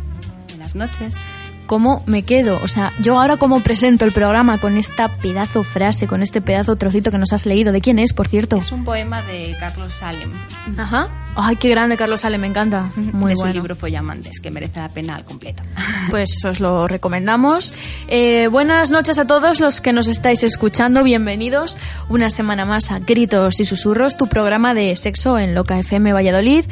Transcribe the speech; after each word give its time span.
Buenas 0.48 0.74
noches. 0.74 1.24
¿Cómo 1.66 2.02
me 2.06 2.24
quedo? 2.24 2.60
O 2.62 2.68
sea, 2.68 2.92
yo 3.00 3.18
ahora 3.18 3.36
cómo 3.36 3.62
presento 3.62 4.04
el 4.04 4.12
programa 4.12 4.58
con 4.58 4.76
esta 4.76 5.16
pedazo 5.18 5.62
frase, 5.62 6.06
con 6.06 6.22
este 6.22 6.40
pedazo 6.40 6.76
trocito 6.76 7.12
que 7.12 7.18
nos 7.18 7.32
has 7.32 7.46
leído. 7.46 7.72
¿De 7.72 7.80
quién 7.80 7.98
es, 7.98 8.12
por 8.12 8.26
cierto? 8.26 8.56
Es 8.56 8.72
un 8.72 8.82
poema 8.84 9.22
de 9.22 9.56
Carlos 9.60 9.94
Salem. 9.94 10.32
Ajá. 10.76 11.08
Ay, 11.36 11.56
qué 11.56 11.68
grande, 11.68 11.96
Carlos 11.96 12.20
Sale, 12.20 12.38
me 12.38 12.46
encanta. 12.46 12.90
Muy 12.96 13.30
de 13.30 13.36
su 13.36 13.42
bueno. 13.42 13.54
libro 13.54 13.74
Follamantes, 13.76 14.38
que 14.40 14.50
merece 14.50 14.78
la 14.78 14.88
pena 14.88 15.16
al 15.16 15.24
completo. 15.24 15.62
Pues 16.10 16.44
os 16.44 16.60
lo 16.60 16.86
recomendamos. 16.86 17.72
Eh, 18.08 18.48
buenas 18.48 18.90
noches 18.90 19.18
a 19.18 19.26
todos 19.26 19.58
los 19.58 19.80
que 19.80 19.92
nos 19.92 20.06
estáis 20.06 20.42
escuchando. 20.42 21.02
Bienvenidos 21.02 21.78
una 22.10 22.28
semana 22.30 22.66
más 22.66 22.90
a 22.90 22.98
Gritos 22.98 23.58
y 23.58 23.64
Susurros, 23.64 24.16
tu 24.18 24.26
programa 24.26 24.74
de 24.74 24.94
sexo 24.96 25.38
en 25.38 25.54
Loca 25.54 25.78
FM 25.78 26.12
Valladolid. 26.12 26.66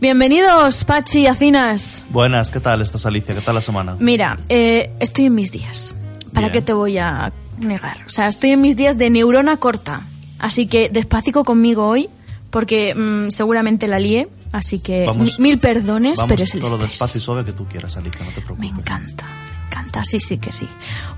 Bienvenidos, 0.00 0.84
Pachi 0.84 1.20
y 1.20 1.26
Acinas. 1.26 2.04
Buenas, 2.08 2.50
¿qué 2.50 2.60
tal 2.60 2.80
estás 2.80 3.04
Alicia? 3.04 3.34
¿Qué 3.34 3.42
tal 3.42 3.56
la 3.56 3.60
semana? 3.62 3.94
Mira, 4.00 4.38
eh, 4.48 4.90
estoy 5.00 5.26
en 5.26 5.34
mis 5.34 5.52
días. 5.52 5.94
¿Para 6.32 6.46
Bien. 6.46 6.52
qué 6.54 6.62
te 6.62 6.72
voy 6.72 6.96
a 6.98 7.30
negar? 7.58 7.98
O 8.06 8.10
sea, 8.10 8.26
estoy 8.26 8.52
en 8.52 8.62
mis 8.62 8.76
días 8.76 8.96
de 8.96 9.10
neurona 9.10 9.58
corta. 9.58 10.00
Así 10.38 10.66
que 10.66 10.88
despacito 10.88 11.44
conmigo 11.44 11.86
hoy, 11.86 12.08
porque 12.50 12.94
mm, 12.94 13.30
seguramente 13.30 13.86
la 13.88 13.98
lié. 13.98 14.28
Así 14.50 14.78
que 14.78 15.04
Vamos- 15.06 15.38
mil 15.38 15.58
perdones, 15.58 16.16
Vamos 16.18 16.28
pero 16.30 16.42
es 16.44 16.54
el 16.54 16.60
todo 16.60 16.78
lo 16.78 16.84
despacio 16.84 17.18
y 17.20 17.22
suave 17.22 17.44
que 17.44 17.52
tú 17.52 17.66
quieras, 17.66 17.96
Alicia, 17.98 18.20
no 18.24 18.28
te 18.32 18.40
preocupes. 18.40 18.58
Me 18.72 18.78
encanta, 18.78 19.24
me 19.26 19.66
encanta, 19.68 20.04
sí, 20.04 20.20
sí 20.20 20.38
que 20.38 20.52
sí. 20.52 20.66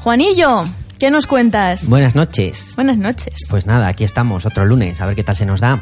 Juanillo, 0.01 0.65
¿qué 0.99 1.11
nos 1.13 1.29
cuentas? 1.29 1.87
Buenas 1.87 2.17
noches. 2.17 2.73
Buenas 2.75 2.97
noches. 2.99 3.35
Pues 3.49 3.67
nada, 3.67 3.87
aquí 3.87 4.03
estamos, 4.03 4.47
otro 4.47 4.65
lunes, 4.65 5.01
a 5.01 5.07
ver 5.07 5.15
qué 5.15 5.23
tal 5.23 5.37
se 5.37 5.47
nos 5.47 5.61
da. 5.61 5.81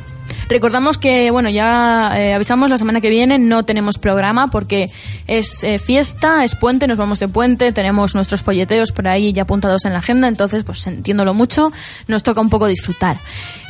Recordamos 0.48 0.98
que, 0.98 1.30
bueno, 1.30 1.50
ya 1.50 2.12
eh, 2.16 2.34
avisamos 2.34 2.70
la 2.70 2.78
semana 2.78 3.00
que 3.00 3.10
viene, 3.10 3.38
no 3.38 3.64
tenemos 3.64 3.98
programa 3.98 4.48
porque 4.48 4.90
es 5.26 5.62
eh, 5.62 5.78
fiesta, 5.78 6.44
es 6.44 6.54
puente, 6.54 6.86
nos 6.86 6.96
vamos 6.96 7.20
de 7.20 7.28
puente, 7.28 7.72
tenemos 7.72 8.14
nuestros 8.14 8.42
folleteos 8.42 8.92
por 8.92 9.08
ahí 9.08 9.32
ya 9.32 9.42
apuntados 9.42 9.84
en 9.84 9.92
la 9.92 9.98
agenda, 9.98 10.26
entonces, 10.28 10.64
pues 10.64 10.86
entiéndolo 10.86 11.34
mucho, 11.34 11.70
nos 12.06 12.22
toca 12.22 12.40
un 12.40 12.50
poco 12.50 12.66
disfrutar. 12.66 13.18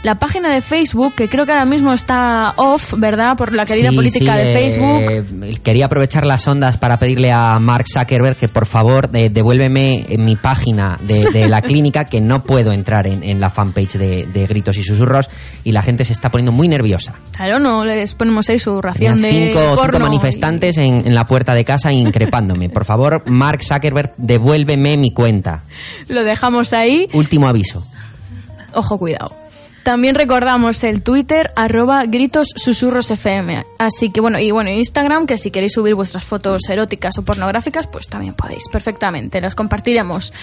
La 0.03 0.15
página 0.15 0.53
de 0.53 0.61
Facebook, 0.61 1.15
que 1.15 1.27
creo 1.27 1.45
que 1.45 1.51
ahora 1.51 1.65
mismo 1.65 1.91
está 1.91 2.53
off, 2.55 2.93
¿verdad? 2.97 3.35
Por 3.35 3.53
la 3.53 3.65
querida 3.65 3.89
Sí, 3.89 3.95
política 3.95 4.33
sí, 4.33 4.37
de 4.39 4.51
eh, 4.53 4.57
Facebook. 4.57 5.61
quería 5.63 5.87
aprovechar 5.87 6.25
las 6.25 6.47
ondas 6.47 6.77
para 6.77 6.97
pedirle 6.97 7.31
a 7.33 7.57
Mark 7.59 7.85
Zuckerberg 7.91 8.37
que 8.37 8.47
por 8.47 8.65
favor 8.67 9.09
eh, 9.13 9.29
devuélveme 9.29 10.05
en 10.07 10.23
mi 10.23 10.35
página 10.35 10.97
de, 11.01 11.25
de 11.31 11.49
la 11.49 11.61
clínica 11.63 12.05
que 12.05 12.21
no 12.21 12.43
puedo 12.43 12.71
entrar 12.71 13.07
en, 13.07 13.21
en 13.23 13.39
la 13.41 13.49
fanpage 13.49 13.93
de, 13.97 14.27
de 14.27 14.45
Gritos 14.47 14.77
y 14.77 14.83
Susurros 14.83 15.29
y 15.63 15.71
la 15.73 15.81
gente 15.81 16.05
se 16.05 16.13
está 16.13 16.29
poniendo 16.29 16.51
muy 16.51 16.67
nerviosa. 16.69 17.13
Claro, 17.35 17.59
no 17.59 17.83
les 17.83 18.13
ponemos 18.13 18.47
ahí 18.49 18.59
su 18.59 18.79
ración 18.81 19.19
Tenían 19.19 19.33
de 19.33 19.47
cinco, 19.59 19.81
cinco 19.81 19.97
y- 19.97 19.99
manifestantes 19.99 20.77
en, 20.77 21.05
en 21.07 21.13
la 21.15 21.25
puerta 21.25 21.53
de 21.53 21.65
casa 21.65 21.91
increpándome. 21.91 22.69
Por 22.69 22.85
favor, 22.85 23.23
Mark 23.25 23.61
Zuckerberg, 23.63 24.13
devuélveme 24.17 24.95
mi 24.95 25.11
cuenta. 25.11 25.63
Lo 26.07 26.23
dejamos 26.23 26.71
ahí. 26.71 27.07
Último 27.13 27.47
aviso. 27.47 27.85
Ojo, 28.73 28.97
cuidado. 28.99 29.35
También 29.87 30.15
recordamos 30.15 30.83
el 30.83 31.01
Twitter, 31.01 31.51
arroba 31.55 32.05
gritos 32.07 32.49
susurros 32.57 33.09
FM. 33.09 33.65
Así 33.79 34.11
que 34.11 34.19
bueno, 34.19 34.37
y 34.37 34.51
bueno, 34.51 34.69
Instagram, 34.69 35.25
que 35.25 35.37
si 35.37 35.49
queréis 35.49 35.71
subir 35.71 35.95
vuestras 35.95 36.25
fotos 36.25 36.67
eróticas 36.67 37.17
o 37.17 37.21
pornográficas, 37.21 37.87
pues 37.87 38.09
también 38.09 38.33
podéis, 38.33 38.67
perfectamente, 38.69 39.39
las 39.39 39.55
compartiremos. 39.55 40.33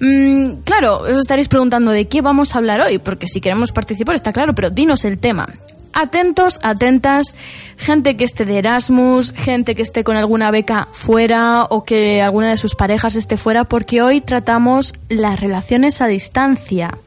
Mm, 0.00 0.62
claro, 0.64 1.00
os 1.00 1.18
estaréis 1.18 1.48
preguntando 1.48 1.90
de 1.90 2.08
qué 2.08 2.22
vamos 2.22 2.54
a 2.54 2.58
hablar 2.58 2.80
hoy, 2.80 2.96
porque 2.96 3.28
si 3.28 3.42
queremos 3.42 3.70
participar 3.70 4.14
está 4.14 4.32
claro, 4.32 4.54
pero 4.54 4.70
dinos 4.70 5.04
el 5.04 5.18
tema. 5.18 5.46
Atentos, 5.92 6.60
atentas, 6.62 7.34
gente 7.76 8.16
que 8.16 8.24
esté 8.24 8.44
de 8.44 8.58
Erasmus, 8.58 9.32
gente 9.32 9.74
que 9.74 9.82
esté 9.82 10.04
con 10.04 10.16
alguna 10.16 10.50
beca 10.50 10.88
fuera 10.92 11.64
o 11.64 11.84
que 11.84 12.20
alguna 12.20 12.50
de 12.50 12.56
sus 12.56 12.74
parejas 12.74 13.16
esté 13.16 13.36
fuera, 13.36 13.64
porque 13.64 14.02
hoy 14.02 14.20
tratamos 14.20 14.94
las 15.08 15.40
relaciones 15.40 16.00
a 16.02 16.06
distancia. 16.06 16.98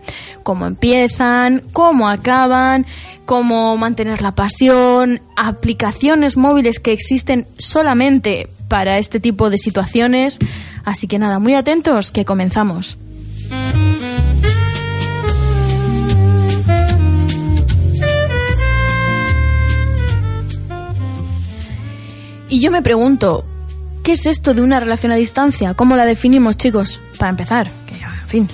Cómo 0.44 0.66
empiezan, 0.66 1.64
cómo 1.72 2.10
acaban, 2.10 2.88
cómo 3.26 3.78
mantener 3.78 4.24
la 4.24 4.34
pasión, 4.34 5.22
aplicaciones 5.36 6.36
móviles 6.36 6.80
que 6.80 6.92
existen 6.92 7.46
solamente 7.60 8.50
para 8.68 8.98
este 8.98 9.20
tipo 9.20 9.50
de 9.50 9.58
situaciones. 9.60 10.40
Así 10.86 11.08
que 11.08 11.20
nada, 11.20 11.38
muy 11.38 11.54
atentos, 11.54 12.12
que 12.12 12.26
comenzamos. 12.26 12.98
Y 22.50 22.62
yo 22.62 22.72
me 22.72 22.82
pregunto, 22.82 23.46
¿qué 24.04 24.14
es 24.14 24.26
esto 24.26 24.56
de 24.56 24.62
una 24.62 24.80
relación 24.80 25.12
a 25.12 25.16
distancia? 25.16 25.76
¿Cómo 25.76 25.96
la 25.96 26.08
definimos, 26.08 26.58
chicos? 26.58 27.00
Para 27.20 27.30
empezar, 27.30 27.70
que 27.86 27.94
en 27.94 28.28
fin. 28.28 28.48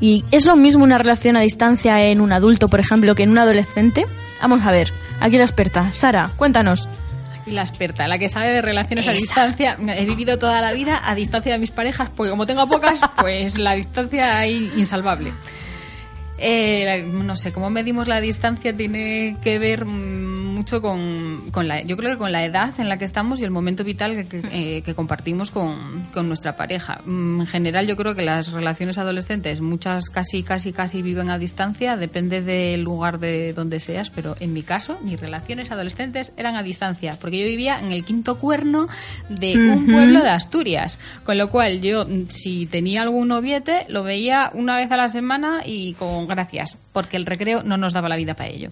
¿Y 0.00 0.24
es 0.30 0.44
lo 0.44 0.54
mismo 0.54 0.84
una 0.84 0.98
relación 0.98 1.34
a 1.36 1.40
distancia 1.40 2.04
en 2.04 2.20
un 2.20 2.30
adulto, 2.32 2.68
por 2.68 2.78
ejemplo, 2.78 3.14
que 3.14 3.22
en 3.22 3.30
un 3.30 3.38
adolescente? 3.38 4.06
Vamos 4.42 4.60
a 4.66 4.70
ver, 4.70 4.92
aquí 5.20 5.38
la 5.38 5.44
experta. 5.44 5.94
Sara, 5.94 6.30
cuéntanos. 6.36 6.90
Aquí 7.40 7.52
la 7.52 7.62
experta, 7.62 8.06
la 8.06 8.18
que 8.18 8.28
sabe 8.28 8.52
de 8.52 8.60
relaciones 8.60 9.08
a 9.08 9.12
distancia. 9.12 9.78
He 9.96 10.04
vivido 10.04 10.38
toda 10.38 10.60
la 10.60 10.74
vida 10.74 11.00
a 11.02 11.14
distancia 11.14 11.52
de 11.52 11.58
mis 11.58 11.70
parejas, 11.70 12.10
porque 12.14 12.30
como 12.30 12.44
tengo 12.44 12.68
pocas, 12.68 13.00
pues 13.18 13.58
la 13.58 13.74
distancia 13.74 14.44
es 14.44 14.76
insalvable. 14.76 15.32
Eh, 16.36 17.08
no 17.10 17.34
sé, 17.34 17.52
cómo 17.52 17.70
medimos 17.70 18.06
la 18.06 18.20
distancia 18.20 18.76
tiene 18.76 19.36
que 19.42 19.58
ver 19.58 19.84
mm, 19.84 20.47
mucho 20.58 20.82
con, 20.82 21.50
con 21.52 21.68
la, 21.68 21.82
yo 21.82 21.96
creo 21.96 22.12
que 22.12 22.18
con 22.18 22.32
la 22.32 22.44
edad 22.44 22.74
en 22.78 22.88
la 22.88 22.98
que 22.98 23.04
estamos 23.04 23.40
y 23.40 23.44
el 23.44 23.50
momento 23.52 23.84
vital 23.84 24.14
que, 24.14 24.26
que, 24.26 24.42
eh, 24.50 24.82
que 24.82 24.94
compartimos 24.94 25.50
con, 25.50 26.02
con 26.12 26.26
nuestra 26.26 26.56
pareja. 26.56 27.00
Mm, 27.04 27.40
En 27.40 27.46
general, 27.46 27.86
yo 27.86 27.96
creo 27.96 28.14
que 28.14 28.22
las 28.22 28.52
relaciones 28.52 28.98
adolescentes, 28.98 29.60
muchas 29.60 30.10
casi, 30.10 30.42
casi, 30.42 30.72
casi 30.72 31.00
viven 31.00 31.30
a 31.30 31.38
distancia, 31.38 31.96
depende 31.96 32.42
del 32.42 32.82
lugar 32.82 33.20
de 33.20 33.52
donde 33.52 33.78
seas, 33.78 34.10
pero 34.10 34.34
en 34.40 34.52
mi 34.52 34.62
caso, 34.62 34.98
mis 35.02 35.20
relaciones 35.20 35.70
adolescentes 35.70 36.32
eran 36.36 36.56
a 36.56 36.62
distancia, 36.62 37.16
porque 37.20 37.38
yo 37.38 37.46
vivía 37.46 37.78
en 37.78 37.92
el 37.92 38.04
quinto 38.04 38.38
cuerno 38.38 38.88
de 39.28 39.54
un 39.56 39.86
pueblo 39.86 40.22
de 40.22 40.30
Asturias, 40.30 40.98
con 41.24 41.38
lo 41.38 41.48
cual 41.50 41.80
yo, 41.80 42.04
mm, 42.04 42.26
si 42.28 42.66
tenía 42.66 43.02
algún 43.02 43.28
noviete, 43.28 43.86
lo 43.88 44.02
veía 44.02 44.50
una 44.54 44.76
vez 44.76 44.90
a 44.90 44.96
la 44.96 45.08
semana 45.08 45.60
y 45.64 45.94
con 45.94 46.26
gracias, 46.26 46.76
porque 46.92 47.16
el 47.16 47.26
recreo 47.26 47.62
no 47.62 47.76
nos 47.76 47.92
daba 47.92 48.08
la 48.08 48.16
vida 48.16 48.34
para 48.34 48.48
ello. 48.48 48.70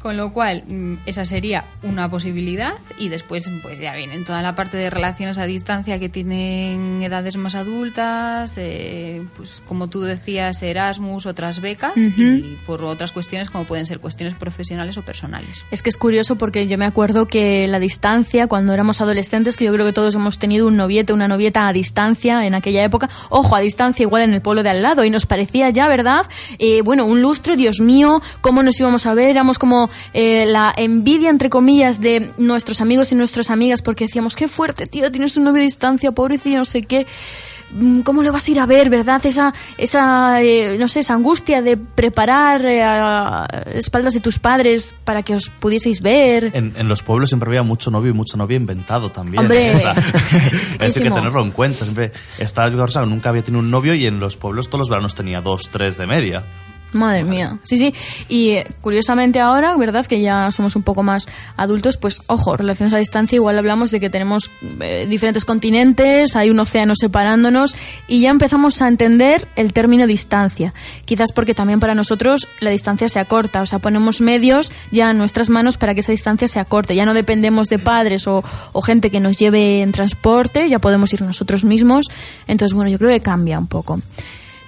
Con 0.00 0.16
lo 0.16 0.32
cual, 0.32 0.64
mm, 0.66 0.94
esa 1.06 1.24
sería 1.24 1.64
una 1.82 2.08
posibilidad 2.08 2.74
y 2.98 3.08
después 3.08 3.50
pues 3.62 3.80
ya 3.80 3.94
vienen 3.94 4.24
toda 4.24 4.42
la 4.42 4.54
parte 4.54 4.76
de 4.76 4.90
relaciones 4.90 5.38
a 5.38 5.46
distancia 5.46 5.98
que 5.98 6.08
tienen 6.08 7.02
edades 7.02 7.36
más 7.36 7.54
adultas, 7.54 8.56
eh, 8.58 9.22
pues 9.36 9.62
como 9.66 9.88
tú 9.88 10.02
decías, 10.02 10.62
Erasmus, 10.62 11.26
otras 11.26 11.60
becas 11.60 11.96
y 11.96 12.56
por 12.66 12.84
otras 12.84 13.12
cuestiones 13.12 13.50
como 13.50 13.64
pueden 13.64 13.86
ser 13.86 13.98
cuestiones 13.98 14.34
profesionales 14.34 14.96
o 14.98 15.02
personales. 15.02 15.66
Es 15.70 15.82
que 15.82 15.90
es 15.90 15.96
curioso 15.96 16.36
porque 16.36 16.66
yo 16.66 16.78
me 16.78 16.84
acuerdo 16.84 17.26
que 17.26 17.66
la 17.66 17.80
distancia, 17.80 18.46
cuando 18.46 18.72
éramos 18.72 19.00
adolescentes, 19.00 19.56
que 19.56 19.64
yo 19.64 19.72
creo 19.72 19.86
que 19.86 19.92
todos 19.92 20.14
hemos 20.14 20.38
tenido 20.38 20.68
un 20.68 20.76
noviete, 20.76 21.12
una 21.12 21.28
novieta 21.28 21.66
a 21.66 21.72
distancia 21.72 22.46
en 22.46 22.54
aquella 22.54 22.84
época, 22.84 23.08
ojo, 23.30 23.56
a 23.56 23.60
distancia 23.60 24.04
igual 24.04 24.22
en 24.22 24.32
el 24.32 24.42
pueblo 24.42 24.62
de 24.62 24.70
al 24.70 24.82
lado, 24.82 25.04
y 25.04 25.10
nos 25.10 25.26
parecía 25.26 25.70
ya, 25.70 25.88
¿verdad? 25.88 26.26
Eh, 26.58 26.82
bueno, 26.82 27.06
un 27.06 27.20
lustro, 27.20 27.56
Dios 27.56 27.80
mío, 27.80 28.22
cómo 28.40 28.62
nos 28.62 28.78
íbamos 28.78 29.06
a 29.06 29.14
ver, 29.14 29.30
éramos 29.30 29.58
como 29.58 29.87
eh, 30.12 30.46
la 30.46 30.72
envidia, 30.76 31.30
entre 31.30 31.50
comillas, 31.50 32.00
de 32.00 32.30
nuestros 32.38 32.80
amigos 32.80 33.12
y 33.12 33.14
nuestras 33.14 33.50
amigas, 33.50 33.82
porque 33.82 34.04
decíamos, 34.06 34.36
qué 34.36 34.48
fuerte, 34.48 34.86
tío, 34.86 35.10
tienes 35.10 35.36
un 35.36 35.44
novio 35.44 35.60
a 35.62 35.64
distancia, 35.64 36.12
pobrecillo, 36.12 36.58
no 36.58 36.64
sé 36.64 36.82
qué. 36.82 37.06
Mm, 37.72 38.00
¿Cómo 38.00 38.22
le 38.22 38.30
vas 38.30 38.48
a 38.48 38.50
ir 38.50 38.60
a 38.60 38.66
ver, 38.66 38.88
verdad? 38.88 39.24
Esa, 39.24 39.52
esa 39.76 40.42
eh, 40.42 40.76
no 40.78 40.88
sé, 40.88 41.00
esa 41.00 41.14
angustia 41.14 41.60
de 41.62 41.76
preparar 41.76 42.64
eh, 42.64 42.82
a 42.82 43.46
espaldas 43.74 44.14
de 44.14 44.20
tus 44.20 44.38
padres 44.38 44.94
para 45.04 45.22
que 45.22 45.34
os 45.34 45.50
pudieseis 45.50 46.00
ver. 46.00 46.50
En, 46.54 46.74
en 46.76 46.88
los 46.88 47.02
pueblos 47.02 47.28
siempre 47.28 47.48
había 47.48 47.62
mucho 47.62 47.90
novio 47.90 48.10
y 48.10 48.14
mucha 48.14 48.36
novia 48.36 48.56
inventado 48.56 49.10
también. 49.10 49.42
Hombre, 49.42 49.74
O 49.76 49.78
sea, 49.78 49.92
eso 50.80 50.98
hay 51.00 51.08
que 51.08 51.10
tenerlo 51.10 51.42
en 51.42 51.50
cuenta. 51.50 51.84
Siempre 51.84 52.12
estaba 52.38 52.70
yo, 52.70 52.82
o 52.82 52.88
sea, 52.88 53.02
nunca 53.02 53.28
había 53.28 53.42
tenido 53.42 53.60
un 53.60 53.70
novio 53.70 53.94
y 53.94 54.06
en 54.06 54.18
los 54.18 54.36
pueblos 54.36 54.68
todos 54.68 54.80
los 54.80 54.88
veranos 54.88 55.14
tenía 55.14 55.40
dos, 55.40 55.68
tres 55.70 55.98
de 55.98 56.06
media. 56.06 56.44
Madre 56.92 57.22
mía. 57.22 57.58
Sí, 57.64 57.76
sí. 57.76 57.92
Y 58.28 58.50
eh, 58.50 58.66
curiosamente 58.80 59.40
ahora, 59.40 59.76
¿verdad? 59.76 60.06
Que 60.06 60.22
ya 60.22 60.50
somos 60.50 60.74
un 60.74 60.82
poco 60.82 61.02
más 61.02 61.26
adultos, 61.56 61.98
pues 61.98 62.22
ojo, 62.26 62.56
relaciones 62.56 62.94
a 62.94 62.98
distancia, 62.98 63.36
igual 63.36 63.58
hablamos 63.58 63.90
de 63.90 64.00
que 64.00 64.08
tenemos 64.08 64.50
eh, 64.80 65.06
diferentes 65.06 65.44
continentes, 65.44 66.34
hay 66.34 66.48
un 66.48 66.58
océano 66.58 66.94
separándonos 66.98 67.76
y 68.06 68.20
ya 68.20 68.30
empezamos 68.30 68.80
a 68.80 68.88
entender 68.88 69.48
el 69.56 69.74
término 69.74 70.06
distancia. 70.06 70.72
Quizás 71.04 71.32
porque 71.32 71.54
también 71.54 71.78
para 71.78 71.94
nosotros 71.94 72.48
la 72.60 72.70
distancia 72.70 73.10
se 73.10 73.20
acorta, 73.20 73.60
o 73.60 73.66
sea, 73.66 73.80
ponemos 73.80 74.22
medios 74.22 74.72
ya 74.90 75.10
en 75.10 75.18
nuestras 75.18 75.50
manos 75.50 75.76
para 75.76 75.92
que 75.92 76.00
esa 76.00 76.12
distancia 76.12 76.48
se 76.48 76.58
acorte. 76.58 76.94
Ya 76.94 77.04
no 77.04 77.12
dependemos 77.12 77.68
de 77.68 77.78
padres 77.78 78.26
o, 78.26 78.42
o 78.72 78.80
gente 78.80 79.10
que 79.10 79.20
nos 79.20 79.36
lleve 79.36 79.82
en 79.82 79.92
transporte, 79.92 80.70
ya 80.70 80.78
podemos 80.78 81.12
ir 81.12 81.20
nosotros 81.20 81.64
mismos. 81.64 82.06
Entonces, 82.46 82.74
bueno, 82.74 82.90
yo 82.90 82.96
creo 82.96 83.10
que 83.10 83.20
cambia 83.20 83.58
un 83.58 83.66
poco. 83.66 84.00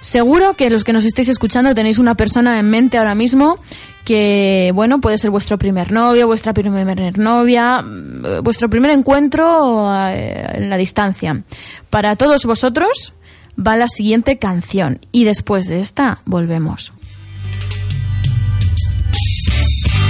Seguro 0.01 0.55
que 0.55 0.71
los 0.71 0.83
que 0.83 0.93
nos 0.93 1.05
estáis 1.05 1.29
escuchando 1.29 1.75
tenéis 1.75 1.99
una 1.99 2.15
persona 2.15 2.57
en 2.57 2.69
mente 2.69 2.97
ahora 2.97 3.13
mismo 3.13 3.59
que, 4.03 4.71
bueno, 4.73 4.99
puede 4.99 5.19
ser 5.19 5.29
vuestro 5.29 5.59
primer 5.59 5.91
novio, 5.91 6.25
vuestra 6.25 6.53
primer 6.53 7.19
novia, 7.19 7.83
mm, 7.83 8.43
vuestro 8.43 8.67
primer 8.67 8.89
encuentro 8.91 9.87
eh, 10.07 10.43
en 10.55 10.71
la 10.71 10.77
distancia. 10.77 11.43
Para 11.91 12.15
todos 12.15 12.45
vosotros 12.45 13.13
va 13.55 13.75
la 13.75 13.87
siguiente 13.87 14.39
canción 14.39 14.99
y 15.11 15.23
después 15.23 15.67
de 15.67 15.79
esta 15.79 16.21
volvemos. 16.25 16.93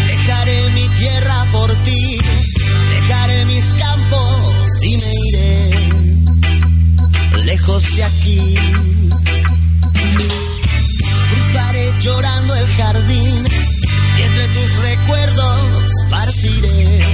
Dejaré 0.08 0.70
mi 0.70 0.88
tierra 1.00 1.46
por 1.52 1.70
ti, 1.84 2.18
dejaré 2.94 3.46
mis 3.46 3.74
campos 3.74 4.84
y 4.84 4.96
me 4.96 5.14
iré 5.28 5.82
lejos 7.44 7.96
de 7.98 8.04
aquí. 8.06 8.56
Llorando 12.02 12.56
el 12.56 12.68
jardín 12.68 13.46
y 14.18 14.22
entre 14.22 14.48
tus 14.48 14.76
recuerdos 14.78 15.92
partiré 16.10 17.06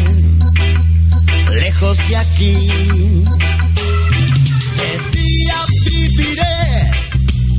lejos 1.59 1.97
de 2.07 2.15
aquí. 2.15 2.53
De 4.77 5.17
día 5.19 5.55
viviré 5.85 6.91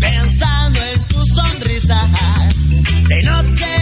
pensando 0.00 0.80
en 0.94 1.04
tus 1.08 1.28
sonrisas. 1.28 2.08
De 3.08 3.22
noche 3.22 3.77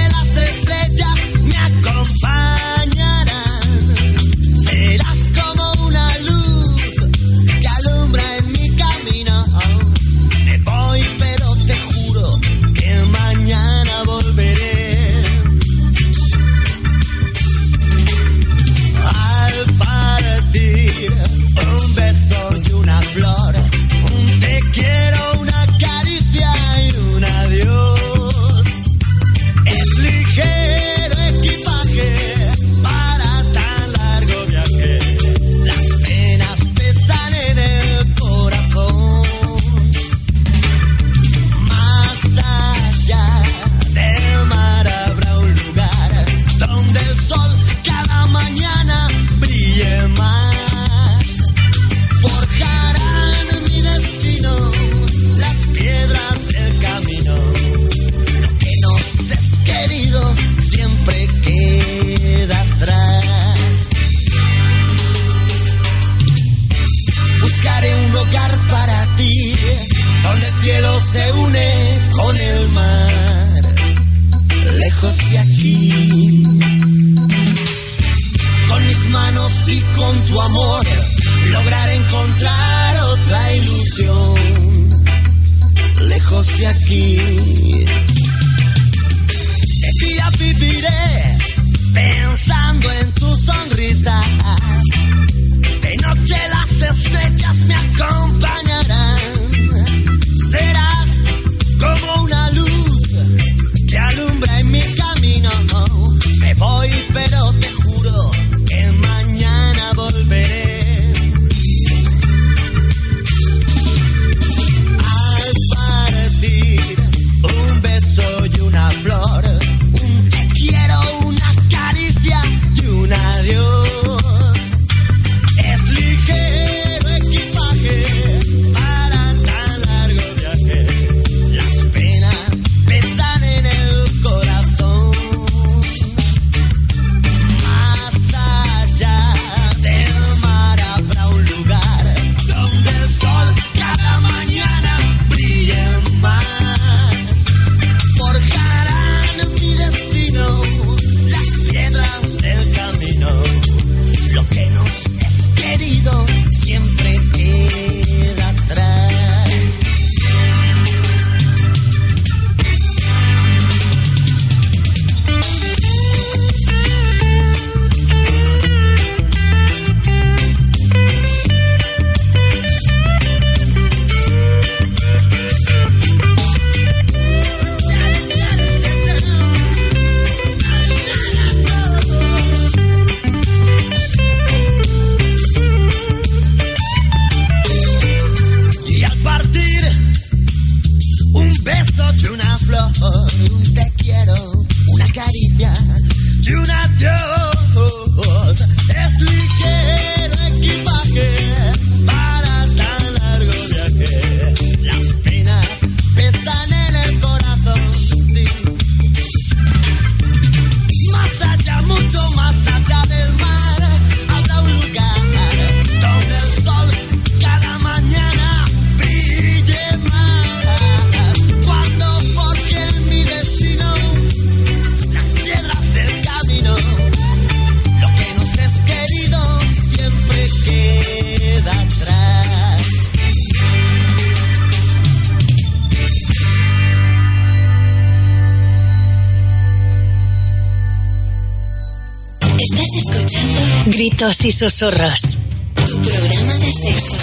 escuchando 243.09 243.61
Gritos 243.87 244.45
y 244.45 244.53
Susurros, 244.53 245.47
tu 245.87 246.01
programa 246.03 246.55
de 246.55 246.73
sexo. 246.73 247.17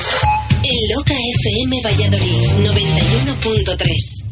En 0.64 0.96
Loca 0.96 1.14
FM 1.40 1.82
Valladolid 1.84 2.42
91.3. 2.64 4.24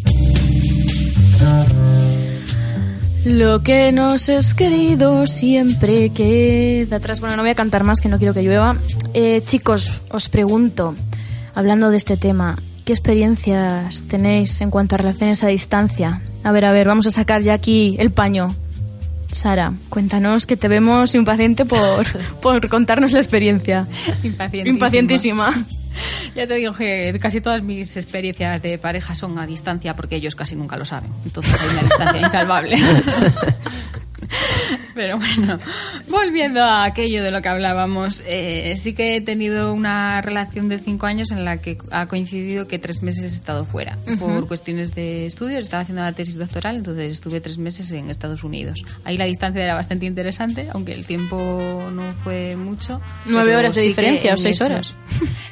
Lo 3.26 3.62
que 3.64 3.92
nos 3.92 4.30
es 4.30 4.54
querido 4.56 5.28
siempre 5.28 6.12
queda 6.12 6.96
atrás. 6.98 7.20
Bueno, 7.20 7.36
no 7.36 7.42
voy 7.44 7.52
a 7.52 7.56
cantar 7.56 7.84
más, 7.84 8.00
que 8.00 8.08
no 8.08 8.18
quiero 8.18 8.34
que 8.34 8.44
llueva. 8.44 8.78
Eh, 9.14 9.42
chicos, 9.44 10.02
os 10.10 10.30
pregunto, 10.30 10.96
hablando 11.54 11.90
de 11.90 11.98
este 11.98 12.16
tema, 12.16 12.58
¿qué 12.86 12.94
experiencias 12.94 14.06
tenéis 14.08 14.62
en 14.62 14.72
cuanto 14.72 14.96
a 14.96 15.00
relaciones 15.00 15.44
a 15.44 15.48
distancia? 15.48 16.22
A 16.44 16.52
ver, 16.52 16.64
a 16.66 16.72
ver, 16.72 16.88
vamos 16.88 17.08
a 17.08 17.12
sacar 17.12 17.42
ya 17.42 17.54
aquí 17.54 17.98
el 18.00 18.12
paño. 18.12 18.48
Sara, 19.32 19.74
cuéntanos 19.90 20.46
que 20.46 20.58
te 20.58 20.68
vemos 20.68 21.16
impaciente 21.16 21.66
por, 21.66 22.06
por 22.42 22.68
contarnos 22.70 23.12
la 23.12 23.20
experiencia. 23.20 23.88
Impacientísima. 24.24 24.70
Impacientísima. 24.70 25.54
Ya 26.36 26.48
te 26.48 26.56
digo 26.56 26.74
que 26.74 27.18
casi 27.20 27.42
todas 27.42 27.62
mis 27.64 27.98
experiencias 27.98 28.62
de 28.62 28.78
pareja 28.78 29.14
son 29.14 29.38
a 29.40 29.46
distancia 29.46 29.96
porque 29.96 30.16
ellos 30.16 30.36
casi 30.36 30.56
nunca 30.56 30.78
lo 30.78 30.86
saben. 30.86 31.12
Entonces 31.26 31.60
hay 31.60 31.70
una 31.70 31.84
distancia 31.84 32.22
insalvable. 32.26 32.78
Pero 34.94 35.18
bueno, 35.18 35.58
volviendo 36.10 36.62
a 36.64 36.84
aquello 36.84 37.24
de 37.24 37.32
lo 37.32 37.42
que 37.42 37.50
hablábamos, 37.50 38.24
eh, 38.28 38.74
sí 38.78 38.94
que 38.94 39.16
he 39.16 39.22
tenido 39.22 39.74
una 39.74 40.22
relación 40.22 40.70
de 40.70 40.80
cinco 40.80 41.06
años 41.06 41.32
en 41.32 41.46
la 41.46 41.58
que 41.58 41.78
ha 41.92 42.08
coincidido 42.08 42.68
que 42.68 42.80
tres 42.80 43.02
meses 43.02 43.24
he 43.24 43.36
estado 43.36 43.66
fuera 43.66 43.98
por 44.20 44.48
cuestiones 44.48 44.94
de 44.96 45.26
estudios. 45.26 45.62
Estaba 45.62 45.84
haciendo 45.84 46.02
la 46.04 46.12
tesis 46.14 46.38
doctoral, 46.38 46.78
entonces 46.78 47.12
estuve 47.12 47.40
tres 47.42 47.58
meses 47.58 47.92
en 47.92 48.10
Estados 48.10 48.44
Unidos. 48.44 48.84
Ahí 49.06 49.18
la 49.18 49.26
distancia 49.26 49.64
era 49.64 49.76
bastante 49.76 50.06
interesante, 50.06 50.68
aunque 50.74 50.92
el 50.94 51.06
tiempo 51.06 51.90
no 51.94 52.14
fue 52.24 52.56
mucho. 52.56 53.00
¿Nueve 53.26 53.56
horas 53.56 53.76
de 53.76 53.82
sí 53.82 53.88
diferencia 53.90 54.34
o 54.34 54.38
seis 54.38 54.62
horas? 54.62 54.94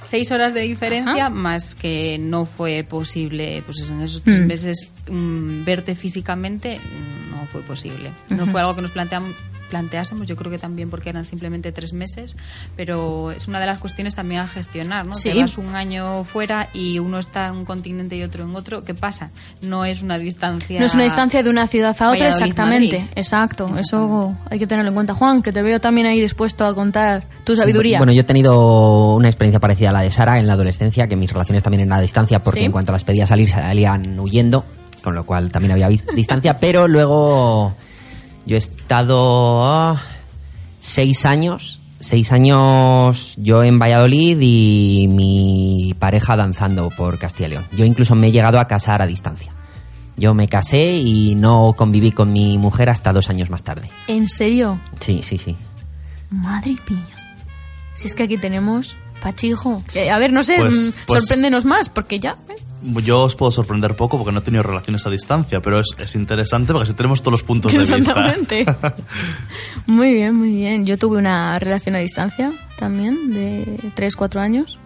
Seis 0.01 0.31
horas 0.31 0.53
de 0.53 0.61
diferencia, 0.61 1.25
Ajá. 1.27 1.29
más 1.29 1.75
que 1.75 2.17
no 2.17 2.45
fue 2.45 2.83
posible, 2.87 3.61
pues 3.65 3.89
en 3.89 3.99
esos 4.01 4.23
tres 4.23 4.39
Mm. 4.39 4.47
meses 4.47 4.87
mm, 5.11 5.65
verte 5.65 5.93
físicamente 5.93 6.79
mm, 6.79 7.31
no 7.35 7.45
fue 7.47 7.61
posible. 7.61 8.11
No 8.29 8.47
fue 8.47 8.61
algo 8.61 8.75
que 8.75 8.81
nos 8.81 8.93
planteam- 8.93 9.28
planteásemos, 9.69 10.27
yo 10.27 10.35
creo 10.35 10.51
que 10.51 10.57
también 10.57 10.89
porque 10.89 11.09
eran 11.09 11.23
simplemente 11.25 11.71
tres 11.71 11.93
meses, 11.93 12.35
pero 12.75 13.31
es 13.31 13.47
una 13.47 13.59
de 13.59 13.65
las 13.67 13.79
cuestiones 13.79 14.15
también 14.15 14.41
a 14.41 14.47
gestionar, 14.47 15.07
¿no? 15.07 15.13
Sí. 15.13 15.29
Te 15.31 15.39
vas 15.41 15.57
un 15.57 15.75
año 15.75 16.23
fuera 16.23 16.69
y 16.73 16.99
uno 16.99 17.19
está 17.19 17.47
en 17.47 17.55
un 17.55 17.65
continente 17.65 18.15
y 18.17 18.23
otro 18.23 18.43
en 18.43 18.55
otro, 18.55 18.83
¿qué 18.83 18.93
pasa? 18.93 19.31
No 19.61 19.85
es 19.85 20.01
una 20.03 20.17
distancia... 20.17 20.79
No 20.79 20.85
es 20.85 20.93
una 20.93 21.03
distancia 21.03 21.43
de 21.43 21.49
una 21.49 21.67
ciudad 21.67 21.95
a 21.99 22.11
otra, 22.11 22.29
exactamente. 22.29 23.07
Exacto, 23.15 23.69
eso 23.77 24.35
hay 24.49 24.59
que 24.59 24.67
tenerlo 24.67 24.89
en 24.89 24.95
cuenta. 24.95 25.13
Juan, 25.13 25.41
que 25.41 25.51
te 25.51 25.61
veo 25.61 25.79
también 25.79 26.07
ahí 26.07 26.19
dispuesto 26.19 26.65
a 26.65 26.73
contar 26.75 27.23
tu 27.43 27.53
Sí, 27.55 27.61
sabiduría. 27.61 27.97
bueno, 27.99 28.11
yo 28.13 28.21
he 28.21 28.25
tenido 28.25 29.15
una 29.15 29.27
experiencia 29.27 29.59
parecida 29.59 29.89
a 29.89 29.93
la 29.93 30.01
de 30.01 30.11
Sara 30.11 30.39
en 30.39 30.47
la 30.47 30.53
adolescencia, 30.53 31.07
que 31.07 31.15
mis 31.15 31.31
relaciones 31.31 31.63
también 31.63 31.81
eran 31.83 31.97
a 31.97 32.01
distancia, 32.01 32.39
porque 32.39 32.59
Sí. 32.61 32.65
en 32.65 32.71
cuanto 32.71 32.91
las 32.91 33.03
pedía 33.03 33.27
salir 33.27 33.49
salían 33.49 34.19
huyendo, 34.19 34.65
con 35.03 35.15
lo 35.15 35.25
cual 35.25 35.51
también 35.51 35.71
había 35.73 35.87
distancia, 36.15 36.55
pero 36.57 36.87
luego 36.87 37.73
yo 38.49 38.55
he 38.55 38.57
estado 38.57 39.63
ah, 39.63 40.01
seis 40.79 41.27
años, 41.27 41.79
seis 41.99 42.31
años 42.31 43.35
yo 43.37 43.61
en 43.61 43.77
Valladolid 43.77 44.39
y 44.41 45.07
mi 45.07 45.95
pareja 45.99 46.35
danzando 46.35 46.89
por 46.89 47.19
Castilla 47.19 47.45
y 47.47 47.51
León. 47.51 47.67
Yo 47.77 47.85
incluso 47.85 48.15
me 48.15 48.29
he 48.29 48.31
llegado 48.31 48.59
a 48.59 48.65
casar 48.65 49.03
a 49.03 49.05
distancia. 49.05 49.51
Yo 50.17 50.33
me 50.33 50.47
casé 50.47 50.97
y 50.97 51.35
no 51.35 51.75
conviví 51.77 52.11
con 52.11 52.33
mi 52.33 52.57
mujer 52.57 52.89
hasta 52.89 53.13
dos 53.13 53.29
años 53.29 53.51
más 53.51 53.61
tarde. 53.61 53.87
¿En 54.07 54.27
serio? 54.27 54.79
Sí, 54.99 55.21
sí, 55.21 55.37
sí. 55.37 55.55
Madre 56.31 56.71
mía. 56.89 57.05
Si 57.93 58.07
es 58.07 58.15
que 58.15 58.23
aquí 58.23 58.39
tenemos 58.39 58.95
Pachijo. 59.21 59.83
Que, 59.91 60.09
a 60.11 60.17
ver, 60.17 60.31
no 60.31 60.43
sé, 60.43 60.55
Pues- 60.57 60.75
mm, 60.75 60.91
pues- 61.07 61.23
sorpréndenos 61.23 61.65
más, 61.65 61.89
porque 61.89 62.19
ya. 62.19 62.37
¿eh? 62.49 62.55
Yo 63.03 63.23
os 63.23 63.35
puedo 63.35 63.51
sorprender 63.51 63.95
poco 63.97 64.17
porque 64.17 64.31
no 64.31 64.39
he 64.39 64.41
tenido 64.41 64.63
relaciones 64.63 65.05
a 65.05 65.09
distancia, 65.09 65.61
pero 65.61 65.81
es, 65.81 65.87
es 65.97 66.15
interesante 66.15 66.71
porque 66.71 66.85
así 66.85 66.93
tenemos 66.93 67.21
todos 67.21 67.33
los 67.33 67.43
puntos 67.43 67.71
de 67.73 67.79
vista. 67.79 67.95
Exactamente. 67.95 68.65
muy 69.85 70.13
bien, 70.13 70.35
muy 70.35 70.53
bien. 70.55 70.85
Yo 70.85 70.97
tuve 70.97 71.17
una 71.17 71.59
relación 71.59 71.95
a 71.95 71.99
distancia 71.99 72.53
también 72.77 73.33
de 73.33 73.91
3, 73.95 74.15
4 74.15 74.39
años. 74.39 74.79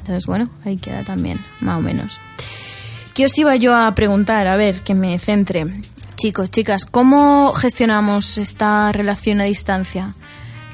Entonces, 0.00 0.26
bueno, 0.26 0.50
ahí 0.64 0.76
queda 0.76 1.02
también, 1.02 1.38
más 1.60 1.78
o 1.78 1.82
menos. 1.82 2.18
¿Qué 3.14 3.24
os 3.24 3.38
iba 3.38 3.56
yo 3.56 3.74
a 3.74 3.94
preguntar? 3.94 4.46
A 4.46 4.56
ver, 4.56 4.80
que 4.82 4.94
me 4.94 5.18
centre. 5.18 5.66
Chicos, 6.16 6.50
chicas, 6.50 6.84
¿cómo 6.84 7.54
gestionamos 7.54 8.36
esta 8.36 8.92
relación 8.92 9.40
a 9.40 9.44
distancia? 9.44 10.14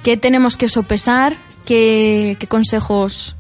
¿Qué 0.03 0.17
tenemos 0.17 0.57
que 0.57 0.69
sopesar? 0.69 1.37
¿Qué, 1.67 2.39
consejos 2.49 3.37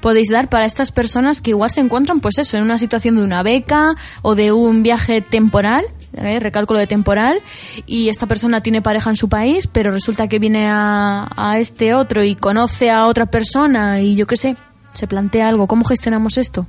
podéis 0.00 0.28
dar 0.28 0.48
para 0.48 0.66
estas 0.66 0.92
personas 0.92 1.40
que 1.40 1.50
igual 1.50 1.70
se 1.70 1.80
encuentran, 1.80 2.20
pues 2.20 2.38
eso, 2.38 2.56
en 2.56 2.62
una 2.62 2.78
situación 2.78 3.16
de 3.16 3.22
una 3.22 3.42
beca 3.42 3.94
o 4.22 4.34
de 4.34 4.52
un 4.52 4.82
viaje 4.82 5.20
temporal? 5.20 5.84
¿eh? 6.14 6.40
recálculo 6.40 6.80
de 6.80 6.86
temporal 6.86 7.40
y 7.86 8.08
esta 8.08 8.26
persona 8.26 8.62
tiene 8.62 8.80
pareja 8.82 9.10
en 9.10 9.16
su 9.16 9.28
país 9.28 9.66
pero 9.66 9.90
resulta 9.90 10.26
que 10.26 10.38
viene 10.38 10.66
a, 10.66 11.30
a 11.36 11.58
este 11.58 11.94
otro 11.94 12.24
y 12.24 12.34
conoce 12.34 12.90
a 12.90 13.06
otra 13.06 13.26
persona 13.26 14.00
y 14.00 14.16
yo 14.16 14.26
qué 14.26 14.36
sé 14.36 14.56
se 14.94 15.06
plantea 15.06 15.46
algo 15.48 15.66
¿cómo 15.66 15.84
gestionamos 15.84 16.38
esto? 16.38 16.66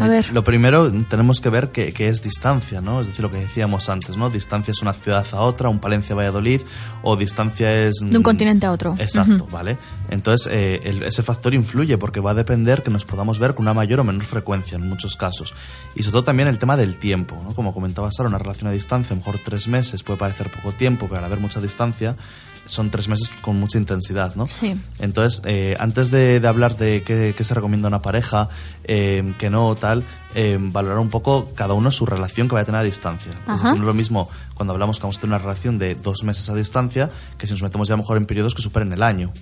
A 0.00 0.08
ver. 0.08 0.32
Lo 0.32 0.42
primero, 0.44 0.90
tenemos 1.08 1.40
que 1.40 1.48
ver 1.50 1.70
qué, 1.70 1.92
qué 1.92 2.08
es 2.08 2.22
distancia, 2.22 2.80
¿no? 2.80 3.00
Es 3.00 3.08
decir, 3.08 3.22
lo 3.22 3.30
que 3.30 3.38
decíamos 3.38 3.88
antes, 3.88 4.16
¿no? 4.16 4.30
Distancia 4.30 4.72
es 4.72 4.80
una 4.82 4.92
ciudad 4.92 5.26
a 5.32 5.40
otra, 5.40 5.68
un 5.68 5.78
Palencia 5.78 6.14
a 6.14 6.16
Valladolid, 6.16 6.60
o 7.02 7.16
distancia 7.16 7.72
es... 7.74 7.94
De 8.00 8.16
un 8.16 8.20
mm, 8.20 8.22
continente 8.22 8.66
a 8.66 8.72
otro. 8.72 8.94
Exacto, 8.98 9.46
¿vale? 9.50 9.78
Entonces, 10.10 10.48
eh, 10.52 10.80
el- 10.84 11.02
ese 11.02 11.22
factor 11.22 11.52
influye 11.54 11.98
porque 11.98 12.20
va 12.20 12.30
a 12.30 12.34
depender 12.34 12.82
que 12.82 12.90
nos 12.90 13.04
podamos 13.04 13.38
ver 13.38 13.54
con 13.54 13.64
una 13.64 13.74
mayor 13.74 14.00
o 14.00 14.04
menor 14.04 14.24
frecuencia 14.24 14.76
en 14.76 14.88
muchos 14.88 15.16
casos. 15.16 15.54
Y 15.94 16.02
sobre 16.02 16.12
todo 16.12 16.24
también 16.24 16.48
el 16.48 16.58
tema 16.58 16.76
del 16.76 16.96
tiempo, 16.96 17.40
¿no? 17.42 17.54
Como 17.54 17.74
comentaba 17.74 18.10
Sara, 18.12 18.28
una 18.28 18.38
relación 18.38 18.68
a 18.68 18.72
distancia, 18.72 19.14
a 19.14 19.18
lo 19.18 19.24
mejor 19.24 19.38
tres 19.44 19.68
meses 19.68 20.02
puede 20.02 20.18
parecer 20.18 20.50
poco 20.50 20.72
tiempo, 20.72 21.06
pero 21.08 21.18
al 21.18 21.24
haber 21.24 21.40
mucha 21.40 21.60
distancia, 21.60 22.16
son 22.66 22.90
tres 22.90 23.08
meses 23.08 23.30
con 23.40 23.58
mucha 23.58 23.78
intensidad, 23.78 24.34
¿no? 24.34 24.46
Sí. 24.46 24.74
Entonces, 24.98 25.42
eh, 25.44 25.76
antes 25.78 26.10
de, 26.10 26.40
de 26.40 26.48
hablar 26.48 26.76
de 26.76 27.02
qué, 27.02 27.34
qué 27.36 27.44
se 27.44 27.54
recomienda 27.54 27.88
a 27.88 27.90
una 27.90 28.02
pareja, 28.02 28.48
eh, 28.84 29.34
que 29.38 29.50
no, 29.50 29.74
tal, 29.74 30.04
eh, 30.34 30.58
valorar 30.60 30.98
un 30.98 31.10
poco 31.10 31.50
cada 31.54 31.74
uno 31.74 31.90
su 31.90 32.06
relación 32.06 32.48
que 32.48 32.54
vaya 32.54 32.62
a 32.62 32.66
tener 32.66 32.80
a 32.80 32.84
distancia. 32.84 33.32
Es 33.32 33.46
decir, 33.46 33.64
no 33.64 33.74
es 33.74 33.80
lo 33.80 33.94
mismo 33.94 34.28
cuando 34.54 34.72
hablamos 34.72 34.98
que 34.98 35.02
vamos 35.02 35.18
a 35.18 35.20
tener 35.20 35.34
una 35.36 35.44
relación 35.44 35.78
de 35.78 35.94
dos 35.94 36.22
meses 36.24 36.48
a 36.48 36.54
distancia 36.54 37.08
que 37.38 37.46
si 37.46 37.52
nos 37.52 37.62
metemos 37.62 37.88
ya 37.88 37.94
a 37.94 37.96
lo 37.96 38.02
mejor 38.02 38.16
en 38.16 38.26
periodos 38.26 38.54
que 38.54 38.62
superen 38.62 38.92
el 38.92 39.02
año. 39.02 39.32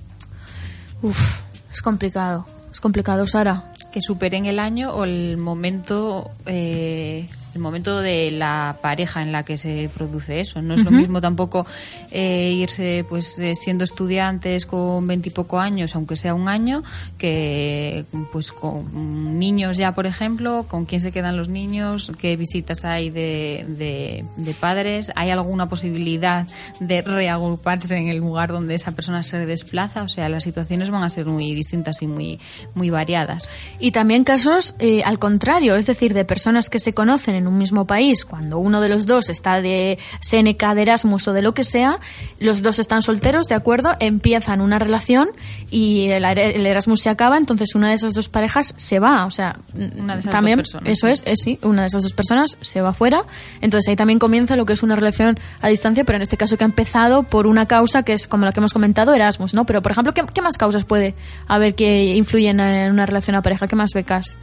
Uf, 1.02 1.40
es 1.70 1.82
complicado. 1.82 2.46
Es 2.72 2.80
complicado, 2.80 3.26
Sara. 3.26 3.72
que 3.92 4.00
superen 4.00 4.46
el 4.46 4.58
año 4.58 4.92
o 4.92 5.04
el 5.04 5.36
momento 5.36 6.30
eh, 6.46 7.28
el 7.54 7.60
momento 7.60 8.00
de 8.00 8.30
la 8.30 8.76
pareja 8.80 9.22
en 9.22 9.32
la 9.32 9.42
que 9.44 9.58
se 9.58 9.90
produce 9.96 10.40
eso. 10.40 10.62
No 10.62 10.74
es 10.74 10.84
lo 10.84 10.90
mismo 10.90 11.20
tampoco 11.20 11.66
eh, 12.10 12.52
irse 12.56 13.04
pues 13.08 13.38
eh, 13.38 13.54
siendo 13.54 13.84
estudiantes 13.84 14.66
con 14.66 15.06
veintipoco 15.06 15.58
años 15.58 15.94
aunque 15.94 16.16
sea 16.16 16.34
un 16.34 16.48
año 16.48 16.82
que 17.18 18.04
pues 18.32 18.52
con 18.52 19.38
niños 19.38 19.76
ya 19.76 19.94
por 19.94 20.06
ejemplo 20.06 20.66
con 20.68 20.84
quién 20.84 21.00
se 21.00 21.12
quedan 21.12 21.36
los 21.36 21.48
niños 21.48 22.12
qué 22.20 22.36
visitas 22.36 22.84
hay 22.84 23.10
de, 23.10 23.64
de, 23.68 24.24
de 24.36 24.54
padres. 24.54 25.10
Hay 25.16 25.30
alguna 25.30 25.68
posibilidad 25.68 26.46
de 26.78 27.02
reagruparse 27.02 27.96
en 27.96 28.08
el 28.08 28.18
lugar 28.18 28.52
donde 28.52 28.74
esa 28.74 28.92
persona 28.92 29.22
se 29.22 29.44
desplaza 29.46 30.02
o 30.02 30.08
sea 30.08 30.28
las 30.28 30.44
situaciones 30.44 30.90
van 30.90 31.02
a 31.02 31.10
ser 31.10 31.26
muy 31.26 31.54
distintas 31.54 32.02
y 32.02 32.06
muy 32.06 32.38
muy 32.74 32.90
variadas. 32.90 33.48
Y 33.78 33.92
también 33.92 34.24
casos 34.24 34.74
eh, 34.78 35.02
al 35.04 35.18
contrario, 35.18 35.74
es 35.76 35.86
decir, 35.86 36.14
de 36.14 36.24
personas 36.24 36.70
que 36.70 36.78
se 36.78 36.92
conocen 36.92 37.34
en 37.40 37.48
un 37.48 37.58
mismo 37.58 37.86
país, 37.86 38.24
cuando 38.24 38.58
uno 38.58 38.80
de 38.80 38.88
los 38.88 39.06
dos 39.06 39.28
está 39.28 39.60
de 39.60 39.98
Seneca, 40.20 40.74
de 40.74 40.82
Erasmus 40.82 41.28
o 41.28 41.32
de 41.32 41.42
lo 41.42 41.52
que 41.52 41.64
sea, 41.64 41.98
los 42.38 42.62
dos 42.62 42.78
están 42.78 43.02
solteros, 43.02 43.46
¿de 43.48 43.54
acuerdo? 43.54 43.96
Empiezan 43.98 44.60
una 44.60 44.78
relación 44.78 45.28
y 45.70 46.08
el, 46.10 46.24
Erasmus 46.24 47.00
se 47.00 47.10
acaba, 47.10 47.36
entonces 47.36 47.74
una 47.74 47.88
de 47.88 47.94
esas 47.94 48.14
dos 48.14 48.28
parejas 48.28 48.74
se 48.76 48.98
va, 48.98 49.26
o 49.26 49.30
sea, 49.30 49.58
Una 49.74 50.14
de 50.14 50.20
esas 50.20 50.32
también, 50.32 50.58
dos 50.58 50.70
personas, 50.70 50.92
eso 50.92 51.08
es, 51.08 51.22
es 51.26 51.40
sí, 51.40 51.58
una 51.62 51.82
de 51.82 51.88
esas 51.88 52.02
dos 52.02 52.12
personas 52.12 52.56
se 52.60 52.80
va 52.80 52.92
fuera, 52.92 53.24
entonces 53.60 53.88
ahí 53.88 53.96
también 53.96 54.18
comienza 54.18 54.56
lo 54.56 54.66
que 54.66 54.74
es 54.74 54.82
una 54.82 54.96
relación 54.96 55.38
a 55.60 55.68
distancia, 55.68 56.04
pero 56.04 56.16
en 56.16 56.22
este 56.22 56.36
caso 56.36 56.56
que 56.56 56.64
ha 56.64 56.66
empezado 56.66 57.24
por 57.24 57.46
una 57.46 57.66
causa 57.66 58.02
que 58.02 58.12
es 58.12 58.28
como 58.28 58.44
la 58.44 58.52
que 58.52 58.60
hemos 58.60 58.72
comentado, 58.72 59.14
Erasmus, 59.14 59.54
¿no? 59.54 59.64
Pero, 59.64 59.82
por 59.82 59.92
ejemplo, 59.92 60.12
¿qué, 60.12 60.22
qué 60.32 60.42
más 60.42 60.58
causas 60.58 60.84
puede 60.84 61.14
haber 61.46 61.74
que 61.74 62.16
influyen 62.16 62.60
en 62.60 62.92
una 62.92 63.06
relación 63.06 63.36
a 63.36 63.42
pareja? 63.42 63.66
¿Qué 63.66 63.76
más 63.76 63.92
becas? 63.94 64.36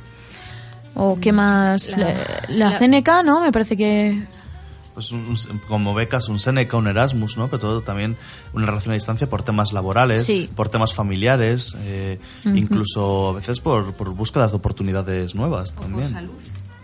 ¿O 1.00 1.20
qué 1.20 1.32
más? 1.32 1.96
La- 1.98 1.98
La, 1.98 2.14
la 2.14 2.66
la- 2.66 2.72
Seneca, 2.74 3.22
¿no? 3.24 3.40
Me 3.42 3.52
parece 3.52 3.78
que... 3.78 4.24
Pues 4.96 5.12
un- 5.12 5.38
como 5.68 5.94
becas, 5.94 6.28
un 6.28 6.40
Seneca, 6.40 6.76
un 6.76 6.88
Erasmus, 6.88 7.38
¿no? 7.38 7.46
Pero 7.50 7.60
todo 7.60 7.82
también 7.82 8.18
una 8.54 8.66
relación 8.66 8.94
a 8.94 8.96
distancia 8.96 9.30
por 9.30 9.44
temas 9.44 9.72
laborales, 9.72 10.26
Sí. 10.26 10.50
por 10.56 10.70
temas 10.70 10.96
familiares, 10.96 11.76
eh, 11.82 12.18
incluso 12.46 13.30
a 13.30 13.34
veces 13.34 13.60
por, 13.60 13.94
por 13.94 14.10
búsquedas 14.16 14.50
de 14.52 14.58
oportunidades 14.58 15.36
nuevas 15.36 15.76
también. 15.76 16.30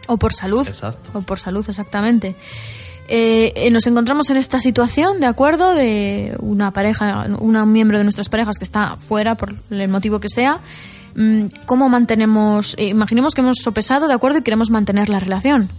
O 0.07 0.17
por 0.17 0.31
salud. 0.31 0.67
Exacto. 0.67 1.09
O 1.17 1.21
por 1.23 1.39
salud, 1.39 1.65
exactamente. 1.67 2.35
Eh, 3.07 3.51
eh, 3.55 3.71
nos 3.71 3.87
encontramos 3.87 4.29
en 4.29 4.37
esta 4.37 4.59
situación, 4.59 5.19
¿de 5.19 5.25
acuerdo? 5.25 5.73
De 5.73 6.35
una 6.39 6.69
pareja, 6.71 7.25
un 7.39 7.71
miembro 7.71 7.97
de 7.97 8.03
nuestras 8.03 8.29
parejas 8.29 8.57
que 8.59 8.63
está 8.63 8.97
fuera 8.97 9.33
por 9.35 9.55
el 9.71 9.87
motivo 9.89 10.19
que 10.19 10.29
sea. 10.29 10.59
Mm, 11.15 11.45
¿Cómo 11.65 11.89
mantenemos? 11.89 12.75
eh, 12.77 12.87
imaginemos 12.87 13.33
que 13.33 13.41
hemos 13.41 13.57
sopesado, 13.57 14.07
¿de 14.07 14.13
acuerdo? 14.13 14.39
Y 14.39 14.41
queremos 14.41 14.69
mantener 14.69 15.09
la 15.09 15.19
relación. 15.19 15.69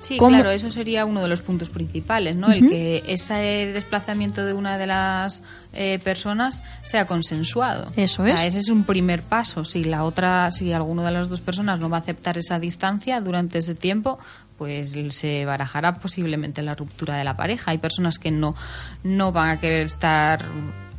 Sí, 0.00 0.18
¿Cómo? 0.18 0.30
claro, 0.36 0.50
eso 0.52 0.70
sería 0.70 1.04
uno 1.04 1.20
de 1.22 1.28
los 1.28 1.40
puntos 1.42 1.68
principales, 1.68 2.36
¿no? 2.36 2.52
El 2.52 2.68
que 2.68 3.02
ese 3.08 3.34
desplazamiento 3.72 4.44
de 4.44 4.52
una 4.52 4.78
de 4.78 4.86
las 4.86 5.42
eh, 5.72 5.98
personas 6.04 6.62
sea 6.84 7.06
consensuado. 7.06 7.90
Eso 7.96 8.22
O 8.22 8.26
sea, 8.26 8.34
es. 8.34 8.54
ese 8.54 8.58
es 8.60 8.68
un 8.68 8.84
primer 8.84 9.22
paso. 9.22 9.64
Si 9.64 9.82
la 9.82 10.04
otra, 10.04 10.50
si 10.52 10.72
alguna 10.72 11.02
de 11.04 11.10
las 11.10 11.28
dos 11.28 11.40
personas 11.40 11.80
no 11.80 11.88
va 11.88 11.96
a 11.96 12.00
aceptar 12.00 12.38
esa 12.38 12.60
distancia 12.60 13.20
durante 13.20 13.58
ese 13.58 13.74
tiempo, 13.74 14.20
pues 14.58 14.94
se 15.10 15.44
barajará 15.44 15.94
posiblemente 15.94 16.62
la 16.62 16.74
ruptura 16.74 17.16
de 17.16 17.24
la 17.24 17.36
pareja. 17.36 17.72
Hay 17.72 17.78
personas 17.78 18.18
que 18.20 18.30
no, 18.30 18.54
no 19.02 19.32
van 19.32 19.48
a 19.50 19.56
querer 19.60 19.86
estar 19.86 20.44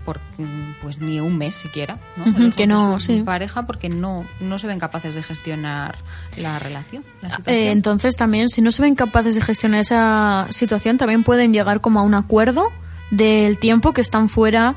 por 0.07 0.21
pues 0.81 0.99
ni 0.99 1.19
un 1.19 1.37
mes 1.37 1.53
siquiera, 1.53 1.99
¿no? 2.15 2.23
Ujú, 2.31 2.39
Lejos 2.39 2.55
que 2.55 2.65
no, 2.65 2.97
sí. 3.01 3.23
pareja 3.25 3.65
porque 3.67 3.89
no, 3.89 4.25
no 4.39 4.57
se 4.57 4.65
ven 4.65 4.79
capaces 4.79 5.15
de 5.15 5.21
gestionar 5.21 5.95
la 6.37 6.57
relación, 6.59 7.03
la 7.21 7.27
situación. 7.27 7.55
Eh, 7.57 7.71
entonces 7.71 8.15
también, 8.15 8.47
si 8.47 8.61
no 8.61 8.71
se 8.71 8.81
ven 8.81 8.95
capaces 8.95 9.35
de 9.35 9.41
gestionar 9.41 9.81
esa 9.81 10.47
situación, 10.49 10.97
también 10.97 11.23
pueden 11.25 11.51
llegar 11.51 11.81
como 11.81 11.99
a 11.99 12.03
un 12.03 12.13
acuerdo 12.13 12.71
del 13.11 13.59
tiempo 13.59 13.91
que 13.91 13.99
están 13.99 14.29
fuera, 14.29 14.75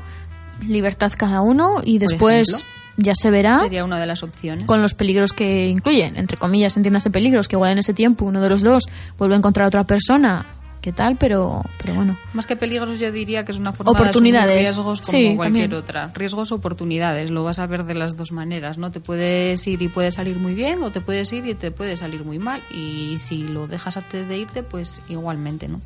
libertad 0.67 1.13
cada 1.15 1.39
uno, 1.39 1.77
y 1.81 1.97
después 1.97 2.49
ejemplo. 2.49 2.67
ya 2.97 3.13
se 3.15 3.31
verá 3.31 3.59
Sería 3.59 3.85
una 3.85 3.99
de 3.99 4.07
las 4.07 4.23
opciones. 4.23 4.65
con 4.65 4.81
los 4.81 4.93
peligros 4.95 5.31
que 5.31 5.67
incluyen, 5.69 6.17
entre 6.17 6.35
comillas, 6.35 6.75
entiéndase 6.75 7.09
peligros, 7.09 7.47
que 7.47 7.55
igual 7.55 7.71
en 7.71 7.77
ese 7.79 7.93
tiempo 7.93 8.25
uno 8.25 8.41
de 8.41 8.49
los 8.49 8.63
dos 8.63 8.83
vuelve 9.17 9.35
a 9.35 9.37
encontrar 9.37 9.63
a 9.63 9.67
otra 9.69 9.83
persona, 9.85 10.45
¿qué 10.81 10.91
tal? 10.91 11.15
Pero, 11.17 11.61
pero 11.81 11.93
bueno. 11.95 12.17
Más 12.33 12.45
que 12.45 12.55
peligros, 12.55 12.99
yo 12.99 13.11
diría 13.11 13.45
que 13.45 13.51
es 13.51 13.59
una 13.59 13.71
forma 13.71 13.91
Oportunidades. 13.91 14.55
de 14.55 14.59
riesgos 14.61 15.01
como 15.01 15.17
Sí, 15.17 15.35
cualquier 15.35 15.69
también. 15.69 15.73
otra. 15.73 16.11
Riesgos 16.13 16.51
oportunidades, 16.51 17.29
lo 17.31 17.43
vas 17.43 17.59
a 17.59 17.67
ver 17.67 17.85
de 17.85 17.93
las 17.93 18.17
dos 18.17 18.31
maneras, 18.31 18.77
¿no? 18.77 18.91
Te 18.91 18.99
puedes 18.99 19.65
ir 19.67 19.81
y 19.81 19.87
puede 19.87 20.11
salir 20.11 20.37
muy 20.37 20.53
bien 20.53 20.81
o 20.83 20.91
te 20.91 21.01
puedes 21.01 21.31
ir 21.33 21.45
y 21.47 21.53
te 21.53 21.71
puede 21.71 21.95
salir 21.97 22.23
muy 22.25 22.39
mal. 22.39 22.61
Y 22.71 23.17
si 23.19 23.43
lo 23.47 23.67
dejas 23.67 23.97
antes 23.97 24.27
de 24.27 24.37
irte, 24.37 24.63
pues 24.63 25.01
igualmente, 25.07 25.67
¿no? 25.67 25.81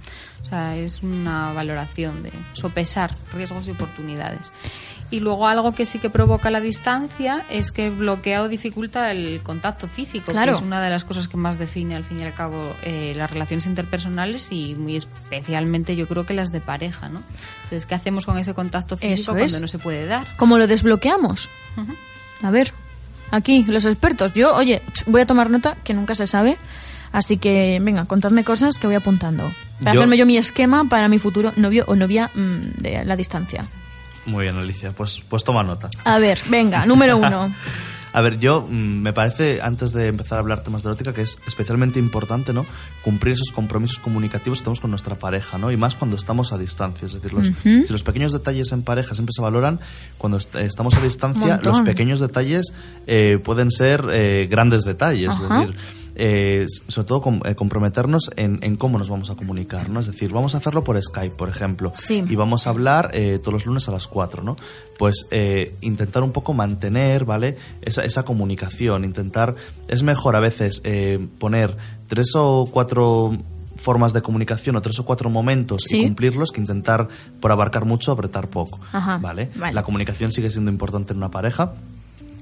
O 0.46 0.50
sea, 0.50 0.76
es 0.78 1.02
una 1.04 1.54
valoración 1.54 2.24
de 2.24 2.32
sopesar 2.54 3.12
riesgos 3.34 3.68
y 3.68 3.72
oportunidades. 3.72 4.52
Y 5.12 5.20
luego 5.20 5.48
algo 5.48 5.74
que 5.76 5.86
sí 5.86 6.00
que 6.00 6.10
provoca 6.10 6.50
la 6.50 6.60
distancia 6.60 7.46
es 7.50 7.72
que 7.72 7.90
bloquea 7.92 8.42
o 8.42 8.48
dificulta 8.50 9.12
el 9.12 9.42
contacto 9.44 9.88
físico, 9.88 10.32
Claro. 10.32 10.54
que 10.54 10.60
es 10.60 10.66
una 10.66 10.82
de 10.82 10.90
las 10.90 11.06
cosas 11.06 11.28
que 11.28 11.38
más 11.38 11.60
define 11.60 11.96
al 11.96 12.04
fin 12.04 12.20
y 12.20 12.24
al 12.24 12.34
cabo 12.34 12.76
eh, 12.82 13.14
las 13.16 13.30
relaciones 13.30 13.68
interpersonales 13.68 14.52
y 14.52 14.74
muy 14.76 14.96
especialmente 14.96 15.96
yo 15.96 16.08
creo 16.08 16.26
que 16.26 16.34
las 16.34 16.52
de 16.52 16.60
pareja, 16.60 17.08
¿no? 17.10 17.22
Entonces, 17.66 17.86
¿qué 17.86 17.94
hacemos 17.96 18.26
con 18.26 18.38
ese 18.40 18.54
contacto 18.56 18.98
físico 18.98 19.14
Eso 19.14 19.32
cuando 19.34 19.46
es. 19.56 19.62
no 19.62 19.68
se 19.68 19.78
puede 19.78 20.06
dar? 20.08 20.26
¿Cómo 20.38 20.58
lo 20.58 20.66
desbloqueamos? 20.66 21.50
A 22.42 22.50
ver, 22.52 22.74
aquí, 23.32 23.64
los 23.66 23.86
expertos. 23.86 24.34
Yo, 24.34 24.56
oye, 24.56 24.82
voy 25.06 25.22
a 25.22 25.26
tomar 25.28 25.50
nota, 25.52 25.78
que 25.84 25.94
nunca 25.94 26.16
se 26.16 26.26
sabe. 26.28 26.58
Así 27.12 27.38
que, 27.38 27.80
venga, 27.82 28.06
contadme 28.06 28.44
cosas 28.44 28.78
que 28.80 28.88
voy 28.88 28.96
apuntando. 28.96 29.52
Para 29.82 29.94
Yo- 29.94 30.00
hacerme 30.02 30.18
yo 30.18 30.26
mi 30.26 30.38
esquema 30.38 30.84
para 30.90 31.08
mi 31.08 31.20
futuro 31.20 31.54
novio 31.56 31.86
o 31.88 31.96
novia 31.96 32.30
mm, 32.34 32.82
de 32.82 33.06
la 33.06 33.16
distancia. 33.16 33.66
Muy 34.26 34.44
bien, 34.44 34.56
Alicia. 34.58 34.92
Pues, 34.92 35.22
pues 35.30 35.44
toma 35.44 35.64
nota. 35.64 35.90
A 36.04 36.18
ver, 36.20 36.40
venga, 36.50 36.86
número 36.86 37.18
uno. 37.18 37.54
A 38.14 38.22
ver, 38.22 38.40
yo 38.40 38.62
mm, 38.62 38.74
me 39.02 39.12
parece, 39.12 39.60
antes 39.62 39.92
de 39.92 40.08
empezar 40.08 40.38
a 40.38 40.40
hablar 40.40 40.62
temas 40.64 40.84
de 40.84 40.88
erótica, 40.88 41.14
que 41.14 41.22
es 41.22 41.38
especialmente 41.46 42.00
importante, 42.00 42.54
¿no? 42.54 42.66
Cumplir 43.02 43.34
esos 43.34 43.52
compromisos 43.54 44.00
comunicativos 44.00 44.60
que 44.60 44.64
tenemos 44.64 44.80
con 44.80 44.90
nuestra 44.90 45.16
pareja, 45.16 45.58
¿no? 45.58 45.70
Y 45.70 45.76
más 45.76 45.96
cuando 45.96 46.16
estamos 46.16 46.54
a 46.54 46.58
distancia. 46.58 47.06
Es 47.08 47.14
decir, 47.14 47.34
los, 47.34 47.52
si 47.86 47.92
los 47.92 48.04
pequeños 48.04 48.32
detalles 48.32 48.72
en 48.72 48.84
pareja 48.84 49.14
siempre 49.16 49.34
se 49.36 49.42
valoran, 49.42 49.82
cuando 50.18 50.38
est- 50.38 50.56
estamos 50.56 50.96
a 50.96 51.02
distancia, 51.02 51.60
los 51.62 51.82
pequeños 51.82 52.22
detalles 52.22 52.72
eh, 53.06 53.38
pueden 53.44 53.70
ser 53.70 54.06
eh, 54.14 54.48
grandes 54.50 54.84
detalles. 54.84 55.32
Es 55.34 55.50
decir, 55.50 55.76
eh, 56.16 56.66
sobre 56.88 57.08
todo 57.08 57.22
com- 57.22 57.42
eh, 57.46 57.56
comprometernos 57.56 58.32
en, 58.36 58.60
en 58.62 58.76
cómo 58.78 58.98
nos 58.98 59.10
vamos 59.10 59.30
a 59.30 59.36
comunicar, 59.36 59.90
¿no? 59.90 60.00
Es 60.00 60.08
decir, 60.08 60.32
vamos 60.32 60.56
a 60.56 60.60
hacerlo 60.60 60.84
por 60.84 61.02
Skype, 61.02 61.36
por 61.36 61.50
ejemplo, 61.50 61.92
Sí. 61.96 62.24
y 62.28 62.36
vamos 62.36 62.68
a 62.68 62.70
hablar 62.72 63.12
eh, 63.14 63.40
todos 63.40 63.54
los 63.54 63.66
lunes 63.66 63.88
a 63.88 63.92
las 63.92 64.08
4, 64.08 64.44
¿no? 64.44 64.56
Pues 64.98 65.28
intentar 65.82 66.24
un 66.24 66.32
poco 66.32 66.54
mantener, 66.54 67.26
¿vale? 67.26 67.58
Esa, 67.82 68.04
esa 68.06 68.24
comunicación, 68.24 69.04
intentar... 69.04 69.56
Es 69.88 70.04
mejor 70.04 70.36
a 70.36 70.40
veces 70.40 70.82
poner 71.38 71.76
tres 72.08 72.32
o 72.36 72.68
cuatro 72.72 73.38
formas 73.76 74.14
de 74.14 74.22
comunicación 74.22 74.76
o 74.78 74.82
tres 74.82 74.98
o 75.00 75.06
cuatro 75.06 75.30
momentos 75.30 75.84
Sí. 75.84 75.98
y 76.00 76.04
cumplirlos 76.06 76.52
que 76.52 76.62
intentar 76.62 77.08
por 77.42 77.52
abarcar 77.52 77.86
mucho 77.86 78.12
apretar 78.12 78.48
poco, 78.48 78.80
Ajá, 78.94 79.18
¿vale? 79.18 79.50
vale. 79.58 79.74
La 79.74 79.84
comunicación 79.84 80.32
sigue 80.32 80.50
siendo 80.50 80.72
importante 80.72 81.12
en 81.12 81.18
una 81.18 81.30
pareja 81.30 81.74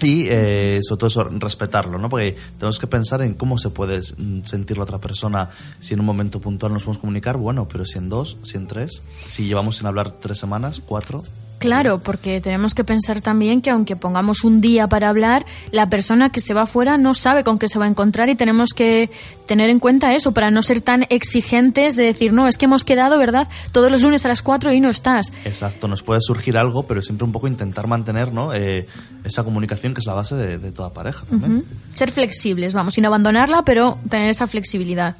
y 0.01 0.27
eh, 0.27 0.79
sobre 0.81 0.99
todo 0.99 1.07
eso, 1.07 1.23
respetarlo, 1.23 1.97
¿no? 1.97 2.09
Porque 2.09 2.35
tenemos 2.57 2.79
que 2.79 2.87
pensar 2.87 3.21
en 3.21 3.33
cómo 3.35 3.57
se 3.57 3.69
puede 3.69 3.99
mm, 3.99 4.41
sentir 4.43 4.77
la 4.77 4.83
otra 4.83 4.99
persona 4.99 5.49
si 5.79 5.93
en 5.93 5.99
un 5.99 6.05
momento 6.05 6.39
puntual 6.39 6.73
nos 6.73 6.83
podemos 6.83 6.99
comunicar, 6.99 7.37
bueno, 7.37 7.67
pero 7.67 7.85
si 7.85 7.97
en 7.97 8.09
dos, 8.09 8.37
si 8.43 8.57
en 8.57 8.67
tres, 8.67 9.01
si 9.25 9.45
llevamos 9.45 9.77
sin 9.77 9.87
hablar 9.87 10.11
tres 10.11 10.39
semanas, 10.39 10.81
cuatro. 10.85 11.23
Claro, 11.63 11.99
porque 11.99 12.41
tenemos 12.41 12.75
que 12.75 12.83
pensar 12.83 13.21
también 13.21 13.61
que 13.61 13.69
aunque 13.69 13.95
pongamos 13.95 14.43
un 14.43 14.59
día 14.59 14.89
para 14.89 15.07
hablar, 15.07 15.45
la 15.71 15.87
persona 15.87 16.29
que 16.29 16.41
se 16.41 16.53
va 16.53 16.63
afuera 16.63 16.97
no 16.97 17.13
sabe 17.13 17.45
con 17.45 17.57
qué 17.57 17.69
se 17.69 17.79
va 17.79 17.85
a 17.85 17.87
encontrar 17.87 18.27
y 18.27 18.35
tenemos 18.35 18.73
que 18.75 19.09
tener 19.45 19.69
en 19.69 19.79
cuenta 19.79 20.13
eso 20.13 20.33
para 20.33 20.51
no 20.51 20.61
ser 20.61 20.81
tan 20.81 21.05
exigentes 21.07 21.95
de 21.95 22.03
decir, 22.03 22.33
no, 22.33 22.49
es 22.49 22.57
que 22.57 22.65
hemos 22.65 22.83
quedado, 22.83 23.17
¿verdad? 23.17 23.47
Todos 23.71 23.89
los 23.89 24.01
lunes 24.01 24.25
a 24.25 24.27
las 24.27 24.41
4 24.41 24.73
y 24.73 24.81
no 24.81 24.89
estás. 24.89 25.31
Exacto, 25.45 25.87
nos 25.87 26.03
puede 26.03 26.19
surgir 26.19 26.57
algo, 26.57 26.83
pero 26.83 27.01
siempre 27.01 27.23
un 27.23 27.31
poco 27.31 27.47
intentar 27.47 27.87
mantener, 27.87 28.33
¿no? 28.33 28.53
Eh, 28.53 28.85
esa 29.23 29.45
comunicación 29.45 29.93
que 29.93 30.01
es 30.01 30.05
la 30.05 30.15
base 30.15 30.35
de, 30.35 30.57
de 30.57 30.73
toda 30.73 30.91
pareja 30.91 31.25
también. 31.29 31.63
Ser 31.93 32.11
flexibles, 32.11 32.73
vamos, 32.73 32.95
sin 32.95 33.05
abandonarla, 33.05 33.63
pero 33.63 33.97
tener 34.09 34.29
esa 34.29 34.47
flexibilidad. 34.47 35.15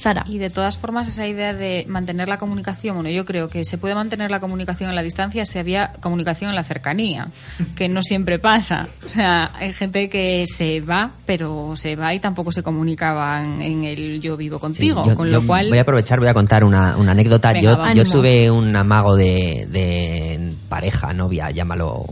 Sara. 0.00 0.24
Y 0.26 0.38
de 0.38 0.50
todas 0.50 0.78
formas, 0.78 1.08
esa 1.08 1.26
idea 1.26 1.52
de 1.52 1.84
mantener 1.88 2.28
la 2.28 2.38
comunicación, 2.38 2.94
bueno, 2.96 3.10
yo 3.10 3.24
creo 3.24 3.48
que 3.48 3.64
se 3.64 3.76
puede 3.78 3.94
mantener 3.94 4.30
la 4.30 4.40
comunicación 4.40 4.88
en 4.90 4.96
la 4.96 5.02
distancia 5.02 5.44
si 5.44 5.58
había 5.58 5.92
comunicación 6.00 6.50
en 6.50 6.56
la 6.56 6.62
cercanía, 6.64 7.28
que 7.76 7.88
no 7.88 8.00
siempre 8.02 8.38
pasa. 8.38 8.88
O 9.04 9.08
sea, 9.08 9.50
hay 9.54 9.72
gente 9.72 10.08
que 10.08 10.46
se 10.46 10.80
va, 10.80 11.10
pero 11.26 11.74
se 11.76 11.96
va 11.96 12.14
y 12.14 12.20
tampoco 12.20 12.50
se 12.52 12.62
comunicaban 12.62 13.60
en 13.60 13.84
el 13.84 14.20
yo 14.20 14.36
vivo 14.36 14.56
Sí, 14.56 14.60
contigo, 14.60 15.04
yo- 15.06 15.14
con 15.14 15.30
lo 15.30 15.46
cual... 15.46 15.68
Voy 15.68 15.78
a 15.78 15.82
aprovechar, 15.82 16.18
voy 16.18 16.28
a 16.28 16.34
contar 16.34 16.64
una, 16.64 16.96
una 16.96 17.12
anécdota. 17.12 17.52
Venga, 17.52 17.72
yo, 17.72 17.78
va. 17.78 17.92
yo 17.92 18.04
tuve 18.04 18.50
un 18.50 18.74
amago 18.74 19.16
de, 19.16 19.66
de 19.70 20.54
pareja, 20.68 21.12
novia, 21.12 21.50
llámalo 21.50 22.04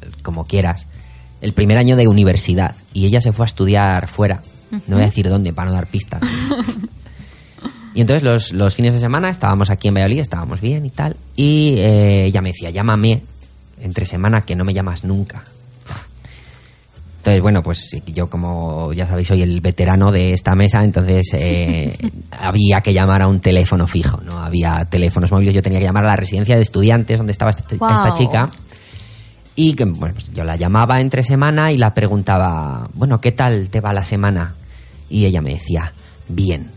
eh, 0.00 0.06
como 0.22 0.44
quieras, 0.46 0.86
el 1.40 1.52
primer 1.52 1.76
año 1.78 1.96
de 1.96 2.08
universidad. 2.08 2.74
Y 2.94 3.06
ella 3.06 3.20
se 3.20 3.32
fue 3.32 3.44
a 3.44 3.48
estudiar 3.48 4.08
fuera. 4.08 4.40
No 4.70 4.96
voy 4.96 5.02
a 5.02 5.06
decir 5.06 5.28
dónde 5.28 5.52
para 5.52 5.70
no 5.70 5.76
dar 5.76 5.86
pistas. 5.86 6.20
Y 7.94 8.00
entonces 8.00 8.22
los, 8.22 8.52
los 8.52 8.74
fines 8.74 8.92
de 8.92 9.00
semana 9.00 9.30
estábamos 9.30 9.70
aquí 9.70 9.88
en 9.88 9.94
Valladolid, 9.94 10.20
estábamos 10.20 10.60
bien 10.60 10.84
y 10.84 10.90
tal. 10.90 11.16
Y 11.36 11.76
eh, 11.78 12.24
ella 12.26 12.42
me 12.42 12.50
decía, 12.50 12.70
llámame 12.70 13.22
entre 13.80 14.04
semana 14.04 14.42
que 14.42 14.56
no 14.56 14.64
me 14.64 14.74
llamas 14.74 15.04
nunca. 15.04 15.44
Entonces, 17.18 17.40
bueno, 17.40 17.62
pues 17.62 17.88
yo 18.06 18.28
como 18.28 18.92
ya 18.92 19.06
sabéis 19.06 19.28
soy 19.28 19.40
el 19.40 19.62
veterano 19.62 20.12
de 20.12 20.34
esta 20.34 20.54
mesa, 20.54 20.84
entonces 20.84 21.30
eh, 21.32 21.96
había 22.38 22.82
que 22.82 22.92
llamar 22.92 23.22
a 23.22 23.28
un 23.28 23.40
teléfono 23.40 23.86
fijo, 23.86 24.20
no 24.20 24.40
había 24.40 24.84
teléfonos 24.90 25.32
móviles, 25.32 25.54
yo 25.54 25.62
tenía 25.62 25.78
que 25.78 25.86
llamar 25.86 26.04
a 26.04 26.08
la 26.08 26.16
residencia 26.16 26.54
de 26.54 26.60
estudiantes 26.60 27.16
donde 27.16 27.32
estaba 27.32 27.50
esta, 27.50 27.64
Guau. 27.76 27.94
esta 27.94 28.12
chica 28.12 28.50
y 29.56 29.74
que 29.74 29.84
bueno, 29.84 30.14
pues 30.14 30.34
yo 30.34 30.44
la 30.44 30.56
llamaba 30.56 31.00
entre 31.00 31.22
semana 31.22 31.72
y 31.72 31.78
la 31.78 31.94
preguntaba, 31.94 32.90
bueno, 32.92 33.20
¿qué 33.22 33.32
tal 33.32 33.70
te 33.70 33.80
va 33.80 33.94
la 33.94 34.04
semana? 34.04 34.56
Y 35.08 35.24
ella 35.24 35.40
me 35.40 35.54
decía, 35.54 35.94
bien. 36.28 36.73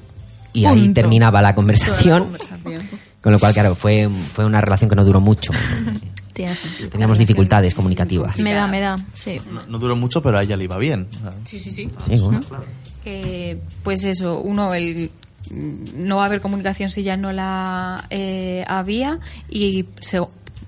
Y 0.59 0.65
ahí 0.65 0.89
terminaba 0.93 1.41
la 1.41 1.53
conversación, 1.55 2.23
conversación. 2.23 2.83
con 3.21 3.31
lo 3.33 3.39
cual, 3.39 3.53
claro, 3.53 3.75
fue, 3.75 4.09
fue 4.09 4.45
una 4.45 4.61
relación 4.61 4.89
que 4.89 4.95
no 4.95 5.03
duró 5.05 5.21
mucho. 5.21 5.51
Tiene 6.33 6.55
sentido. 6.55 6.89
Teníamos 6.89 7.17
dificultades 7.17 7.73
comunicativas. 7.73 8.37
Me 8.39 8.53
da, 8.53 8.67
me 8.67 8.79
da, 8.79 8.95
sí. 9.15 9.41
No, 9.51 9.63
no 9.67 9.79
duró 9.79 9.95
mucho, 9.95 10.21
pero 10.21 10.37
a 10.37 10.43
ella 10.43 10.55
le 10.55 10.65
iba 10.65 10.77
bien. 10.77 11.07
Sí, 11.45 11.57
sí, 11.57 11.71
sí. 11.71 11.89
Sí, 12.07 12.19
bueno. 12.19 12.41
que 13.03 13.59
pues 13.83 14.03
eso 14.03 14.39
uno 14.41 14.73
el 14.75 15.09
no 15.49 16.17
va 16.17 16.23
a 16.23 16.25
haber 16.27 16.41
comunicación 16.41 16.91
si 16.91 17.03
ya 17.03 17.15
no 17.17 17.31
la 17.31 18.05
eh, 18.09 18.65
había 18.67 19.19
y 19.49 19.85
se- 19.99 20.19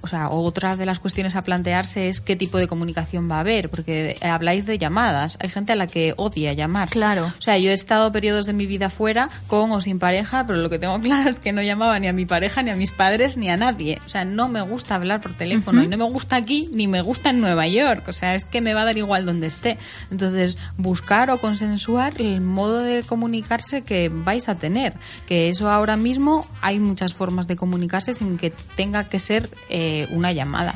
o 0.02 0.08
sea, 0.08 0.30
otra 0.30 0.76
de 0.76 0.86
las 0.86 1.00
cuestiones 1.00 1.36
a 1.36 1.44
plantearse 1.44 2.10
es 2.10 2.22
qué 2.22 2.36
tipo 2.36 2.58
de 2.58 2.68
comunicación 2.68 3.30
va 3.30 3.38
a 3.38 3.40
haber, 3.42 3.70
porque 3.70 4.18
habláis 4.22 4.66
de 4.66 4.78
llamadas. 4.78 5.38
Hay 5.42 5.50
gente 5.50 5.74
a 5.74 5.76
la 5.76 5.88
que 5.88 6.14
odia 6.18 6.54
llamar. 6.54 6.90
Claro. 6.90 7.32
O 7.38 7.42
sea, 7.42 7.58
yo 7.58 7.72
he 7.72 7.74
estado 7.74 8.12
periodos 8.12 8.46
de 8.46 8.54
mi 8.54 8.66
vida 8.66 8.90
fuera 8.90 9.30
con 9.48 9.72
o 9.72 9.82
sin 9.82 10.00
pareja, 10.00 10.46
pero 10.46 10.60
lo 10.60 10.70
que 10.70 10.80
tengo 10.80 11.00
claro 11.02 11.30
es 11.30 11.40
que 11.40 11.52
no 11.52 11.62
llamaba 11.62 12.00
ni 12.00 12.08
a 12.08 12.14
mi 12.14 12.26
pareja, 12.26 12.64
ni 12.64 12.72
a 12.72 12.76
mis 12.76 12.92
padres, 12.92 13.38
ni 13.38 13.50
a 13.50 13.58
nadie. 13.58 14.00
O 14.06 14.10
sea, 14.10 14.26
no 14.26 14.48
me 14.48 14.62
gusta 14.62 14.96
hablar 14.96 15.22
por 15.22 15.34
teléfono 15.34 15.84
y 15.84 15.88
no 15.88 15.98
me 15.98 16.06
gusta 16.06 16.36
aquí 16.36 16.70
ni 16.72 16.88
me 16.88 17.02
gusta 17.02 17.32
en 17.32 17.42
Nueva 17.42 17.68
York. 17.68 18.08
O 18.08 18.14
sea, 18.14 18.36
es 18.36 18.46
que 18.46 18.62
me 18.62 18.74
va 18.74 18.84
a 18.84 18.86
dar 18.86 18.98
igual 18.98 19.26
donde 19.26 19.48
esté. 19.48 19.78
Entonces, 20.12 20.58
buscar 20.78 21.30
o 21.30 21.40
consensuar 21.40 22.14
el 22.22 22.42
modo 22.42 22.80
de 22.80 23.04
comunicarse 23.04 23.82
que 23.82 24.10
vais 24.10 24.48
a 24.50 24.56
tener. 24.56 24.94
Que 25.28 25.50
eso 25.50 25.70
ahora 25.70 25.98
mismo 25.98 26.46
hay 26.62 26.80
muchas 26.80 27.14
formas 27.14 27.48
de 27.48 27.56
comunicarse 27.56 28.14
sin 28.14 28.38
que 28.38 28.52
tenga 28.76 29.04
que 29.06 29.20
ser 29.20 29.50
eh, 29.70 29.89
una 30.12 30.32
llamada. 30.32 30.76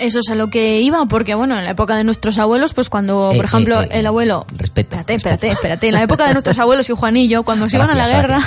Eso 0.00 0.18
es 0.18 0.28
a 0.28 0.34
lo 0.34 0.50
que 0.50 0.80
iba, 0.80 1.06
porque 1.06 1.36
bueno, 1.36 1.56
en 1.56 1.64
la 1.64 1.70
época 1.70 1.94
de 1.94 2.02
nuestros 2.02 2.38
abuelos, 2.38 2.74
pues 2.74 2.90
cuando, 2.90 3.30
Eh, 3.32 3.36
por 3.36 3.44
ejemplo, 3.44 3.80
eh, 3.80 3.88
eh, 3.90 4.00
el 4.00 4.06
abuelo... 4.06 4.44
Espérate, 4.58 5.14
espérate, 5.14 5.52
espérate. 5.52 5.86
En 5.86 5.94
la 5.94 6.02
época 6.02 6.26
de 6.26 6.32
nuestros 6.32 6.58
abuelos 6.58 6.90
y 6.90 6.92
Juanillo, 6.94 7.44
cuando 7.44 7.70
se 7.70 7.76
iban 7.76 7.90
a 7.90 7.94
la 7.94 8.08
guerra, 8.08 8.42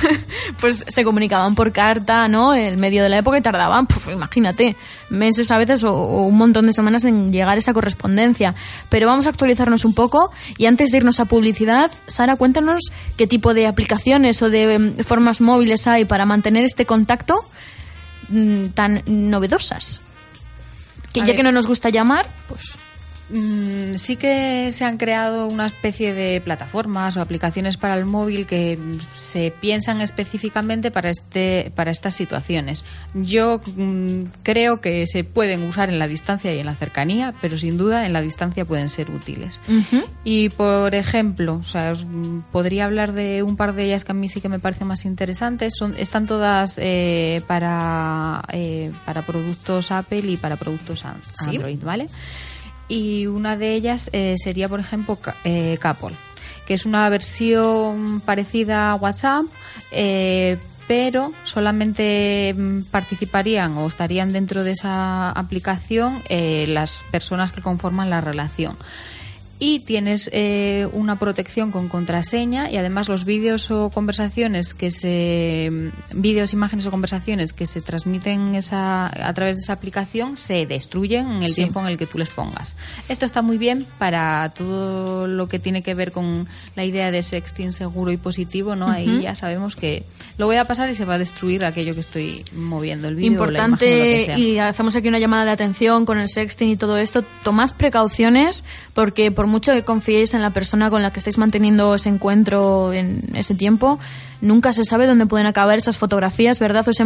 pues 0.60 0.84
se 0.86 1.02
comunicaban 1.02 1.54
por 1.54 1.72
carta, 1.72 2.28
¿no? 2.28 2.52
El 2.52 2.76
medio 2.76 3.02
de 3.02 3.08
la 3.08 3.18
época 3.18 3.38
y 3.38 3.40
tardaban, 3.40 3.86
puf, 3.86 4.12
imagínate, 4.12 4.76
meses 5.08 5.50
a 5.50 5.56
veces 5.56 5.82
o, 5.82 5.94
o 5.94 6.24
un 6.24 6.36
montón 6.36 6.66
de 6.66 6.74
semanas 6.74 7.06
en 7.06 7.32
llegar 7.32 7.56
esa 7.56 7.72
correspondencia. 7.72 8.54
Pero 8.90 9.06
vamos 9.06 9.26
a 9.26 9.30
actualizarnos 9.30 9.86
un 9.86 9.94
poco 9.94 10.30
y 10.58 10.66
antes 10.66 10.90
de 10.90 10.98
irnos 10.98 11.20
a 11.20 11.24
publicidad, 11.24 11.90
Sara, 12.06 12.36
cuéntanos 12.36 12.92
qué 13.16 13.26
tipo 13.26 13.54
de 13.54 13.66
aplicaciones 13.66 14.42
o 14.42 14.50
de 14.50 14.74
em, 14.74 14.96
formas 14.98 15.40
móviles 15.40 15.86
hay 15.86 16.04
para 16.04 16.26
mantener 16.26 16.64
este 16.64 16.84
contacto 16.84 17.34
mm, 17.34 17.51
tan 18.74 19.02
novedosas. 19.06 20.00
Que 21.12 21.24
ya 21.24 21.36
que 21.36 21.42
no 21.42 21.52
nos 21.52 21.66
gusta 21.66 21.90
llamar, 21.90 22.28
pues 22.48 22.76
Mm, 23.32 23.94
sí 23.96 24.16
que 24.16 24.70
se 24.72 24.84
han 24.84 24.98
creado 24.98 25.46
una 25.46 25.64
especie 25.64 26.12
de 26.12 26.40
plataformas 26.42 27.16
o 27.16 27.22
aplicaciones 27.22 27.78
para 27.78 27.94
el 27.96 28.04
móvil 28.04 28.46
que 28.46 28.78
se 29.16 29.52
piensan 29.58 30.02
específicamente 30.02 30.90
para 30.90 31.08
este 31.08 31.72
para 31.74 31.90
estas 31.90 32.14
situaciones. 32.14 32.84
Yo 33.14 33.60
mm, 33.74 34.24
creo 34.42 34.80
que 34.82 35.06
se 35.06 35.24
pueden 35.24 35.62
usar 35.62 35.88
en 35.88 35.98
la 35.98 36.08
distancia 36.08 36.54
y 36.54 36.58
en 36.58 36.66
la 36.66 36.74
cercanía, 36.74 37.32
pero 37.40 37.56
sin 37.56 37.78
duda 37.78 38.04
en 38.04 38.12
la 38.12 38.20
distancia 38.20 38.66
pueden 38.66 38.88
ser 38.90 39.10
útiles. 39.10 39.60
Y 40.24 40.50
por 40.50 40.94
ejemplo, 40.94 41.54
o 41.54 41.62
sea, 41.62 41.90
os 41.92 42.06
podría 42.52 42.84
hablar 42.84 43.12
de 43.12 43.42
un 43.42 43.56
par 43.56 43.74
de 43.74 43.84
ellas 43.84 44.04
que 44.04 44.12
a 44.12 44.14
mí 44.14 44.28
sí 44.28 44.40
que 44.42 44.48
me 44.50 44.58
parecen 44.58 44.86
más 44.88 45.04
interesantes. 45.06 45.72
Son, 45.78 45.94
están 45.96 46.26
todas 46.26 46.78
eh, 46.82 47.40
para, 47.46 48.42
eh, 48.52 48.92
para 49.06 49.22
productos 49.22 49.90
Apple 49.90 50.20
y 50.26 50.36
para 50.36 50.56
productos 50.56 51.04
an- 51.06 51.20
Android, 51.48 51.78
¿vale? 51.82 52.08
Y 52.92 53.26
una 53.26 53.56
de 53.56 53.72
ellas 53.72 54.10
eh, 54.12 54.34
sería, 54.36 54.68
por 54.68 54.78
ejemplo, 54.78 55.18
eh, 55.44 55.78
Capol, 55.80 56.12
que 56.66 56.74
es 56.74 56.84
una 56.84 57.08
versión 57.08 58.20
parecida 58.20 58.90
a 58.90 58.96
WhatsApp, 58.96 59.46
eh, 59.92 60.58
pero 60.86 61.32
solamente 61.44 62.54
mm, 62.54 62.82
participarían 62.90 63.78
o 63.78 63.86
estarían 63.86 64.30
dentro 64.34 64.62
de 64.62 64.72
esa 64.72 65.30
aplicación 65.30 66.22
eh, 66.28 66.66
las 66.68 67.02
personas 67.10 67.50
que 67.50 67.62
conforman 67.62 68.10
la 68.10 68.20
relación 68.20 68.76
y 69.64 69.78
tienes 69.78 70.28
eh, 70.32 70.88
una 70.92 71.20
protección 71.20 71.70
con 71.70 71.88
contraseña 71.88 72.68
y 72.68 72.76
además 72.78 73.08
los 73.08 73.24
vídeos 73.24 73.70
o 73.70 73.90
conversaciones 73.90 74.74
que 74.74 74.90
se 74.90 75.70
vídeos 76.12 76.52
imágenes 76.52 76.84
o 76.86 76.90
conversaciones 76.90 77.52
que 77.52 77.66
se 77.66 77.80
transmiten 77.80 78.56
esa, 78.56 79.06
a 79.06 79.32
través 79.34 79.56
de 79.58 79.60
esa 79.62 79.74
aplicación 79.74 80.36
se 80.36 80.66
destruyen 80.66 81.30
en 81.30 81.42
el 81.44 81.48
Sí. 81.50 81.62
tiempo 81.62 81.78
en 81.80 81.86
el 81.86 81.96
que 81.96 82.08
tú 82.08 82.18
les 82.18 82.30
pongas 82.30 82.74
esto 83.08 83.24
está 83.24 83.40
muy 83.40 83.56
bien 83.56 83.86
para 83.98 84.48
todo 84.52 85.28
lo 85.28 85.46
que 85.46 85.60
tiene 85.60 85.84
que 85.84 85.94
ver 85.94 86.10
con 86.10 86.48
la 86.74 86.84
idea 86.84 87.12
de 87.12 87.22
sexting 87.22 87.72
seguro 87.72 88.10
y 88.10 88.16
positivo 88.16 88.74
no 88.74 88.88
ahí 88.90 89.20
ya 89.22 89.36
sabemos 89.36 89.76
que 89.76 90.02
lo 90.38 90.46
voy 90.46 90.56
a 90.56 90.64
pasar 90.64 90.90
y 90.90 90.94
se 90.94 91.04
va 91.04 91.14
a 91.14 91.18
destruir 91.18 91.64
aquello 91.64 91.94
que 91.94 92.00
estoy 92.00 92.44
moviendo 92.56 93.06
el 93.06 93.14
vídeo 93.14 93.40
o 93.40 93.46
la 93.46 93.64
imagen 93.64 93.68
o 93.68 93.74
lo 93.74 93.78
que 93.78 93.84
importante 93.86 94.24
sea. 94.26 94.38
y 94.38 94.58
hacemos 94.58 94.96
aquí 94.96 95.06
una 95.06 95.20
llamada 95.20 95.44
de 95.44 95.50
atención 95.52 96.04
con 96.04 96.18
el 96.18 96.28
sexting 96.28 96.70
y 96.70 96.76
todo 96.76 96.96
esto 96.96 97.22
tomad 97.44 97.70
precauciones 97.76 98.64
porque 98.92 99.30
por 99.30 99.51
mucho 99.52 99.72
que 99.72 99.84
confiéis 99.84 100.34
en 100.34 100.42
la 100.42 100.50
persona 100.50 100.90
con 100.90 101.02
la 101.02 101.12
que 101.12 101.20
estáis 101.20 101.38
manteniendo 101.38 101.94
ese 101.94 102.08
encuentro 102.08 102.92
en 102.92 103.22
ese 103.34 103.54
tiempo. 103.54 104.00
Nunca 104.40 104.72
se 104.72 104.84
sabe 104.84 105.06
dónde 105.06 105.26
pueden 105.26 105.46
acabar 105.46 105.78
esas 105.78 105.96
fotografías 105.96 106.58
verdad 106.58 106.84
o 106.86 106.90
ese, 106.90 107.04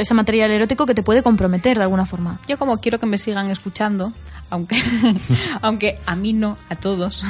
ese 0.00 0.14
material 0.14 0.50
erótico 0.52 0.86
que 0.86 0.94
te 0.94 1.02
puede 1.02 1.22
comprometer 1.22 1.78
de 1.78 1.82
alguna 1.82 2.06
forma. 2.06 2.38
Yo 2.46 2.58
como 2.58 2.78
quiero 2.78 3.00
que 3.00 3.06
me 3.06 3.18
sigan 3.18 3.50
escuchando, 3.50 4.12
aunque, 4.50 4.80
aunque 5.62 5.98
a 6.06 6.14
mí 6.14 6.32
no, 6.32 6.56
a 6.68 6.76
todos, 6.76 7.24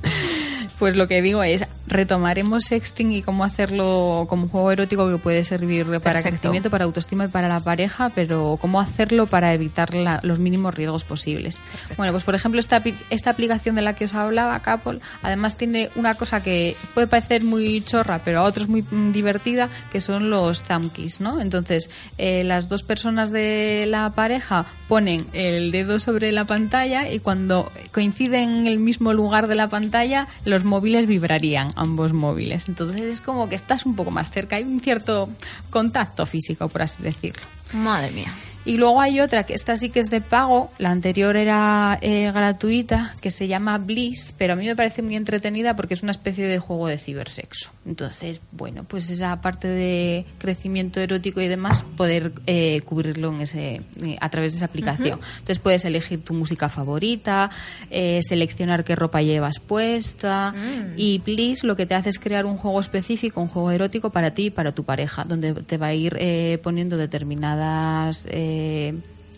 pues 0.78 0.96
lo 0.96 1.08
que 1.08 1.22
digo 1.22 1.42
es 1.42 1.64
retomaremos 1.86 2.64
sexting 2.64 3.12
y 3.12 3.22
cómo 3.22 3.44
hacerlo 3.44 4.26
como 4.28 4.44
un 4.44 4.48
juego 4.48 4.72
erótico 4.72 5.08
que 5.10 5.18
puede 5.18 5.44
servir 5.44 5.84
para 5.86 6.00
Perfecto. 6.00 6.30
crecimiento, 6.40 6.70
para 6.70 6.84
autoestima 6.84 7.24
y 7.24 7.28
para 7.28 7.48
la 7.48 7.60
pareja, 7.60 8.10
pero 8.14 8.58
cómo 8.60 8.80
hacerlo 8.80 9.26
para 9.26 9.52
evitar 9.54 9.94
la- 9.94 10.20
los 10.22 10.38
mínimos 10.38 10.74
riesgos 10.74 11.04
posibles. 11.04 11.58
Bueno, 11.96 12.12
pues 12.12 12.24
por 12.24 12.34
ejemplo 12.34 12.60
esta, 12.60 12.82
esta 13.10 13.30
aplicación 13.30 13.74
de 13.74 13.82
la 13.82 13.94
que 13.94 14.06
os 14.06 14.14
hablaba, 14.14 14.58
Capol, 14.60 15.00
además 15.22 15.56
tiene 15.56 15.90
una 15.96 16.14
cosa 16.14 16.42
que 16.42 16.76
puede 16.94 17.06
parecer 17.06 17.44
muy 17.44 17.80
chorra, 17.82 18.20
pero 18.24 18.40
a 18.40 18.42
otros 18.42 18.68
muy 18.68 18.82
mm, 18.82 19.12
divertida, 19.12 19.68
que 19.92 20.00
son 20.00 20.30
los 20.30 20.62
thumb 20.62 20.92
keys, 20.92 21.20
¿no? 21.20 21.40
Entonces, 21.40 21.90
eh, 22.18 22.42
las 22.44 22.68
dos 22.68 22.82
personas 22.82 23.30
de 23.30 23.86
la 23.88 24.10
pareja 24.10 24.66
ponen 24.88 25.26
el 25.32 25.70
dedo 25.70 25.98
sobre 26.00 26.32
la 26.32 26.44
pantalla 26.44 27.10
y 27.10 27.20
cuando 27.20 27.70
coinciden 27.92 28.56
en 28.58 28.66
el 28.66 28.78
mismo 28.78 29.12
lugar 29.12 29.46
de 29.46 29.54
la 29.54 29.68
pantalla, 29.68 30.26
los 30.44 30.64
móviles 30.64 31.06
vibrarían, 31.06 31.70
ambos 31.76 32.12
móviles. 32.12 32.68
Entonces 32.68 33.02
es 33.02 33.20
como 33.20 33.48
que 33.48 33.54
estás 33.54 33.86
un 33.86 33.94
poco 33.94 34.10
más 34.10 34.30
cerca, 34.30 34.56
hay 34.56 34.64
un 34.64 34.80
cierto 34.80 35.28
contacto 35.70 36.26
físico, 36.26 36.68
por 36.68 36.82
así 36.82 37.02
decirlo. 37.02 37.42
madre 37.72 38.10
mía 38.10 38.32
Y 38.66 38.76
luego 38.76 39.00
hay 39.00 39.20
otra, 39.20 39.44
que 39.44 39.54
esta 39.54 39.76
sí 39.76 39.90
que 39.90 40.00
es 40.00 40.10
de 40.10 40.20
pago, 40.20 40.70
la 40.78 40.90
anterior 40.90 41.36
era 41.36 41.98
eh, 42.02 42.30
gratuita, 42.32 43.14
que 43.22 43.30
se 43.30 43.46
llama 43.46 43.78
Bliss, 43.78 44.34
pero 44.36 44.54
a 44.54 44.56
mí 44.56 44.66
me 44.66 44.74
parece 44.74 45.02
muy 45.02 45.16
entretenida 45.16 45.76
porque 45.76 45.94
es 45.94 46.02
una 46.02 46.10
especie 46.10 46.46
de 46.46 46.58
juego 46.58 46.88
de 46.88 46.98
cibersexo. 46.98 47.70
Entonces, 47.86 48.40
bueno, 48.50 48.84
pues 48.84 49.08
esa 49.08 49.40
parte 49.40 49.68
de 49.68 50.26
crecimiento 50.38 51.00
erótico 51.00 51.40
y 51.40 51.48
demás, 51.48 51.84
poder 51.96 52.32
eh, 52.46 52.80
cubrirlo 52.84 53.32
en 53.32 53.42
ese, 53.42 53.82
eh, 54.04 54.16
a 54.20 54.28
través 54.30 54.52
de 54.52 54.56
esa 54.56 54.66
aplicación. 54.66 55.20
Entonces 55.38 55.60
puedes 55.60 55.84
elegir 55.84 56.24
tu 56.24 56.34
música 56.34 56.68
favorita, 56.68 57.50
eh, 57.90 58.20
seleccionar 58.22 58.82
qué 58.82 58.96
ropa 58.96 59.22
llevas 59.22 59.60
puesta 59.60 60.54
y 60.96 61.18
Bliss 61.18 61.62
lo 61.62 61.76
que 61.76 61.86
te 61.86 61.94
hace 61.94 62.08
es 62.08 62.18
crear 62.18 62.46
un 62.46 62.56
juego 62.56 62.80
específico, 62.80 63.40
un 63.40 63.48
juego 63.48 63.70
erótico 63.70 64.10
para 64.10 64.32
ti 64.32 64.46
y 64.46 64.50
para 64.50 64.72
tu 64.72 64.84
pareja, 64.84 65.24
donde 65.24 65.54
te 65.54 65.76
va 65.78 65.88
a 65.88 65.94
ir 65.94 66.16
eh, 66.18 66.58
poniendo 66.62 66.96
determinadas 66.96 68.26
eh, 68.30 68.55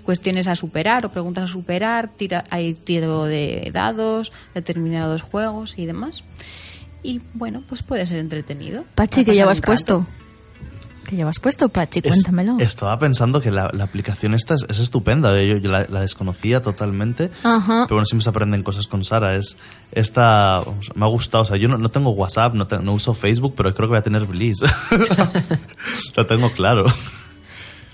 cuestiones 0.05 0.49
a 0.49 0.57
superar 0.57 1.05
o 1.07 1.11
preguntas 1.11 1.45
a 1.45 1.47
superar, 1.53 2.09
tira, 2.09 2.45
hay 2.51 2.75
tiro 2.75 3.25
de 3.25 3.71
dados, 3.73 4.33
determinados 4.55 5.23
juegos 5.23 5.79
y 5.79 5.87
demás. 5.87 6.25
Y 7.03 7.21
bueno, 7.35 7.63
pues 7.69 7.83
puede 7.83 8.07
ser 8.07 8.19
entretenido. 8.19 8.85
Pachi 8.95 9.25
que 9.25 9.33
llevas 9.35 9.61
puesto 9.61 10.07
¿Qué 11.09 11.17
llevas 11.17 11.39
puesto 11.39 11.71
Pachi? 11.71 12.01
Es- 12.01 12.09
cuéntamelo 12.11 12.59
estaba 12.59 12.99
pensando 12.99 13.41
que 13.41 13.51
la, 13.51 13.71
la 13.73 13.85
aplicación 13.85 14.35
esta 14.35 14.53
es, 14.55 14.67
es 14.69 14.79
estupenda. 14.79 15.43
Yo, 15.43 15.57
yo 15.57 15.71
la, 15.71 15.87
la 15.89 16.03
desconocía 16.03 16.61
totalmente. 16.61 17.31
Ajá. 17.43 17.85
Pero 17.87 17.97
bueno, 17.97 18.05
siempre 18.05 18.25
se 18.25 18.29
aprenden 18.29 18.63
cosas 18.63 18.87
con 18.87 19.05
Sara. 19.05 19.35
Es 19.37 19.57
esta 19.93 20.61
vamos, 20.61 20.91
me 20.95 21.07
ha 21.07 21.09
gustado. 21.09 21.45
O 21.45 21.47
sea, 21.47 21.57
yo 21.57 21.67
no, 21.69 21.79
no 21.79 21.89
tengo 21.89 22.11
WhatsApp, 22.11 22.53
no, 22.55 22.67
te- 22.67 22.81
no 22.81 22.93
uso 22.93 23.15
Facebook, 23.15 23.55
pero 23.57 23.75
creo 23.75 23.89
que 23.89 23.93
voy 23.93 23.99
a 23.99 24.03
tener 24.03 24.27
Bliss. 24.27 24.59
Lo 26.17 26.27
tengo 26.27 26.51
claro. 26.53 26.85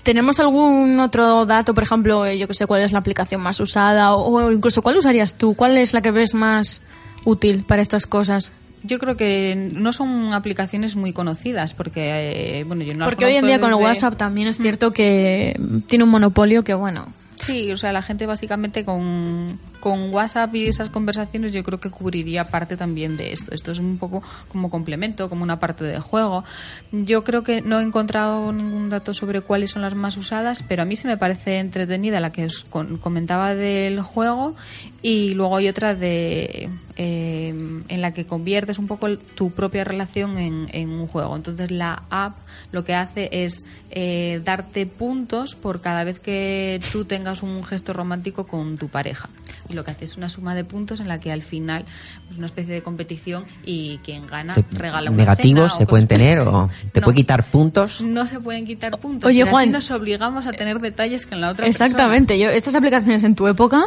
¿Tenemos 0.05 0.39
algún 0.39 0.99
otro 0.99 1.47
dato, 1.47 1.73
por 1.73 1.81
ejemplo, 1.81 2.27
eh, 2.27 2.37
yo 2.37 2.47
que 2.47 2.53
sé, 2.53 2.67
cuál 2.67 2.83
es 2.83 2.91
la 2.91 2.99
aplicación 2.99 3.41
más 3.41 3.59
usada 3.59 4.13
o, 4.13 4.35
o 4.35 4.51
incluso 4.51 4.83
cuál 4.83 4.97
usarías 4.97 5.33
tú? 5.33 5.55
¿Cuál 5.55 5.79
es 5.79 5.93
la 5.95 6.01
que 6.01 6.11
ves 6.11 6.35
más 6.35 6.83
útil 7.23 7.63
para 7.63 7.81
estas 7.81 8.05
cosas? 8.05 8.53
Yo 8.83 8.99
creo 8.99 9.17
que 9.17 9.71
no 9.73 9.91
son 9.93 10.31
aplicaciones 10.33 10.95
muy 10.95 11.11
conocidas 11.11 11.73
porque, 11.73 12.59
eh, 12.59 12.63
bueno, 12.65 12.83
yo 12.83 12.95
no 12.95 13.05
Porque 13.05 13.25
hoy 13.25 13.33
en 13.33 13.47
día 13.47 13.59
con 13.59 13.69
el 13.69 13.75
WhatsApp 13.77 14.15
también 14.15 14.47
es 14.47 14.59
cierto 14.59 14.91
que 14.91 15.59
tiene 15.87 16.03
un 16.03 16.11
monopolio 16.11 16.63
que, 16.63 16.75
bueno, 16.75 17.07
Sí, 17.35 17.71
o 17.71 17.77
sea, 17.77 17.91
la 17.91 18.01
gente 18.01 18.25
básicamente 18.25 18.85
con, 18.85 19.59
con 19.81 20.13
WhatsApp 20.13 20.55
y 20.55 20.67
esas 20.67 20.89
conversaciones 20.89 21.51
yo 21.51 21.63
creo 21.63 21.79
que 21.79 21.89
cubriría 21.89 22.47
parte 22.47 22.77
también 22.77 23.17
de 23.17 23.33
esto. 23.33 23.53
Esto 23.53 23.71
es 23.71 23.79
un 23.79 23.97
poco 23.97 24.23
como 24.47 24.69
complemento, 24.69 25.29
como 25.29 25.43
una 25.43 25.59
parte 25.59 25.83
del 25.83 25.99
juego. 25.99 26.43
Yo 26.91 27.23
creo 27.23 27.43
que 27.43 27.61
no 27.61 27.79
he 27.79 27.83
encontrado 27.83 28.51
ningún 28.53 28.89
dato 28.89 29.13
sobre 29.13 29.41
cuáles 29.41 29.71
son 29.71 29.81
las 29.81 29.95
más 29.95 30.15
usadas, 30.17 30.63
pero 30.63 30.83
a 30.83 30.85
mí 30.85 30.95
se 30.95 31.07
me 31.07 31.17
parece 31.17 31.59
entretenida 31.59 32.19
la 32.19 32.31
que 32.31 32.45
os 32.45 32.65
comentaba 33.01 33.53
del 33.53 34.01
juego 34.01 34.55
y 35.01 35.33
luego 35.33 35.57
hay 35.57 35.67
otra 35.67 35.93
de 35.93 36.69
eh, 36.95 37.49
en 37.89 38.01
la 38.01 38.13
que 38.13 38.25
conviertes 38.25 38.79
un 38.79 38.87
poco 38.87 39.17
tu 39.17 39.51
propia 39.51 39.83
relación 39.83 40.37
en 40.37 40.89
un 40.89 41.07
juego. 41.07 41.35
Entonces 41.35 41.69
la 41.69 42.03
app 42.09 42.37
lo 42.71 42.83
que 42.83 42.93
hace 42.95 43.29
es 43.31 43.65
eh, 43.91 44.41
darte 44.43 44.85
puntos 44.85 45.55
por 45.55 45.81
cada 45.81 46.03
vez 46.03 46.19
que 46.19 46.79
tú 46.91 47.05
tengas 47.05 47.43
un 47.43 47.63
gesto 47.63 47.93
romántico 47.93 48.45
con 48.47 48.77
tu 48.77 48.89
pareja. 48.89 49.29
Y 49.69 49.73
lo 49.73 49.83
que 49.83 49.91
hace 49.91 50.05
es 50.05 50.17
una 50.17 50.29
suma 50.29 50.53
de 50.55 50.63
puntos 50.63 50.99
en 50.99 51.07
la 51.07 51.19
que 51.19 51.31
al 51.31 51.41
final 51.41 51.85
es 52.29 52.37
una 52.37 52.45
especie 52.45 52.73
de 52.73 52.81
competición 52.83 53.45
y 53.65 53.99
quien 54.03 54.27
gana 54.27 54.53
Se- 54.53 54.63
regala 54.71 55.09
una 55.09 55.17
¿Negativos 55.23 55.71
cena 55.73 55.77
se 55.79 55.85
pueden 55.87 56.07
tener 56.07 56.41
o 56.41 56.69
te 56.91 56.99
No. 57.01 57.05
puede 57.05 57.15
quitar 57.15 57.43
puntos? 57.45 58.01
No 58.01 58.25
se 58.27 58.39
pueden 58.39 58.65
quitar 58.65 58.97
puntos. 58.99 59.27
Oye, 59.27 59.39
pero 59.43 59.47
así 59.57 59.65
Juan. 59.67 59.71
nos 59.71 59.89
obligamos 59.91 60.45
a 60.45 60.51
tener 60.51 60.79
detalles 60.79 61.25
que 61.25 61.35
en 61.35 61.41
la 61.41 61.49
otra 61.51 61.67
Exactamente. 61.67 62.37
Yo, 62.39 62.49
estas 62.49 62.75
aplicaciones 62.75 63.23
en 63.23 63.35
tu 63.35 63.47
época, 63.47 63.81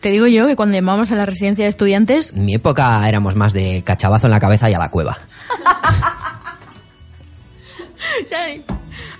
te 0.00 0.10
digo 0.10 0.26
yo 0.26 0.46
que 0.46 0.56
cuando 0.56 0.74
llamamos 0.76 1.12
a 1.12 1.14
la 1.16 1.24
residencia 1.24 1.64
de 1.64 1.70
estudiantes, 1.70 2.32
En 2.32 2.44
mi 2.44 2.54
época 2.54 3.08
éramos 3.08 3.36
más 3.36 3.52
de 3.52 3.82
cachabazo 3.84 4.26
en 4.26 4.32
la 4.32 4.40
cabeza 4.40 4.68
y 4.68 4.74
a 4.74 4.78
la 4.78 4.90
cueva. 4.90 5.16
Ay, 8.44 8.62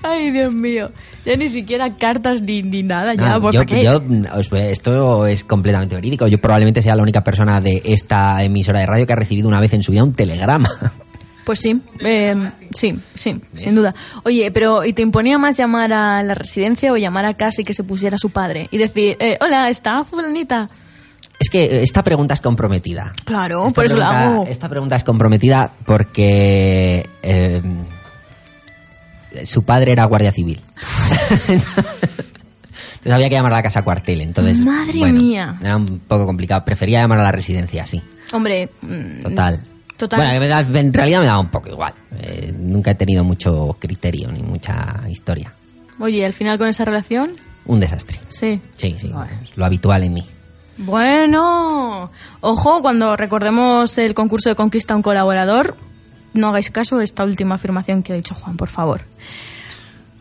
ay, 0.03 0.31
Dios 0.31 0.53
mío. 0.53 0.90
Ya 1.25 1.37
ni 1.37 1.49
siquiera 1.49 1.97
cartas 1.97 2.42
ni, 2.42 2.62
ni 2.62 2.83
nada. 2.83 3.14
Ya, 3.14 3.40
pues, 3.40 3.55
yo- 3.83 4.03
os- 4.37 4.53
esto 4.53 5.27
es 5.27 5.42
completamente 5.44 5.94
verídico. 5.94 6.27
Yo 6.29 6.38
probablemente 6.38 6.83
sea 6.83 6.94
la 6.94 7.03
única 7.03 7.25
persona 7.25 7.61
de 7.61 7.81
esta 7.85 8.42
emisora 8.42 8.81
de 8.81 8.87
radio 8.87 9.07
que 9.07 9.12
ha 9.14 9.16
recibido 9.16 9.49
una 9.49 9.61
vez 9.61 9.73
en 9.73 9.83
su 9.83 9.92
vida 9.92 10.05
un 10.05 10.12
telegrama. 10.14 10.68
Pues 11.44 11.59
sí, 11.59 11.79
eh, 12.01 12.35
sí, 12.73 12.99
sí, 13.14 13.38
sin 13.55 13.75
duda. 13.75 13.94
Oye, 14.25 14.51
pero 14.51 14.83
¿y 14.83 14.94
te 14.94 15.03
imponía 15.03 15.37
más 15.37 15.59
llamar 15.59 15.92
a 15.92 16.23
la 16.23 16.33
residencia 16.33 16.90
o 16.90 16.97
llamar 16.97 17.27
a 17.27 17.35
casa 17.35 17.61
y 17.61 17.64
que 17.64 17.75
se 17.75 17.85
pusiera 17.85 18.16
su 18.16 18.31
padre? 18.31 18.66
Y 18.70 18.79
decir, 18.79 19.18
eh, 19.20 19.37
hola, 19.42 19.68
¿está 19.68 20.05
fulanita? 20.05 20.70
Es 21.38 21.51
que 21.51 21.83
esta 21.83 22.03
pregunta 22.03 22.33
es 22.33 22.40
comprometida. 22.40 23.12
Claro, 23.27 23.66
Esta 23.66 23.75
por 23.75 23.85
eso 23.85 23.99
la 23.99 24.25
hago. 24.25 24.47
Esta 24.49 24.70
pregunta 24.70 24.97
es 24.97 25.05
comprometida 25.05 25.70
porque 25.85 27.07
eh, 27.23 27.61
su 29.44 29.62
padre 29.62 29.92
era 29.92 30.05
guardia 30.05 30.33
civil. 30.33 30.61
Entonces 32.97 33.12
había 33.12 33.29
que 33.29 33.35
llamar 33.35 33.53
a 33.53 33.57
la 33.57 33.62
casa 33.62 33.83
cuartel. 33.83 34.20
Entonces, 34.23 34.59
Madre 34.61 34.99
bueno, 34.99 35.20
mía. 35.20 35.57
Era 35.61 35.77
un 35.77 35.99
poco 36.01 36.25
complicado. 36.27 36.64
Prefería 36.64 37.01
llamar 37.01 37.18
a 37.20 37.25
la 37.25 37.33
residencia, 37.33 37.85
sí. 37.87 38.03
Hombre, 38.33 38.70
mm, 38.83 39.20
Total. 39.23 39.61
Total. 39.97 40.18
Bueno, 40.20 40.40
me 40.40 40.49
da- 40.49 40.81
en 40.81 40.92
realidad 40.92 41.20
me 41.20 41.27
da 41.27 41.38
un 41.38 41.49
poco 41.51 41.68
igual. 41.68 41.92
Eh, 42.18 42.53
nunca 42.59 42.92
he 42.92 42.94
tenido 42.94 43.23
mucho 43.23 43.77
criterio 43.79 44.31
ni 44.33 44.42
mucha 44.42 45.03
historia. 45.09 45.53
Oye, 46.01 46.25
al 46.25 46.33
final 46.33 46.59
con 46.59 46.66
esa 46.68 46.85
relación, 46.85 47.33
Un 47.66 47.79
desastre. 47.79 48.20
sí. 48.29 48.61
Sí, 48.77 48.97
sí. 48.99 49.09
Bueno. 49.09 49.31
es 49.44 49.57
lo 49.57 49.64
habitual 49.64 50.03
en 50.03 50.14
mí. 50.14 50.27
Bueno, 50.79 52.11
ojo, 52.40 52.83
cuando 52.83 53.16
recordemos 53.16 53.97
el 53.99 54.14
concurso 54.14 54.49
de 54.49 54.57
conquista 54.57 54.94
a 54.94 54.97
un 54.97 55.03
colaborador, 55.05 55.77
no 56.33 56.49
hagáis 56.49 56.70
caso 56.70 56.97
a 56.97 57.05
esta 57.05 57.23
última 57.25 57.55
afirmación 57.55 58.03
que 58.03 58.12
ha 58.12 58.16
dicho 58.16 58.35
Juan, 58.35 58.57
por 58.57 58.68
favor. 58.68 59.05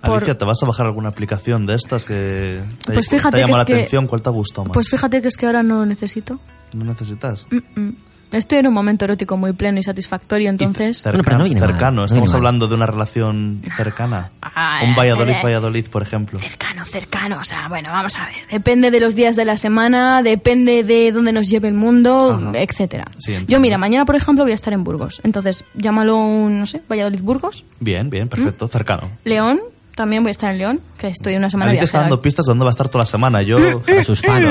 Por- 0.04 0.18
Alicia, 0.18 0.38
¿te 0.38 0.46
vas 0.46 0.62
a 0.62 0.66
bajar 0.66 0.86
alguna 0.86 1.10
aplicación 1.10 1.66
de 1.66 1.76
estas 1.76 2.06
que 2.06 2.62
te, 2.86 2.94
Pues 2.94 3.08
te 3.10 3.18
fíjate 3.18 3.44
ha 3.44 3.46
que 3.46 3.52
la 3.52 3.60
es 3.62 3.66
que- 3.66 3.74
atención? 3.74 4.08
¿Cuál 4.08 4.22
te 4.22 4.30
ha 4.30 4.32
gustado 4.34 4.66
más? 4.66 4.74
Pues 4.74 4.90
fíjate 4.90 5.22
que 5.22 5.28
es 5.28 5.38
que 5.38 5.46
ahora 5.46 5.64
no 5.64 5.80
lo 5.80 5.86
necesito. 5.86 6.40
¿No 6.74 6.86
necesitas? 6.86 7.48
Mm, 7.52 7.80
mm. 7.82 7.96
Estoy 8.34 8.58
en 8.58 8.66
un 8.68 8.74
momento 8.74 9.06
erótico 9.06 9.38
muy 9.38 9.54
pleno 9.54 9.78
y 9.78 9.84
satisfactorio, 9.84 10.50
entonces... 10.50 10.98
Cerca- 11.04 11.12
Bueno, 11.12 11.24
pero 11.24 11.38
no 11.38 11.44
viene 11.44 11.60
mal, 11.60 11.70
cercano, 11.70 11.92
no 11.92 11.96
viene 12.02 12.06
estamos 12.16 12.30
mal. 12.32 12.38
hablando 12.38 12.68
de 12.68 12.74
una 12.74 12.86
relación 12.88 13.62
cercana. 13.78 14.32
Ah, 14.42 14.80
Un 14.84 14.90
eh, 14.90 14.96
Valladolid-Valladolid, 14.98 15.86
por 15.90 16.02
ejemplo. 16.02 16.40
Cercano, 16.40 16.84
cercano, 16.84 17.38
o 17.40 17.44
sea, 17.44 17.68
bueno, 17.70 17.90
vamos 17.92 18.18
a 18.18 18.26
ver. 18.26 18.34
Depende 18.50 18.90
de 18.90 19.00
los 19.00 19.16
días 19.16 19.36
de 19.36 19.46
la 19.46 19.60
semana, 19.60 20.24
depende 20.24 20.84
de 20.84 21.12
dónde 21.12 21.32
nos 21.32 21.48
lleve 21.48 21.68
el 21.68 21.76
mundo, 21.76 22.32
Ajá. 22.34 22.52
etcétera. 22.56 23.06
Sí. 23.20 23.36
Yo, 23.48 23.60
mira, 23.60 23.78
mañana, 23.78 24.04
por 24.04 24.16
ejemplo, 24.16 24.44
voy 24.44 24.52
a 24.54 24.56
estar 24.56 24.74
en 24.74 24.84
Burgos. 24.84 25.22
Entonces, 25.24 25.64
llámalo 25.76 26.18
un, 26.18 26.58
no 26.60 26.66
sé, 26.66 26.82
Valladolid-Burgos. 26.90 27.66
Bien, 27.82 28.10
bien, 28.10 28.30
perfecto, 28.30 28.68
cercano. 28.68 29.12
León, 29.26 29.60
también 29.96 30.24
voy 30.24 30.30
a 30.30 30.32
estar 30.32 30.52
en 30.52 30.58
León, 30.58 30.82
que 30.98 31.08
estoy 31.08 31.36
una 31.36 31.50
semana 31.50 31.70
Alicia 31.72 31.86
está 31.86 32.00
dando 32.00 32.22
pistas 32.22 32.46
de 32.46 32.52
dónde 32.52 32.66
va 32.66 32.72
a 32.72 32.74
estar 32.74 32.88
toda 32.90 33.04
la 33.04 33.08
semana. 33.10 33.42
Yo, 33.42 33.82
Para 33.82 34.04
sus 34.04 34.22
fans. 34.26 34.44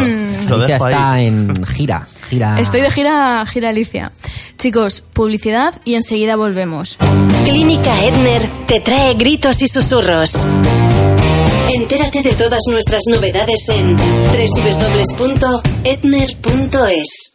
Lo 0.48 0.56
Alicia 0.56 0.74
dejo 0.74 0.84
ahí. 0.84 0.92
está 0.94 1.20
en 1.20 1.66
gira. 1.66 2.08
gira 2.28 2.60
Estoy 2.60 2.80
de 2.80 2.90
gira, 2.90 3.44
gira 3.46 3.68
Alicia. 3.70 4.12
Chicos, 4.58 5.02
publicidad 5.12 5.74
y 5.84 5.94
enseguida 5.94 6.36
volvemos. 6.36 6.98
Clínica 7.44 8.04
Edner 8.04 8.48
te 8.66 8.80
trae 8.80 9.14
gritos 9.14 9.60
y 9.62 9.68
susurros. 9.68 10.46
Entérate 11.74 12.22
de 12.22 12.32
todas 12.32 12.60
nuestras 12.70 13.02
novedades 13.10 13.68
en 13.70 13.96
www.etner.es. 15.92 17.32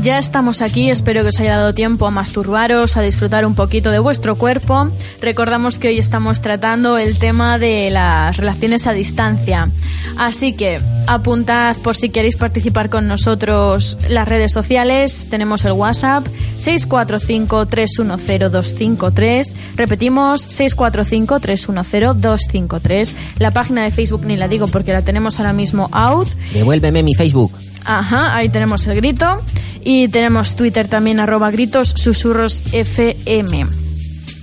Ya 0.07 0.19
estamos 0.19 0.61
aquí, 0.61 0.89
espero 0.89 1.23
que 1.23 1.27
os 1.27 1.39
haya 1.41 1.57
dado 1.57 1.73
tiempo 1.73 2.07
a 2.07 2.11
masturbaros, 2.11 2.95
a 2.95 3.01
disfrutar 3.01 3.45
un 3.45 3.55
poquito 3.55 3.91
de 3.91 3.99
vuestro 3.99 4.37
cuerpo. 4.37 4.89
Recordamos 5.21 5.79
que 5.79 5.89
hoy 5.89 5.97
estamos 5.97 6.39
tratando 6.39 6.97
el 6.97 7.19
tema 7.19 7.59
de 7.59 7.89
las 7.89 8.37
relaciones 8.37 8.87
a 8.87 8.93
distancia. 8.93 9.69
Así 10.17 10.53
que 10.53 10.79
apuntad 11.07 11.75
por 11.83 11.97
si 11.97 12.09
queréis 12.09 12.37
participar 12.37 12.89
con 12.89 13.09
nosotros 13.09 13.97
las 14.07 14.29
redes 14.29 14.53
sociales. 14.53 15.27
Tenemos 15.29 15.65
el 15.65 15.73
WhatsApp 15.73 16.25
645-310-253. 16.57 19.55
Repetimos 19.75 20.47
645-310-253. 20.57 23.11
La 23.39 23.51
página 23.51 23.83
de 23.83 23.91
Facebook 23.91 24.23
ni 24.23 24.37
la 24.37 24.47
digo 24.47 24.67
porque 24.67 24.93
la 24.93 25.01
tenemos 25.01 25.37
ahora 25.39 25.51
mismo 25.51 25.89
out. 25.91 26.29
Devuélveme 26.53 27.03
mi 27.03 27.13
Facebook. 27.13 27.51
Ajá, 27.87 28.35
ahí 28.35 28.49
tenemos 28.49 28.85
el 28.85 28.95
grito. 28.95 29.41
Y 29.83 30.09
tenemos 30.09 30.55
Twitter 30.55 30.87
también, 30.87 31.21
arroba 31.21 31.49
gritos 31.49 31.93
susurros 31.95 32.61
FM. 32.73 33.65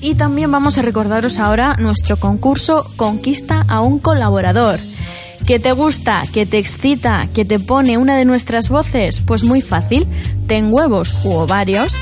Y 0.00 0.14
también 0.14 0.50
vamos 0.50 0.78
a 0.78 0.82
recordaros 0.82 1.38
ahora 1.38 1.76
nuestro 1.78 2.16
concurso 2.16 2.90
Conquista 2.96 3.64
a 3.68 3.80
un 3.80 3.98
colaborador. 3.98 4.80
¿Que 5.46 5.58
te 5.58 5.72
gusta, 5.72 6.22
que 6.32 6.46
te 6.46 6.56
excita, 6.56 7.28
que 7.34 7.44
te 7.44 7.58
pone 7.58 7.98
una 7.98 8.16
de 8.16 8.24
nuestras 8.24 8.70
voces? 8.70 9.20
Pues 9.20 9.44
muy 9.44 9.60
fácil, 9.60 10.06
ten 10.46 10.72
huevos 10.72 11.14
u 11.24 11.32
ovarios 11.32 11.98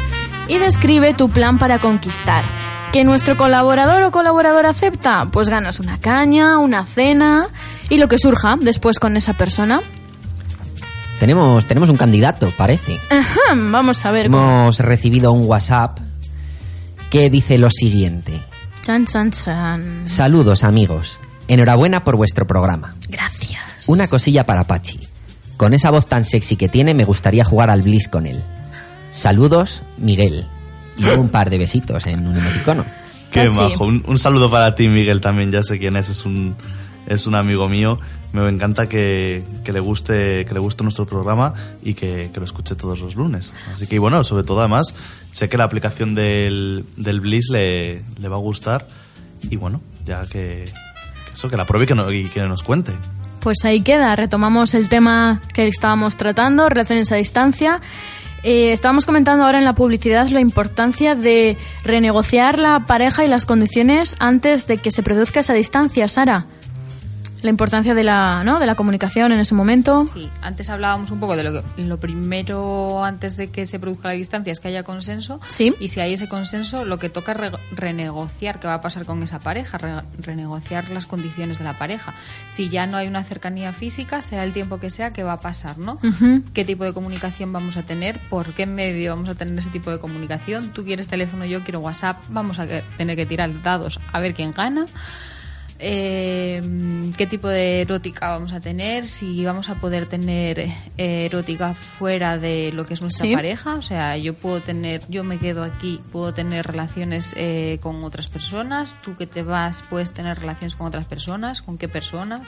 y 0.46 0.58
describe 0.58 1.12
tu 1.14 1.28
plan 1.28 1.58
para 1.58 1.80
conquistar. 1.80 2.44
¿Que 2.92 3.02
nuestro 3.02 3.36
colaborador 3.36 4.04
o 4.04 4.12
colaboradora 4.12 4.70
acepta? 4.70 5.28
Pues 5.32 5.48
ganas 5.48 5.80
una 5.80 5.98
caña, 5.98 6.58
una 6.58 6.84
cena 6.84 7.48
y 7.88 7.98
lo 7.98 8.06
que 8.06 8.18
surja 8.18 8.56
después 8.60 9.00
con 9.00 9.16
esa 9.16 9.32
persona. 9.32 9.80
Tenemos, 11.22 11.64
tenemos 11.66 11.88
un 11.88 11.96
candidato, 11.96 12.52
parece. 12.56 12.98
Ajá, 13.08 13.38
vamos 13.54 14.04
a 14.04 14.10
ver. 14.10 14.26
cómo- 14.28 14.42
Hemos 14.42 14.80
recibido 14.80 15.30
un 15.30 15.44
WhatsApp 15.48 15.96
que 17.10 17.30
dice 17.30 17.58
lo 17.58 17.70
siguiente. 17.70 18.42
Chan, 18.82 19.06
chan, 19.06 19.30
chan. 19.30 20.02
Saludos 20.08 20.64
amigos. 20.64 21.18
Enhorabuena 21.46 22.02
por 22.02 22.16
vuestro 22.16 22.44
programa. 22.48 22.96
Gracias. 23.08 23.60
Una 23.86 24.08
cosilla 24.08 24.44
para 24.44 24.64
Pachi. 24.64 24.98
Con 25.56 25.74
esa 25.74 25.92
voz 25.92 26.06
tan 26.08 26.24
sexy 26.24 26.56
que 26.56 26.68
tiene 26.68 26.92
me 26.92 27.04
gustaría 27.04 27.44
jugar 27.44 27.70
al 27.70 27.82
Bliss 27.82 28.08
con 28.08 28.26
él. 28.26 28.42
Saludos, 29.10 29.84
Miguel. 29.98 30.48
Y 30.98 31.04
un 31.04 31.28
par 31.28 31.50
de 31.50 31.58
besitos 31.58 32.04
en 32.08 32.26
un 32.26 32.36
emoticono. 32.36 32.84
Qué 33.30 33.44
Pachi. 33.46 33.60
majo. 33.74 33.84
Un, 33.84 34.02
un 34.08 34.18
saludo 34.18 34.50
para 34.50 34.74
ti, 34.74 34.88
Miguel, 34.88 35.20
también. 35.20 35.52
Ya 35.52 35.62
sé 35.62 35.78
quién 35.78 35.94
es. 35.94 36.08
Es 36.08 36.24
un, 36.24 36.56
es 37.06 37.26
un 37.26 37.34
amigo 37.34 37.68
mío. 37.68 37.98
Me 38.32 38.48
encanta 38.48 38.88
que, 38.88 39.44
le 39.64 39.80
guste 39.80 40.46
que 40.46 40.54
le 40.54 40.60
guste 40.60 40.82
nuestro 40.84 41.04
programa 41.06 41.52
y 41.82 41.94
que, 41.94 42.30
lo 42.34 42.44
escuche 42.44 42.74
todos 42.74 43.00
los 43.00 43.14
lunes. 43.14 43.52
Así 43.74 43.86
que, 43.86 43.98
bueno, 43.98 44.24
sobre 44.24 44.44
todo, 44.44 44.60
además, 44.60 44.94
sé 45.32 45.48
que 45.48 45.58
la 45.58 45.64
aplicación 45.64 46.14
del, 46.14 46.84
del 46.96 47.20
Bliss 47.20 47.50
le, 47.50 48.02
va 48.24 48.36
a 48.36 48.38
gustar 48.38 48.86
Y 49.50 49.56
bueno, 49.56 49.82
ya 50.06 50.22
que, 50.26 50.64
eso, 51.32 51.50
que 51.50 51.56
la 51.56 51.66
pruebe 51.66 51.84
y 51.84 51.88
que, 51.88 51.94
no- 51.94 52.10
y 52.10 52.24
que 52.28 52.42
nos 52.42 52.62
cuente. 52.62 52.92
Pues 53.40 53.58
ahí 53.64 53.82
queda, 53.82 54.14
retomamos 54.16 54.72
el 54.74 54.88
tema 54.88 55.42
que 55.52 55.66
estábamos 55.66 56.16
tratando, 56.16 56.68
relaciones 56.68 57.10
a 57.12 57.16
distancia. 57.16 57.80
Eh, 58.44 58.72
estábamos 58.72 59.04
comentando 59.04 59.44
ahora 59.44 59.58
en 59.58 59.64
la 59.64 59.74
publicidad 59.74 60.28
la 60.28 60.40
importancia 60.40 61.14
de 61.14 61.56
renegociar 61.84 62.58
la 62.58 62.86
pareja 62.86 63.24
y 63.24 63.28
las 63.28 63.44
condiciones 63.44 64.16
antes 64.20 64.66
de 64.66 64.78
que 64.78 64.90
se 64.90 65.02
produzca 65.02 65.40
esa 65.40 65.54
distancia, 65.54 66.08
Sara. 66.08 66.46
La 67.42 67.50
importancia 67.50 67.92
de 67.94 68.04
la, 68.04 68.42
¿no? 68.44 68.58
de 68.60 68.66
la 68.66 68.74
comunicación 68.76 69.32
en 69.32 69.40
ese 69.40 69.54
momento. 69.54 70.06
Sí, 70.14 70.30
antes 70.40 70.70
hablábamos 70.70 71.10
un 71.10 71.18
poco 71.20 71.36
de 71.36 71.42
lo 71.44 71.52
que 71.52 71.82
lo 71.82 71.98
primero 71.98 73.04
antes 73.04 73.36
de 73.36 73.50
que 73.50 73.66
se 73.66 73.78
produzca 73.78 74.08
la 74.08 74.14
distancia 74.14 74.52
es 74.52 74.60
que 74.60 74.68
haya 74.68 74.82
consenso. 74.84 75.40
Sí. 75.48 75.74
Y 75.80 75.88
si 75.88 76.00
hay 76.00 76.14
ese 76.14 76.28
consenso, 76.28 76.84
lo 76.84 76.98
que 76.98 77.08
toca 77.08 77.32
es 77.32 77.38
re- 77.38 77.50
renegociar 77.72 78.60
qué 78.60 78.66
va 78.68 78.74
a 78.74 78.80
pasar 78.80 79.04
con 79.04 79.22
esa 79.22 79.38
pareja, 79.40 79.78
re- 79.78 80.02
renegociar 80.18 80.88
las 80.90 81.06
condiciones 81.06 81.58
de 81.58 81.64
la 81.64 81.76
pareja. 81.76 82.14
Si 82.46 82.68
ya 82.68 82.86
no 82.86 82.96
hay 82.96 83.08
una 83.08 83.24
cercanía 83.24 83.72
física, 83.72 84.22
sea 84.22 84.44
el 84.44 84.52
tiempo 84.52 84.78
que 84.78 84.90
sea, 84.90 85.10
¿qué 85.10 85.22
va 85.24 85.34
a 85.34 85.40
pasar, 85.40 85.78
no? 85.78 85.98
Ujú. 86.02 86.42
¿Qué 86.54 86.64
tipo 86.64 86.84
de 86.84 86.92
comunicación 86.92 87.52
vamos 87.52 87.76
a 87.76 87.82
tener? 87.82 88.18
¿Por 88.30 88.52
qué 88.54 88.66
medio 88.66 89.14
vamos 89.14 89.28
a 89.28 89.34
tener 89.34 89.58
ese 89.58 89.70
tipo 89.70 89.90
de 89.90 89.98
comunicación? 89.98 90.72
Tú 90.72 90.84
quieres 90.84 91.08
teléfono, 91.08 91.44
yo 91.44 91.62
quiero 91.64 91.80
WhatsApp. 91.80 92.22
Vamos 92.30 92.58
a 92.58 92.66
tener 92.96 93.16
que 93.16 93.26
tirar 93.26 93.50
dados 93.62 93.98
a 94.12 94.20
ver 94.20 94.34
quién 94.34 94.52
gana. 94.52 94.86
Eh, 95.84 96.62
qué 97.16 97.26
tipo 97.26 97.48
de 97.48 97.80
erótica 97.80 98.28
vamos 98.28 98.52
a 98.52 98.60
tener, 98.60 99.08
si 99.08 99.44
vamos 99.44 99.68
a 99.68 99.74
poder 99.74 100.06
tener 100.06 100.60
eh, 100.60 101.26
erótica 101.26 101.74
fuera 101.74 102.38
de 102.38 102.70
lo 102.72 102.86
que 102.86 102.94
es 102.94 103.02
nuestra 103.02 103.26
Sí. 103.26 103.34
pareja, 103.34 103.74
o 103.74 103.82
sea, 103.82 104.16
yo 104.16 104.34
puedo 104.34 104.60
tener, 104.60 105.02
yo 105.08 105.24
me 105.24 105.38
quedo 105.38 105.64
aquí, 105.64 106.00
puedo 106.12 106.32
tener 106.32 106.66
relaciones 106.66 107.34
eh, 107.36 107.78
con 107.82 108.04
otras 108.04 108.28
personas, 108.28 108.96
tú 109.02 109.16
que 109.16 109.26
te 109.26 109.42
vas 109.42 109.82
puedes 109.90 110.12
tener 110.12 110.38
relaciones 110.38 110.76
con 110.76 110.86
otras 110.86 111.04
personas, 111.04 111.62
con 111.62 111.78
qué 111.78 111.88
personas, 111.88 112.42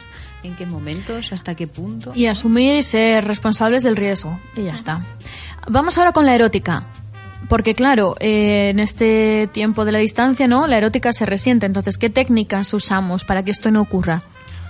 en 0.44 0.54
qué 0.54 0.64
momentos, 0.64 1.32
hasta 1.32 1.56
qué 1.56 1.66
punto. 1.66 2.12
Y 2.14 2.26
asumir 2.26 2.76
y 2.76 2.82
ser 2.84 3.24
responsables 3.24 3.82
del 3.82 3.96
riesgo. 3.96 4.38
Y 4.56 4.62
ya 4.62 4.74
está. 4.74 5.04
Vamos 5.68 5.98
ahora 5.98 6.12
con 6.12 6.24
la 6.24 6.34
erótica. 6.36 6.84
Porque 7.48 7.74
claro, 7.74 8.16
eh, 8.20 8.70
en 8.70 8.80
este 8.80 9.48
tiempo 9.52 9.84
de 9.84 9.92
la 9.92 9.98
distancia, 9.98 10.46
¿no? 10.46 10.66
La 10.66 10.78
erótica 10.78 11.12
se 11.12 11.26
resiente. 11.26 11.66
Entonces, 11.66 11.98
¿qué 11.98 12.10
técnicas 12.10 12.72
usamos 12.74 13.24
para 13.24 13.44
que 13.44 13.50
esto 13.50 13.70
no 13.70 13.80
ocurra? 13.80 14.22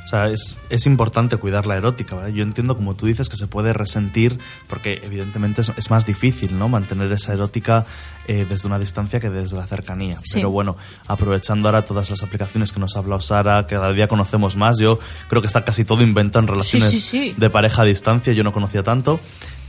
O 0.04 0.06
sea, 0.06 0.28
es, 0.28 0.58
es 0.68 0.84
importante 0.84 1.38
cuidar 1.38 1.64
la 1.64 1.76
erótica, 1.76 2.14
¿vale? 2.14 2.34
Yo 2.34 2.42
entiendo, 2.42 2.76
como 2.76 2.94
tú 2.94 3.06
dices, 3.06 3.30
que 3.30 3.36
se 3.36 3.46
puede 3.46 3.72
resentir 3.72 4.38
porque 4.68 5.00
evidentemente 5.02 5.62
es, 5.62 5.72
es 5.76 5.90
más 5.90 6.04
difícil, 6.04 6.58
¿no? 6.58 6.68
Mantener 6.68 7.10
esa 7.10 7.32
erótica 7.32 7.86
eh, 8.28 8.46
desde 8.46 8.68
una 8.68 8.78
distancia 8.78 9.18
que 9.18 9.30
desde 9.30 9.56
la 9.56 9.66
cercanía. 9.66 10.20
Sí. 10.22 10.34
Pero 10.34 10.50
bueno, 10.50 10.76
aprovechando 11.06 11.68
ahora 11.68 11.86
todas 11.86 12.10
las 12.10 12.22
aplicaciones 12.22 12.72
que 12.72 12.80
nos 12.80 12.96
ha 12.96 12.98
hablado 12.98 13.22
Sara, 13.22 13.66
que 13.66 13.76
cada 13.76 13.92
día 13.94 14.06
conocemos 14.06 14.56
más, 14.56 14.78
yo 14.78 14.98
creo 15.28 15.40
que 15.40 15.48
está 15.48 15.64
casi 15.64 15.86
todo 15.86 16.02
inventado 16.02 16.42
en 16.42 16.48
relaciones 16.48 16.90
sí, 16.90 17.00
sí. 17.00 17.34
de 17.38 17.48
pareja 17.48 17.82
a 17.82 17.84
distancia, 17.86 18.34
yo 18.34 18.44
no 18.44 18.52
conocía 18.52 18.82
tanto. 18.82 19.20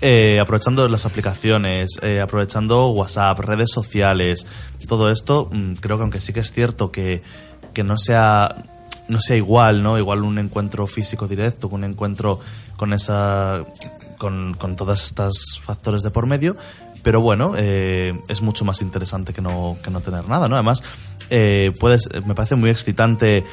Eh, 0.08 0.39
aprovechando 0.39 0.88
las 0.88 1.08
aplicaciones, 1.08 1.98
eh, 2.04 2.22
aprovechando 2.22 2.89
WhatsApp, 2.89 3.39
redes 3.39 3.72
sociales, 3.72 4.46
todo 4.88 5.10
esto, 5.10 5.50
mm, 5.52 5.74
creo 5.80 5.98
que 5.98 6.04
aunque 6.04 6.22
sí 6.22 6.32
que 6.32 6.41
es 6.41 6.52
cierto 6.52 6.91
que, 6.91 7.24
que 7.74 7.84
no 7.84 7.98
sea 7.98 8.56
no 9.08 9.20
sea 9.20 9.36
igual, 9.36 9.82
¿no? 9.82 9.98
Igual 9.98 10.22
un 10.22 10.38
encuentro 10.38 10.86
físico 10.86 11.28
directo, 11.28 11.70
un 11.70 11.86
encuentro 11.86 12.39
con 12.76 12.94
esa 12.94 13.65
con, 14.20 14.54
con 14.54 14.76
todos 14.76 15.04
estos 15.04 15.60
factores 15.60 16.04
de 16.04 16.12
por 16.12 16.28
medio, 16.28 16.56
pero 17.02 17.20
bueno, 17.22 17.56
eh, 17.58 18.13
es 18.28 18.44
mucho 18.44 18.63
más 18.63 18.84
interesante 18.84 19.34
que 19.34 19.41
no, 19.41 19.78
que 19.84 19.89
no 19.89 20.02
tener 20.02 20.30
nada, 20.30 20.48
¿no? 20.48 20.54
Además, 20.54 20.84
eh, 21.32 21.72
puedes, 21.80 22.10
me 22.28 22.36
parece 22.36 22.56
muy 22.56 22.70
excitante 22.70 23.44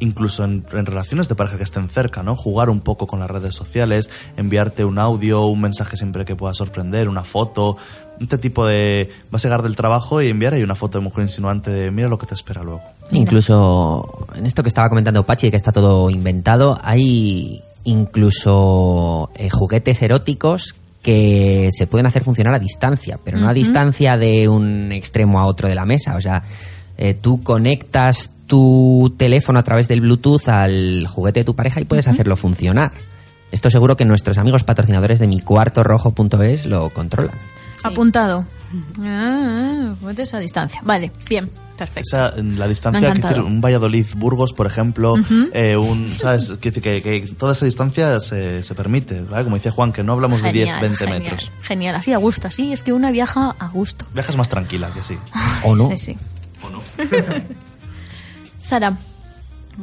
incluso 0.00 0.44
en, 0.44 0.64
en 0.72 0.86
relaciones 0.86 1.28
de 1.28 1.34
pareja 1.34 1.56
que 1.56 1.64
estén 1.64 1.88
cerca, 1.88 2.22
¿no? 2.22 2.34
Jugar 2.34 2.68
un 2.68 2.80
poco 2.80 3.06
con 3.06 3.20
las 3.20 3.30
redes 3.30 3.54
sociales, 3.54 4.10
enviarte 4.36 4.84
un 4.84 4.98
audio, 4.98 5.46
un 5.46 5.60
mensaje 5.60 5.96
siempre 5.96 6.24
que 6.24 6.34
pueda 6.34 6.54
sorprender, 6.54 7.08
una 7.08 7.24
foto, 7.24 7.76
este 8.20 8.38
tipo 8.38 8.66
de... 8.66 9.08
Vas 9.30 9.44
a 9.44 9.48
llegar 9.48 9.62
del 9.62 9.76
trabajo 9.76 10.20
y 10.20 10.28
enviar 10.28 10.54
ahí 10.54 10.62
una 10.62 10.74
foto 10.74 10.98
de 10.98 11.04
mujer 11.04 11.22
insinuante 11.22 11.70
de 11.70 11.90
mira 11.90 12.08
lo 12.08 12.18
que 12.18 12.26
te 12.26 12.34
espera 12.34 12.62
luego. 12.62 12.82
Incluso 13.12 14.26
en 14.34 14.46
esto 14.46 14.62
que 14.62 14.68
estaba 14.68 14.88
comentando 14.88 15.24
Pachi, 15.24 15.46
de 15.46 15.50
que 15.52 15.56
está 15.56 15.72
todo 15.72 16.10
inventado, 16.10 16.78
hay 16.82 17.62
incluso 17.84 19.30
eh, 19.36 19.48
juguetes 19.50 20.02
eróticos 20.02 20.74
que 21.02 21.70
se 21.72 21.86
pueden 21.86 22.06
hacer 22.06 22.24
funcionar 22.24 22.54
a 22.54 22.58
distancia, 22.58 23.18
pero 23.24 23.38
no 23.38 23.48
a 23.48 23.54
distancia 23.54 24.18
de 24.18 24.48
un 24.48 24.92
extremo 24.92 25.40
a 25.40 25.46
otro 25.46 25.66
de 25.66 25.74
la 25.74 25.86
mesa. 25.86 26.14
O 26.14 26.20
sea, 26.20 26.42
eh, 26.98 27.14
tú 27.14 27.42
conectas 27.42 28.30
tu 28.50 29.14
teléfono 29.16 29.60
a 29.60 29.62
través 29.62 29.86
del 29.86 30.00
Bluetooth 30.00 30.48
al 30.48 31.06
juguete 31.06 31.40
de 31.40 31.44
tu 31.44 31.54
pareja 31.54 31.80
y 31.80 31.84
puedes 31.84 32.08
hacerlo 32.08 32.36
funcionar. 32.36 32.90
Esto 33.52 33.70
seguro 33.70 33.96
que 33.96 34.04
nuestros 34.04 34.38
amigos 34.38 34.64
patrocinadores 34.64 35.20
de 35.20 35.28
mi 35.28 35.38
cuarto 35.38 35.84
rojo.es 35.84 36.66
lo 36.66 36.90
controlan. 36.90 37.36
Apuntado. 37.84 38.44
Ah, 39.00 39.94
juguetes 40.00 40.34
a 40.34 40.40
distancia. 40.40 40.80
Vale, 40.84 41.12
bien, 41.28 41.48
perfecto. 41.78 42.08
Esa, 42.08 42.34
la 42.42 42.66
distancia, 42.66 43.06
encantado. 43.06 43.34
decir, 43.34 43.46
un 43.46 43.60
Valladolid-Burgos, 43.60 44.52
por 44.52 44.66
ejemplo, 44.66 45.14
eh, 45.52 45.76
un, 45.76 46.12
¿sabes? 46.18 46.60
Decir 46.60 46.82
que, 46.82 47.00
que 47.00 47.20
toda 47.38 47.52
esa 47.52 47.66
distancia 47.66 48.18
se, 48.18 48.64
se 48.64 48.74
permite, 48.74 49.22
¿vale? 49.22 49.44
Como 49.44 49.56
decía 49.56 49.70
Juan, 49.70 49.92
que 49.92 50.02
no 50.02 50.14
hablamos 50.14 50.42
de 50.42 50.52
10, 50.52 50.80
20 50.80 50.96
genial, 50.96 51.20
metros. 51.20 51.52
Genial, 51.62 51.94
así 51.94 52.12
a 52.12 52.18
gusto, 52.18 52.48
así 52.48 52.72
es 52.72 52.82
que 52.82 52.92
una 52.92 53.12
viaja 53.12 53.54
a 53.56 53.68
gusto. 53.68 54.06
Viajas 54.12 54.36
más 54.36 54.48
tranquila, 54.48 54.90
que 54.92 55.02
sí. 55.02 55.16
¿O 55.62 55.76
no? 55.76 55.86
Sí, 55.88 55.98
sí. 55.98 56.18
Sara, 58.62 58.96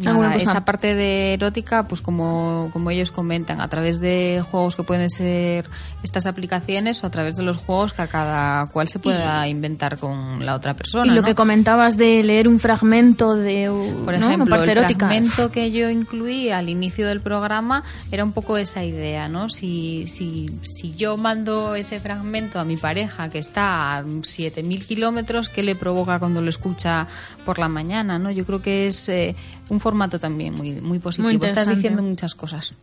Nada, 0.04 0.36
esa 0.36 0.66
parte 0.66 0.96
de 0.96 1.34
erótica, 1.34 1.88
pues 1.88 2.02
como, 2.02 2.70
como 2.74 2.92
ellos 2.92 3.12
comentan, 3.12 3.62
a 3.62 3.68
través 3.68 4.00
de 4.00 4.44
juegos 4.50 4.76
que 4.76 4.84
pueden 4.84 5.10
ser 5.10 5.70
estas 6.04 6.26
aplicaciones 6.26 7.04
o 7.04 7.08
a 7.08 7.10
través 7.12 7.38
de 7.38 7.44
los 7.44 7.58
juegos 7.58 7.94
que 7.94 8.02
a 8.02 8.08
cada 8.08 8.66
cual 8.68 8.88
se 8.88 9.00
pueda 9.00 9.48
inventar 9.48 9.98
con 9.98 10.46
la 10.46 10.56
otra 10.56 10.74
persona. 10.76 11.06
y 11.12 11.16
lo 11.16 11.22
¿no? 11.22 11.28
que 11.28 11.36
comentabas 11.36 11.98
de 11.98 12.24
leer 12.24 12.48
un 12.48 12.60
fragmento 12.60 13.36
de 13.36 13.68
Por 14.06 14.18
¿no? 14.20 14.28
ejemplo, 14.28 14.46
una 14.46 14.56
parte 14.56 14.72
el 14.72 14.78
erótica. 14.78 15.08
fragmento 15.08 15.52
que 15.52 15.72
yo 15.72 15.90
incluí 15.90 16.50
al 16.50 16.70
inicio 16.70 17.08
del 17.08 17.22
programa 17.22 17.84
era 18.12 18.24
un 18.24 18.32
poco 18.32 18.58
esa 18.58 18.84
idea, 18.84 19.28
¿no? 19.28 19.50
Si, 19.50 20.06
si, 20.08 20.48
si 20.62 20.96
yo 20.96 21.18
mando 21.18 21.76
ese 21.76 22.00
fragmento 22.00 22.60
a 22.60 22.66
mi 22.66 22.78
pareja 22.78 23.30
que 23.30 23.40
está 23.40 23.98
a 23.98 24.04
7.000 24.04 24.86
kilómetros, 24.86 25.50
¿qué 25.50 25.64
le 25.64 25.76
provoca 25.76 26.20
cuando 26.20 26.42
lo 26.42 26.50
escucha 26.50 27.08
por 27.46 27.60
la 27.60 27.68
mañana, 27.68 28.20
¿no? 28.20 28.32
Yo 28.32 28.46
creo 28.46 28.62
que 28.62 28.88
es 28.88 29.10
eh, 29.10 29.36
un 29.70 29.80
formato 29.88 30.20
también 30.20 30.54
muy, 30.54 30.82
muy 30.82 31.00
positivo. 31.00 31.30
Estás 31.30 31.50
interesante. 31.50 31.76
diciendo 31.76 32.04
muchas 32.04 32.36
cosas. 32.36 32.74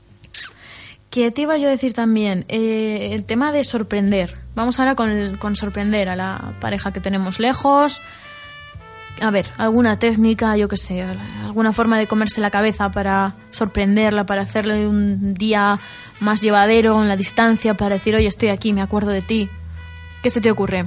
¿Qué 1.10 1.30
te 1.30 1.42
iba 1.42 1.58
yo 1.58 1.68
a 1.68 1.70
decir 1.70 1.92
también? 1.92 2.46
Eh, 2.48 3.10
el 3.12 3.26
tema 3.26 3.52
de 3.52 3.62
sorprender. 3.62 4.38
Vamos 4.54 4.78
ahora 4.78 4.94
con, 4.94 5.36
con 5.36 5.54
sorprender 5.54 6.08
a 6.08 6.16
la 6.16 6.54
pareja 6.62 6.94
que 6.94 7.00
tenemos 7.00 7.38
lejos. 7.38 8.00
A 9.20 9.30
ver, 9.30 9.44
alguna 9.58 9.98
técnica, 9.98 10.56
yo 10.56 10.66
qué 10.66 10.78
sé, 10.78 11.02
alguna 11.44 11.74
forma 11.74 11.98
de 11.98 12.06
comerse 12.06 12.40
la 12.40 12.50
cabeza 12.50 12.90
para 12.90 13.34
sorprenderla, 13.50 14.24
para 14.24 14.42
hacerle 14.42 14.88
un 14.88 15.34
día 15.34 15.78
más 16.20 16.40
llevadero 16.40 17.02
en 17.02 17.08
la 17.08 17.16
distancia, 17.18 17.74
para 17.74 17.96
decir, 17.96 18.16
oye, 18.16 18.28
estoy 18.28 18.48
aquí, 18.48 18.72
me 18.72 18.80
acuerdo 18.80 19.10
de 19.10 19.20
ti. 19.20 19.50
¿Qué 20.22 20.30
se 20.30 20.40
te 20.40 20.50
ocurre? 20.50 20.86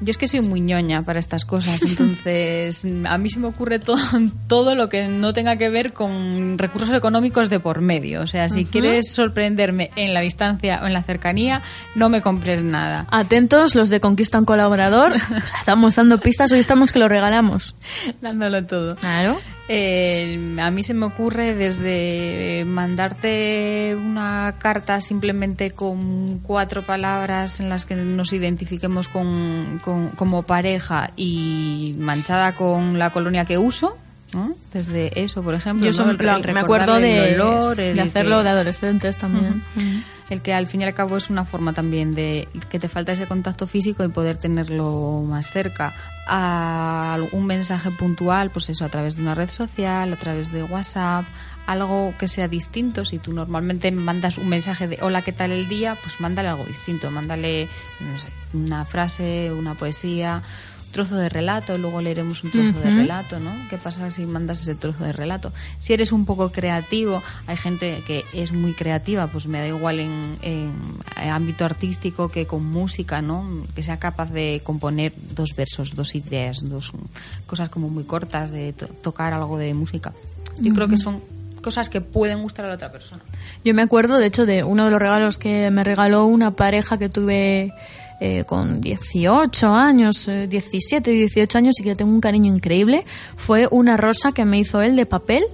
Yo 0.00 0.10
es 0.10 0.18
que 0.18 0.28
soy 0.28 0.40
muy 0.40 0.60
ñoña 0.60 1.02
para 1.02 1.18
estas 1.18 1.44
cosas, 1.44 1.80
entonces 1.82 2.84
a 3.04 3.16
mí 3.16 3.30
se 3.30 3.38
me 3.38 3.46
ocurre 3.46 3.78
todo, 3.78 3.96
todo 4.48 4.74
lo 4.74 4.88
que 4.88 5.08
no 5.08 5.32
tenga 5.32 5.56
que 5.56 5.70
ver 5.70 5.92
con 5.92 6.58
recursos 6.58 6.94
económicos 6.94 7.48
de 7.48 7.60
por 7.60 7.80
medio. 7.80 8.20
O 8.20 8.26
sea, 8.26 8.48
si 8.48 8.66
quieres 8.66 9.10
sorprenderme 9.12 9.90
en 9.96 10.12
la 10.12 10.20
distancia 10.20 10.80
o 10.82 10.86
en 10.86 10.92
la 10.92 11.02
cercanía, 11.02 11.62
no 11.94 12.08
me 12.08 12.20
compres 12.20 12.62
nada. 12.62 13.06
Atentos, 13.10 13.74
los 13.74 13.88
de 13.88 14.00
Conquista 14.00 14.38
un 14.38 14.44
colaborador. 14.44 15.14
estamos 15.58 15.96
dando 15.96 16.20
pistas, 16.20 16.52
hoy 16.52 16.58
estamos 16.58 16.92
que 16.92 16.98
lo 16.98 17.08
regalamos. 17.08 17.74
Dándolo 18.20 18.64
todo. 18.64 18.96
Claro. 18.96 19.38
Eh, 19.68 20.56
a 20.60 20.70
mí 20.70 20.82
se 20.84 20.94
me 20.94 21.06
ocurre 21.06 21.54
desde 21.54 22.64
mandarte 22.66 23.96
una 23.96 24.54
carta 24.58 25.00
simplemente 25.00 25.72
con 25.72 26.38
cuatro 26.38 26.82
palabras 26.82 27.58
en 27.60 27.68
las 27.68 27.84
que 27.84 27.96
nos 27.96 28.32
identifiquemos 28.32 29.08
con, 29.08 29.80
con- 29.84 30.10
como 30.10 30.44
pareja 30.44 31.10
y 31.16 31.94
manchada 31.98 32.52
con 32.54 32.98
la 32.98 33.10
colonia 33.10 33.44
que 33.44 33.58
uso. 33.58 33.96
¿no? 34.32 34.54
Desde 34.72 35.22
eso, 35.22 35.42
por 35.42 35.54
ejemplo. 35.54 35.86
Yo 35.86 35.92
me, 36.04 36.12
El- 36.12 36.44
el 36.48 36.54
me 36.54 36.60
acuerdo 36.60 36.98
de, 37.00 37.34
el 37.92 38.00
hacerlo 38.00 38.38
que- 38.38 38.44
de 38.44 38.48
adolescentes 38.50 39.18
también. 39.18 39.62
El 40.28 40.42
que 40.42 40.52
al 40.52 40.66
fin 40.66 40.80
y 40.80 40.84
al 40.84 40.94
cabo 40.94 41.16
es 41.16 41.30
una 41.30 41.44
forma 41.44 41.72
también 41.72 42.12
de 42.12 42.48
que 42.68 42.78
te 42.78 42.88
falta 42.88 43.12
ese 43.12 43.26
contacto 43.26 43.66
físico 43.66 44.04
y 44.04 44.08
poder 44.08 44.36
tenerlo 44.36 45.22
más 45.26 45.50
cerca. 45.50 45.94
A 46.28 47.18
un 47.30 47.46
mensaje 47.46 47.92
puntual, 47.92 48.50
pues 48.50 48.68
eso, 48.68 48.84
a 48.84 48.88
través 48.88 49.14
de 49.16 49.22
una 49.22 49.34
red 49.34 49.48
social, 49.48 50.12
a 50.12 50.16
través 50.16 50.50
de 50.50 50.64
WhatsApp, 50.64 51.24
algo 51.66 52.14
que 52.18 52.26
sea 52.26 52.48
distinto. 52.48 53.04
Si 53.04 53.18
tú 53.18 53.32
normalmente 53.32 53.90
mandas 53.92 54.38
un 54.38 54.48
mensaje 54.48 54.88
de 54.88 54.98
hola, 55.02 55.22
¿qué 55.22 55.32
tal 55.32 55.52
el 55.52 55.68
día? 55.68 55.96
Pues 56.02 56.20
mándale 56.20 56.48
algo 56.48 56.64
distinto, 56.64 57.10
mándale 57.10 57.68
no 58.00 58.18
sé, 58.18 58.30
una 58.54 58.84
frase, 58.84 59.52
una 59.52 59.74
poesía, 59.74 60.42
trozo 60.96 61.16
de 61.16 61.28
relato, 61.28 61.76
luego 61.78 62.00
leeremos 62.00 62.42
un 62.42 62.50
trozo 62.50 62.80
de 62.80 62.90
relato, 62.90 63.38
¿no? 63.38 63.52
¿Qué 63.68 63.76
pasa 63.76 64.10
si 64.10 64.24
mandas 64.26 64.62
ese 64.62 64.74
trozo 64.74 65.04
de 65.04 65.12
relato? 65.12 65.52
Si 65.78 65.92
eres 65.92 66.10
un 66.12 66.24
poco 66.24 66.50
creativo, 66.50 67.22
hay 67.46 67.56
gente 67.56 68.02
que 68.06 68.24
es 68.32 68.52
muy 68.52 68.72
creativa, 68.72 69.26
pues 69.26 69.46
me 69.46 69.58
da 69.60 69.68
igual 69.68 70.00
en, 70.00 70.36
en 70.42 70.72
ámbito 71.16 71.64
artístico 71.64 72.28
que 72.28 72.46
con 72.46 72.64
música, 72.64 73.20
¿no? 73.20 73.44
Que 73.74 73.82
sea 73.82 73.98
capaz 73.98 74.30
de 74.32 74.60
componer 74.64 75.12
dos 75.34 75.54
versos, 75.54 75.94
dos 75.94 76.14
ideas, 76.14 76.68
dos 76.68 76.92
cosas 77.46 77.68
como 77.68 77.88
muy 77.88 78.04
cortas, 78.04 78.50
de 78.50 78.72
to- 78.72 78.88
tocar 78.88 79.32
algo 79.32 79.58
de 79.58 79.74
música. 79.74 80.12
Yo 80.58 80.72
creo 80.74 80.88
que 80.88 80.96
son 80.96 81.20
cosas 81.62 81.90
que 81.90 82.00
pueden 82.00 82.42
gustar 82.42 82.64
a 82.64 82.68
la 82.68 82.74
otra 82.76 82.90
persona. 82.92 83.22
Yo 83.64 83.74
me 83.74 83.82
acuerdo, 83.82 84.18
de 84.18 84.26
hecho, 84.26 84.46
de 84.46 84.62
uno 84.62 84.84
de 84.84 84.90
los 84.90 85.00
regalos 85.00 85.36
que 85.36 85.70
me 85.70 85.82
regaló 85.84 86.24
una 86.26 86.52
pareja 86.52 86.96
que 86.96 87.08
tuve 87.08 87.72
eh, 88.20 88.44
con 88.44 88.80
18 88.80 89.68
años, 89.74 90.26
eh, 90.28 90.46
17, 90.48 91.10
18 91.10 91.58
años 91.58 91.74
y 91.80 91.82
que 91.82 91.90
le 91.90 91.96
tengo 91.96 92.12
un 92.12 92.20
cariño 92.20 92.54
increíble. 92.54 93.04
Fue 93.36 93.68
una 93.70 93.96
rosa 93.96 94.32
que 94.32 94.44
me 94.44 94.58
hizo 94.58 94.80
él 94.82 94.96
de 94.96 95.06
papel, 95.06 95.44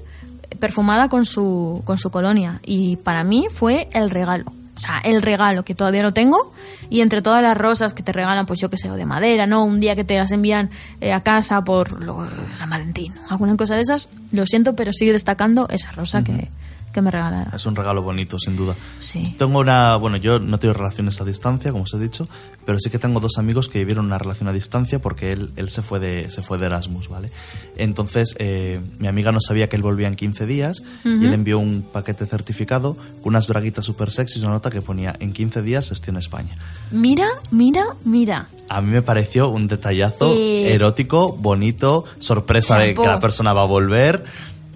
perfumada 0.58 1.08
con 1.08 1.24
su, 1.26 1.82
con 1.84 1.98
su 1.98 2.10
colonia. 2.10 2.60
Y 2.64 2.96
para 2.96 3.24
mí 3.24 3.46
fue 3.50 3.88
el 3.92 4.10
regalo. 4.10 4.44
O 4.74 4.80
sea, 4.80 4.96
el 5.04 5.20
regalo 5.22 5.64
que 5.64 5.74
todavía 5.74 6.02
lo 6.02 6.12
tengo 6.14 6.52
y 6.88 7.02
entre 7.02 7.20
todas 7.20 7.42
las 7.42 7.56
rosas 7.56 7.92
que 7.92 8.02
te 8.02 8.10
regalan, 8.10 8.46
pues 8.46 8.58
yo 8.58 8.70
que 8.70 8.78
sé, 8.78 8.90
o 8.90 8.94
de 8.94 9.04
madera, 9.04 9.46
¿no? 9.46 9.64
Un 9.64 9.80
día 9.80 9.94
que 9.94 10.02
te 10.02 10.16
las 10.18 10.30
envían 10.32 10.70
eh, 11.00 11.12
a 11.12 11.22
casa 11.22 11.62
por 11.62 12.00
lo- 12.00 12.26
San 12.56 12.70
Valentín, 12.70 13.12
alguna 13.28 13.54
cosa 13.56 13.74
de 13.76 13.82
esas, 13.82 14.08
lo 14.30 14.46
siento, 14.46 14.74
pero 14.74 14.92
sigue 14.94 15.12
destacando 15.12 15.68
esa 15.68 15.92
rosa 15.92 16.24
que, 16.24 16.48
que 16.93 17.03
me 17.03 17.11
regalaron. 17.11 17.53
Es 17.55 17.66
un 17.66 17.74
regalo 17.74 18.03
bonito, 18.03 18.38
sin 18.38 18.57
duda. 18.57 18.74
Sí. 18.99 19.34
Tengo 19.38 19.59
una, 19.59 19.97
bueno, 19.97 20.16
yo 20.16 20.38
no 20.38 20.59
tengo 20.59 20.74
relaciones 20.74 21.20
a 21.20 21.24
distancia, 21.24 21.72
como 21.72 21.84
os 21.84 21.95
he 21.95 21.99
dicho, 21.99 22.28
pero 22.64 22.78
sí 22.78 22.90
que 22.90 22.99
tengo 22.99 23.18
dos 23.20 23.38
amigos 23.38 23.68
que 23.68 23.78
vivieron 23.80 24.05
una 24.07 24.18
relación 24.18 24.49
a 24.49 24.53
distancia 24.53 25.01
porque 25.01 25.32
él, 25.32 25.51
él 25.57 25.68
se 25.70 25.82
fue 25.82 25.99
de, 26.01 26.30
se 26.30 26.43
fue 26.43 26.59
de 26.59 26.66
Erasmus, 26.66 27.09
¿vale? 27.09 27.30
Entonces, 27.76 28.36
eh, 28.38 28.80
mi 28.99 29.09
amiga 29.09 29.32
no 29.32 29.40
sabía 29.40 29.68
que 29.68 29.76
él 29.76 29.82
volvía 29.82 30.09
en 30.09 30.14
15 30.16 30.47
días 30.47 30.82
y 31.05 31.09
él 31.24 31.32
envió 31.32 31.59
un 31.59 31.82
paquete 31.82 32.26
certificado 32.26 32.95
con 33.22 33.32
unas 33.32 33.49
braguitas 33.49 33.84
súper 33.84 34.11
sexy 34.11 34.38
y 34.38 34.43
una 34.43 34.53
nota 34.53 34.70
que 34.70 34.82
ponía 34.82 35.16
en 35.18 35.32
15 35.32 35.62
días 35.62 35.90
estoy 35.90 36.11
en 36.11 36.18
España. 36.18 36.51
Mira, 36.90 37.28
mira, 37.51 37.84
mira. 38.05 38.49
A 38.68 38.80
mí 38.80 38.90
me 38.90 39.03
pareció 39.03 39.49
un 39.49 39.66
detallazo 39.68 40.32
Eh, 40.34 40.72
erótico, 40.74 41.32
bonito, 41.32 42.05
sorpresa 42.18 42.78
de 42.78 42.95
que 42.95 43.03
la 43.03 43.20
persona 43.20 43.53
va 43.53 43.62
a 43.62 43.66
volver. 43.66 44.24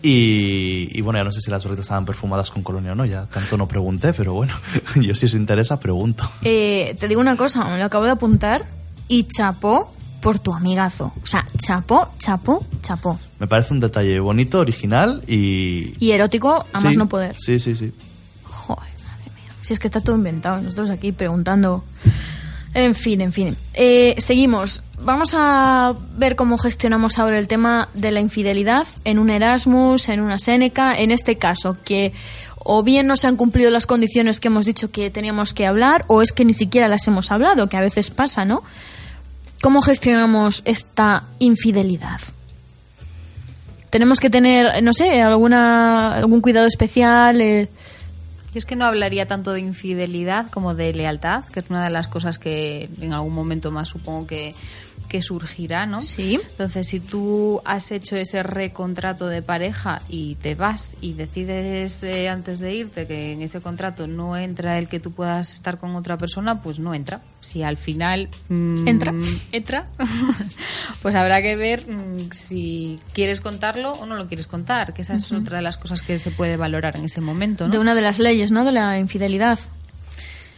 Y, 0.09 0.89
y 0.93 1.01
bueno, 1.01 1.19
ya 1.19 1.25
no 1.25 1.33
sé 1.33 1.41
si 1.41 1.51
las 1.51 1.65
braguitas 1.65 1.87
estaban 1.87 2.05
perfumadas 2.05 2.53
con 2.53 2.63
colonia 2.63 2.93
o 2.93 2.95
no, 2.95 3.05
ya 3.05 3.27
tanto 3.27 3.57
no 3.57 3.67
pregunté, 3.67 4.13
pero 4.13 4.35
bueno, 4.35 4.55
yo 4.95 5.17
si 5.17 5.27
os 5.27 5.35
interesa, 5.35 5.81
pregunto. 5.81 6.31
Eh, 6.43 6.97
te 7.01 7.09
digo 7.09 7.21
una 7.21 7.37
cosa, 7.37 7.65
me 7.65 7.77
lo 7.77 7.85
acabo 7.85 8.05
de 8.05 8.13
apuntar 8.13 8.69
y 9.09 9.25
chapó 9.25 9.93
por 10.21 10.39
tu 10.39 10.55
amigazo. 10.55 11.13
O 11.21 11.27
sea, 11.27 11.45
chapó, 11.59 12.11
chapó, 12.19 12.65
chapó. 12.83 13.19
Me 13.41 13.49
parece 13.49 13.75
un 13.75 13.81
detalle 13.81 14.21
bonito, 14.21 14.61
original 14.61 15.25
y... 15.27 15.95
Y 15.99 16.13
erótico 16.13 16.65
a 16.73 16.81
más 16.81 16.97
no 16.97 17.09
poder. 17.09 17.35
Sí, 17.37 17.59
sí, 17.59 17.75
sí. 17.75 17.93
Joder, 18.45 18.93
madre 19.05 19.33
mía. 19.35 19.53
Si 19.61 19.73
es 19.73 19.81
que 19.81 19.89
está 19.89 20.01
todo 20.01 20.15
inventado. 20.15 20.63
Nosotros 20.63 20.91
aquí 20.91 21.11
preguntando. 21.11 21.83
En 22.77 22.95
fin, 22.95 23.23
en 23.23 23.33
fin. 23.33 23.57
Eh, 23.73 24.17
seguimos. 24.19 24.83
Vamos 25.01 25.31
a 25.33 25.95
ver 26.19 26.37
cómo 26.37 26.59
gestionamos 26.59 27.19
ahora 27.19 27.39
el 27.39 27.49
tema 27.49 27.89
de 27.95 28.11
la 28.11 28.21
infidelidad 28.21 28.87
en 29.05 29.19
un 29.19 29.31
Erasmus, 29.31 30.11
en 30.11 30.21
una 30.21 30.39
Seneca. 30.39 30.95
En 30.95 31.11
este 31.11 31.39
caso, 31.39 31.75
que 31.87 32.13
o 32.59 32.83
bien 32.83 33.07
no 33.07 33.17
se 33.17 33.29
han 33.29 33.37
cumplido 33.37 33.71
las 33.71 33.87
condiciones 33.87 34.41
que 34.41 34.49
hemos 34.49 34.67
dicho 34.67 34.91
que 34.91 35.09
teníamos 35.11 35.55
que 35.55 35.67
hablar, 35.67 36.05
o 36.09 36.21
es 36.21 36.33
que 36.33 36.45
ni 36.45 36.53
siquiera 36.53 36.87
las 36.87 37.09
hemos 37.09 37.33
hablado, 37.33 37.67
que 37.71 37.79
a 37.79 37.81
veces 37.81 38.11
pasa, 38.11 38.45
¿no? 38.45 38.63
¿Cómo 39.63 39.81
gestionamos 39.81 40.61
esta 40.67 41.29
infidelidad? 41.39 42.21
Tenemos 43.89 44.21
que 44.21 44.29
tener, 44.29 44.83
no 44.83 44.93
sé, 44.93 45.23
alguna, 45.23 46.15
algún 46.15 46.43
cuidado 46.43 46.67
especial. 46.67 47.41
eh, 47.41 47.69
Es 48.57 48.65
que 48.65 48.75
no 48.75 48.87
hablaría 48.87 49.27
tanto 49.27 49.53
de 49.53 49.61
infidelidad 49.61 50.51
como 50.51 50.75
de 50.75 50.93
lealtad, 50.95 51.45
que 51.45 51.61
es 51.61 51.67
una 51.69 51.85
de 51.85 51.91
las 51.91 52.09
cosas 52.09 52.39
que 52.39 52.89
en 53.03 53.13
algún 53.13 53.35
momento 53.35 53.71
más 53.71 53.89
supongo 53.89 54.27
que, 54.27 54.55
que 55.07 55.23
surgirá, 55.23 55.87
¿no? 55.87 56.03
Sí. 56.03 56.39
Entonces, 56.51 56.89
si 56.89 57.01
tú 57.01 57.61
has 57.65 57.91
hecho 57.91 58.17
ese 58.17 58.43
recontrato 58.43 59.27
de 59.27 59.43
pareja 59.43 60.03
y 60.09 60.37
te 60.37 60.55
vas 60.55 60.97
y 61.01 61.15
decides 61.15 62.03
eh, 62.03 62.29
antes 62.29 62.59
de 62.59 62.75
irte 62.75 63.07
que 63.07 63.33
en 63.33 63.43
ese 63.43 63.61
contrato 63.61 64.07
no 64.07 64.37
entra 64.37 64.79
el 64.79 64.89
que 64.89 65.01
tú 65.01 65.13
puedas 65.13 65.53
estar 65.53 65.79
con 65.79 65.97
otra 65.97 66.17
persona, 66.17 66.63
pues 66.63 66.79
no 66.79 66.95
entra. 66.95 67.21
Si 67.41 67.63
al 67.63 67.77
final 67.77 68.29
mm, 68.49 68.89
¿Entra? 68.89 69.15
entra, 69.53 69.87
pues 71.03 71.15
habrá 71.15 71.43
que 71.43 71.57
ver 71.57 71.89
mm, 71.89 72.33
si 72.33 72.99
quieres 73.13 73.41
contarlo 73.41 73.93
o 73.93 74.07
no 74.07 74.17
lo 74.17 74.27
quieres 74.27 74.47
contar, 74.47 74.93
que 74.93 75.03
esa 75.03 75.15
es 75.15 75.31
otra 75.33 75.59
de 75.59 75.63
las 75.63 75.79
cosas 75.79 76.03
que 76.03 76.19
se 76.19 76.31
puede 76.31 76.57
valorar 76.57 76.97
en 76.97 77.05
ese 77.05 77.21
momento, 77.21 77.67
¿no? 77.67 77.73
de 77.73 77.79
una 77.79 77.95
de 77.95 78.03
las 78.03 78.19
leyes, 78.19 78.51
¿no? 78.51 78.65
De 78.65 78.73
la 78.73 78.99
infidelidad. 78.99 79.59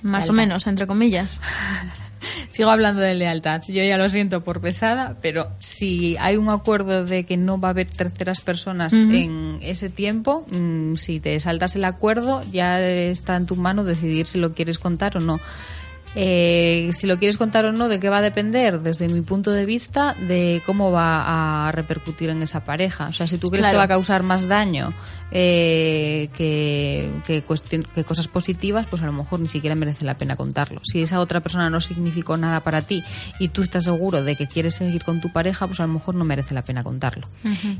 Más 0.02 0.28
o 0.28 0.32
menos, 0.32 0.66
entre 0.66 0.86
comillas. 0.86 1.40
Sigo 2.48 2.70
hablando 2.70 3.00
de 3.00 3.14
lealtad. 3.14 3.62
Yo 3.68 3.82
ya 3.82 3.96
lo 3.96 4.08
siento 4.08 4.42
por 4.42 4.60
pesada, 4.60 5.16
pero 5.22 5.48
si 5.58 6.16
hay 6.18 6.36
un 6.36 6.48
acuerdo 6.48 7.04
de 7.04 7.24
que 7.24 7.36
no 7.36 7.60
va 7.60 7.68
a 7.68 7.70
haber 7.70 7.88
terceras 7.88 8.40
personas 8.40 8.92
en 8.92 9.58
ese 9.62 9.88
tiempo, 9.88 10.46
mm, 10.50 10.94
si 10.94 11.20
te 11.20 11.38
saltas 11.40 11.76
el 11.76 11.84
acuerdo, 11.84 12.42
ya 12.50 12.80
está 12.80 13.36
en 13.36 13.46
tu 13.46 13.56
mano 13.56 13.84
decidir 13.84 14.26
si 14.26 14.38
lo 14.38 14.52
quieres 14.52 14.78
contar 14.78 15.16
o 15.16 15.20
no. 15.20 15.40
Eh, 16.14 16.90
si 16.92 17.06
lo 17.06 17.18
quieres 17.18 17.36
contar 17.36 17.64
o 17.66 17.72
no, 17.72 17.88
¿de 17.88 18.00
qué 18.00 18.08
va 18.08 18.18
a 18.18 18.22
depender? 18.22 18.80
Desde 18.80 19.08
mi 19.08 19.20
punto 19.20 19.50
de 19.52 19.66
vista, 19.66 20.14
de 20.14 20.62
cómo 20.66 20.90
va 20.90 21.68
a 21.68 21.72
repercutir 21.72 22.30
en 22.30 22.42
esa 22.42 22.64
pareja. 22.64 23.08
O 23.08 23.12
sea, 23.12 23.26
si 23.26 23.38
tú 23.38 23.48
crees 23.50 23.64
Claro. 23.66 23.74
que 23.74 23.78
va 23.78 23.84
a 23.84 23.88
causar 23.88 24.22
más 24.22 24.48
daño 24.48 24.92
eh, 25.30 26.30
que, 26.36 27.10
que, 27.26 27.42
cuestión- 27.42 27.86
que 27.94 28.02
cosas 28.04 28.28
positivas, 28.28 28.86
pues 28.88 29.02
a 29.02 29.06
lo 29.06 29.12
mejor 29.12 29.40
ni 29.40 29.48
siquiera 29.48 29.76
merece 29.76 30.04
la 30.04 30.16
pena 30.16 30.36
contarlo. 30.36 30.80
Si 30.84 31.02
esa 31.02 31.20
otra 31.20 31.40
persona 31.40 31.68
no 31.70 31.80
significó 31.80 32.36
nada 32.36 32.60
para 32.60 32.82
ti 32.82 33.04
y 33.38 33.48
tú 33.48 33.60
estás 33.62 33.84
seguro 33.84 34.24
de 34.24 34.36
que 34.36 34.46
quieres 34.46 34.74
seguir 34.76 35.04
con 35.04 35.20
tu 35.20 35.30
pareja, 35.30 35.66
pues 35.66 35.80
a 35.80 35.86
lo 35.86 35.92
mejor 35.92 36.14
no 36.14 36.24
merece 36.24 36.54
la 36.54 36.62
pena 36.62 36.82
contarlo. 36.82 37.28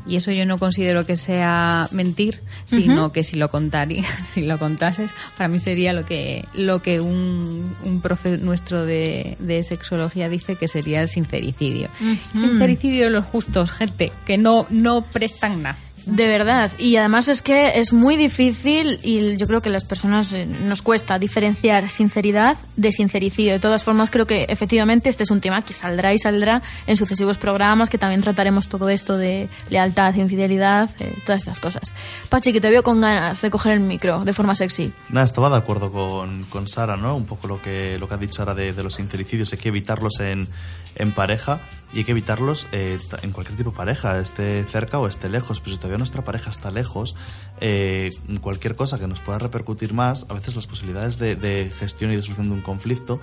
Y 0.07 0.17
eso 0.17 0.31
yo 0.31 0.45
no 0.47 0.59
considero 0.59 1.07
que 1.07 1.17
sea 1.17 1.89
mentir, 1.91 2.41
sino 2.67 3.13
que 3.13 3.25
si 3.25 3.37
lo 3.37 3.51
contaría, 3.51 4.05
si 4.23 4.43
lo 4.43 4.59
contases, 4.59 5.11
para 5.37 5.49
mí 5.49 5.59
sería 5.59 5.93
lo 5.93 6.05
que 6.05 6.45
lo 6.55 6.83
que 6.83 7.01
un, 7.01 7.75
un 7.85 8.01
profe 8.23 8.39
nuestro 8.39 8.85
de, 8.85 9.37
de 9.39 9.63
sexología 9.63 10.29
dice 10.29 10.57
que 10.57 10.69
sería 10.69 11.01
el 11.01 11.09
sincericidio. 11.09 11.89
Sincericidio 12.35 13.05
de 13.05 13.11
los 13.11 13.25
justos, 13.25 13.71
gente, 13.71 14.13
que 14.27 14.39
no, 14.39 14.67
no 14.71 15.03
prestan 15.03 15.63
nada. 15.63 15.79
De 16.09 16.27
verdad. 16.27 16.73
Y 16.79 16.97
además 16.97 17.29
es 17.29 17.43
que 17.43 17.79
es 17.79 17.93
muy 17.93 18.17
difícil 18.17 18.99
y 19.03 19.37
yo 19.37 19.47
creo 19.47 19.61
que 19.61 19.69
las 19.69 19.85
personas 19.85 20.33
eh, 20.33 20.47
nos 20.47 20.81
cuesta 20.81 21.19
diferenciar 21.19 21.91
sinceridad 21.91 22.57
de 22.77 22.93
sincericidio. 22.93 23.53
De 23.53 23.61
todas 23.61 23.85
formas, 23.85 24.11
creo 24.11 24.27
que 24.27 24.47
efectivamente 24.49 25.11
este 25.11 25.25
es 25.25 25.31
un 25.31 25.41
tema 25.41 25.63
que 25.63 25.75
saldrá 25.75 26.15
y 26.15 26.19
saldrá 26.19 26.63
en 26.87 26.97
sucesivos 26.97 27.37
programas 27.37 27.91
que 27.91 27.99
también 27.99 28.23
trataremos 28.23 28.69
todo 28.69 28.89
esto 28.89 29.19
de 29.19 29.49
lealtad, 29.69 30.15
infidelidad, 30.15 30.89
eh, 31.01 31.15
todas 31.27 31.43
estas 31.43 31.61
cosas. 31.61 31.95
Pachi, 32.31 32.53
que 32.53 32.61
te 32.61 32.71
veo 32.71 32.83
con 32.83 33.03
ganas 33.03 33.43
de 33.43 33.51
coger 33.51 33.75
el 33.75 33.81
micro 33.81 34.25
de 34.25 34.33
forma 34.33 34.55
sexy. 34.55 34.93
Nada, 35.11 35.27
estaba 35.27 35.51
de 35.51 35.57
acuerdo 35.57 35.93
con, 35.93 36.45
con 36.45 36.69
Sara, 36.69 36.97
¿no? 36.97 37.17
Un 37.17 37.27
poco 37.27 37.49
lo 37.49 37.61
que, 37.61 37.99
lo 37.99 38.09
que 38.09 38.15
ha 38.15 38.19
dicho 38.19 38.35
Sara 38.35 38.55
de, 38.55 38.73
los 38.83 38.95
sincericidios. 38.95 39.53
Hay 39.53 39.59
que 39.59 39.69
evitarlos 39.69 40.21
en, 40.21 40.49
en 40.95 41.13
pareja 41.13 41.61
y 41.93 41.99
hay 41.99 42.05
que 42.05 42.13
evitarlos 42.13 42.67
eh, 42.73 42.99
en 43.23 43.33
cualquier 43.33 43.57
tipo 43.57 43.71
de 43.71 43.77
pareja, 43.77 44.19
esté 44.19 44.65
cerca 44.65 44.99
o 44.99 45.07
esté 45.07 45.29
lejos. 45.29 45.61
Pero 45.61 45.73
si 45.73 45.79
todavía 45.79 45.99
nuestra 45.99 46.23
pareja 46.23 46.51
está 46.51 46.71
lejos, 46.71 47.15
eh, 47.61 48.11
cualquier 48.41 48.77
cosa 48.77 48.99
que 48.99 49.07
nos 49.07 49.21
pueda 49.21 49.39
repercutir 49.39 49.95
más, 49.95 50.27
a 50.29 50.35
veces 50.35 50.55
las 50.55 50.67
posibilidades 50.67 51.19
de, 51.19 51.37
de 51.37 51.71
gestión 51.71 52.13
y 52.13 52.17
de 52.17 52.23
solución 52.23 52.49
de 52.49 52.55
un 52.55 52.61
conflicto 52.61 53.21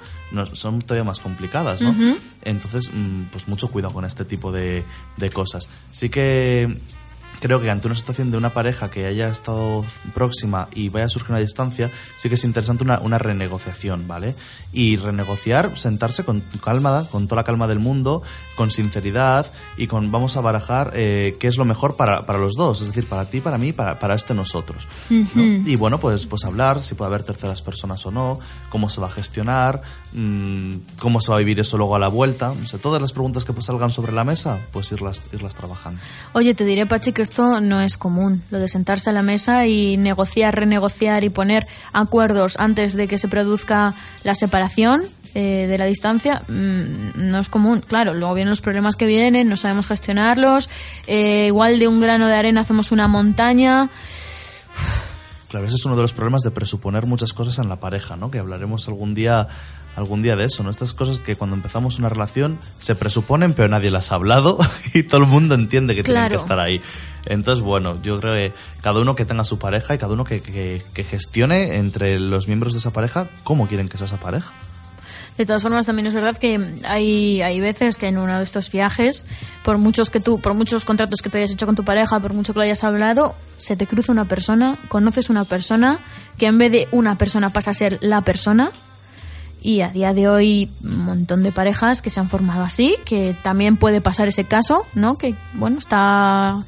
son 0.53 0.82
todavía 0.82 1.03
más 1.03 1.20
complicadas, 1.20 1.82
¿no? 1.82 1.95
Entonces, 2.41 2.91
mm, 2.93 3.24
pues 3.32 3.47
mucho 3.47 3.70
cuidado 3.70 3.93
con 3.93 4.05
este 4.05 4.26
tipo 4.26 4.51
de, 4.51 4.84
de 5.18 5.30
cosas. 5.30 5.70
Sí 5.91 6.09
que 6.09 6.78
creo 7.39 7.61
que 7.61 7.70
ante 7.70 7.88
una 7.88 7.95
situación 7.95 8.32
de 8.32 8.38
una 8.38 8.51
pareja 8.51 8.89
que 8.89 9.05
haya 9.05 9.28
estado 9.28 9.86
próxima 10.13 10.68
y 10.74 10.89
vaya 10.89 11.05
a 11.05 11.09
surgir 11.09 11.32
una 11.32 11.39
distancia, 11.39 11.91
sí 12.18 12.30
que 12.30 12.36
es 12.36 12.43
interesante 12.43 12.84
una, 12.84 12.99
una 12.99 13.18
renegociación, 13.18 14.07
¿vale? 14.07 14.36
Y 14.78 14.97
renegociar, 14.97 15.78
sentarse 15.78 16.26
con 16.26 16.43
calma, 16.61 17.07
con 17.09 17.28
toda 17.28 17.41
la 17.41 17.45
calma 17.45 17.65
del 17.65 17.80
mundo, 17.80 18.21
con 18.57 18.71
sinceridad 18.71 19.47
y 19.78 19.88
con 19.88 20.11
vamos 20.11 20.36
a 20.36 20.41
barajar 20.41 20.91
eh, 20.93 21.38
qué 21.39 21.47
es 21.47 21.57
lo 21.57 21.63
mejor 21.63 21.95
para, 21.95 22.26
para 22.26 22.39
los 22.39 22.55
dos, 22.55 22.82
es 22.82 22.88
decir, 22.88 23.07
para 23.07 23.26
ti, 23.26 23.39
para 23.39 23.57
mí, 23.57 23.71
para, 23.71 23.99
para 23.99 24.15
este 24.15 24.34
nosotros. 24.34 24.86
¿no? 25.09 25.26
Y 25.41 25.78
bueno, 25.78 25.97
pues, 25.97 26.26
pues 26.26 26.43
hablar 26.43 26.84
si 26.84 26.93
puede 26.93 27.07
haber 27.07 27.23
terceras 27.23 27.61
personas 27.61 28.05
o 28.05 28.11
no, 28.11 28.39
cómo 28.69 28.89
se 28.89 28.99
va 28.99 29.07
a 29.07 29.11
gestionar, 29.11 29.82
mm, 30.11 30.76
cómo 30.99 31.21
se 31.21 31.32
va 31.32 31.38
a 31.38 31.39
vivir 31.39 31.57
eso 31.61 31.78
luego 31.78 31.95
a 31.95 31.99
la 31.99 32.09
vuelta. 32.09 32.51
O 32.51 32.67
sea, 32.67 32.78
todas 32.78 33.01
las 33.01 33.13
preguntas 33.13 33.45
que 33.45 33.53
pues, 33.53 33.65
salgan 33.65 33.91
sobre 33.91 34.11
la 34.11 34.26
mesa, 34.26 34.59
pues 34.73 34.91
irlas, 34.91 35.23
irlas 35.32 35.55
trabajando. 35.55 36.01
Oye, 36.34 36.53
te 36.53 36.65
diré, 36.65 36.86
Pachi, 36.86 37.13
que 37.13 37.21
esto 37.21 37.61
no 37.61 37.80
es 37.80 37.97
común. 37.97 38.43
Lo 38.51 38.59
de 38.59 38.67
sentarse 38.67 39.09
a 39.09 39.13
la 39.13 39.21
mesa 39.21 39.67
y 39.67 39.95
negociar, 39.95 40.53
renegociar 40.53 41.23
y 41.23 41.30
poner 41.30 41.65
acuerdos 41.93 42.57
antes 42.59 42.95
de 42.95 43.07
que 43.07 43.17
se 43.17 43.30
produzca 43.30 43.95
la 44.23 44.36
separación 44.36 44.64
eh, 45.34 45.68
de 45.68 45.78
la 45.78 45.86
distancia 45.86 46.41
mm, 46.47 47.30
no 47.30 47.39
es 47.39 47.49
común. 47.49 47.84
Claro, 47.86 48.13
luego 48.13 48.34
vienen 48.34 48.49
los 48.51 48.61
problemas 48.61 48.95
que 48.95 49.05
vienen, 49.05 49.49
no 49.49 49.57
sabemos 49.57 49.88
gestionarlos. 49.88 50.70
eh, 51.07 51.47
igual 51.47 51.78
de 51.78 51.88
un 51.89 51.99
grano 51.99 52.28
de 52.28 52.36
arena 52.36 52.61
hacemos 52.61 52.91
una 52.93 53.07
montaña. 53.07 53.89
Claro, 55.49 55.66
ese 55.66 55.76
es 55.76 55.86
uno 55.86 55.95
de 55.95 56.01
los 56.01 56.13
problemas 56.13 56.41
de 56.41 56.51
presuponer 56.51 57.05
muchas 57.05 57.34
cosas 57.34 57.59
en 57.59 57.70
la 57.70 57.78
pareja, 57.78 58.16
¿no? 58.16 58.32
Que 58.32 58.39
hablaremos 58.39 58.88
algún 58.88 59.13
día 59.13 59.47
algún 59.95 60.22
día 60.22 60.36
de 60.36 60.45
eso, 60.45 60.63
¿no? 60.63 60.70
Estas 60.70 60.93
cosas 60.93 61.20
que 61.20 61.36
cuando 61.36 61.55
empezamos 61.55 61.99
una 61.99 62.09
relación 62.09 62.59
se 62.80 62.95
presuponen 62.95 63.53
pero 63.53 63.70
nadie 63.70 63.91
las 63.91 64.11
ha 64.11 64.16
hablado 64.16 64.57
y 64.93 65.03
todo 65.03 65.22
el 65.22 65.28
mundo 65.28 65.55
entiende 65.55 65.95
que 65.95 66.03
tienen 66.03 66.30
que 66.30 66.36
estar 66.36 66.59
ahí. 66.59 66.82
Entonces, 67.26 67.63
bueno, 67.63 68.01
yo 68.01 68.19
creo 68.19 68.34
que 68.34 68.53
cada 68.82 68.99
uno 68.99 69.15
que 69.15 69.26
tenga 69.26 69.43
su 69.43 69.57
pareja 69.59 69.95
y 69.95 69.97
cada 69.97 70.13
uno 70.13 70.23
que, 70.23 70.41
que- 70.41 71.03
gestione 71.03 71.76
entre 71.78 72.19
los 72.19 72.47
miembros 72.47 72.73
de 72.73 72.80
esa 72.80 72.91
pareja 72.91 73.28
cómo 73.43 73.67
quieren 73.67 73.89
que 73.89 73.97
sea 73.97 74.05
esa 74.05 74.17
pareja. 74.19 74.51
De 75.38 75.45
todas 75.45 75.61
formas, 75.63 75.86
también 75.86 76.07
es 76.07 76.13
verdad 76.13 76.38
que 76.38 76.80
hay, 76.88 77.41
hay 77.41 77.59
veces 77.59 77.97
que 77.97 78.07
en 78.07 78.17
uno 78.17 78.38
de 78.38 78.43
estos 78.43 78.71
viajes, 78.71 79.26
por 79.65 79.78
muchos 79.78 80.09
que 80.09 80.21
tú, 80.21 80.39
por 80.39 80.53
muchos 80.53 80.86
contratos 80.86 81.21
que 81.21 81.30
tú 81.30 81.38
hayas 81.38 81.51
hecho 81.51 81.65
con 81.65 81.76
tu 81.76 81.84
pareja, 81.84 82.19
por 82.21 82.34
mucho 82.34 82.53
que 82.53 82.59
lo 82.59 82.63
hayas 82.63 82.86
hablado, 82.86 83.36
se 83.57 83.76
te 83.76 83.86
cruza 83.86 84.13
una 84.13 84.23
persona, 84.26 84.78
conoces 84.88 85.30
una 85.30 85.43
persona 85.43 85.99
que 86.38 86.45
en 86.45 86.57
vez 86.57 86.71
de 86.71 86.88
una 86.91 87.17
persona 87.17 87.49
pasa 87.49 87.71
a 87.71 87.73
ser 87.73 87.97
la 88.01 88.21
persona. 88.21 88.71
Y 89.61 89.82
a 89.82 89.89
día 89.89 90.13
de 90.13 90.30
hoy, 90.30 90.69
un 90.84 91.03
montón 91.03 91.41
de 91.43 91.51
parejas 91.51 92.01
que 92.01 92.11
se 92.11 92.19
han 92.19 92.30
formado 92.30 92.63
así, 92.63 92.95
que 93.03 93.36
también 93.43 93.76
puede 93.78 93.99
pasar 93.99 94.28
ese 94.30 94.43
caso, 94.45 94.86
¿no? 94.93 95.17
Que, 95.17 95.36
bueno, 95.53 95.80
está. 95.80 96.63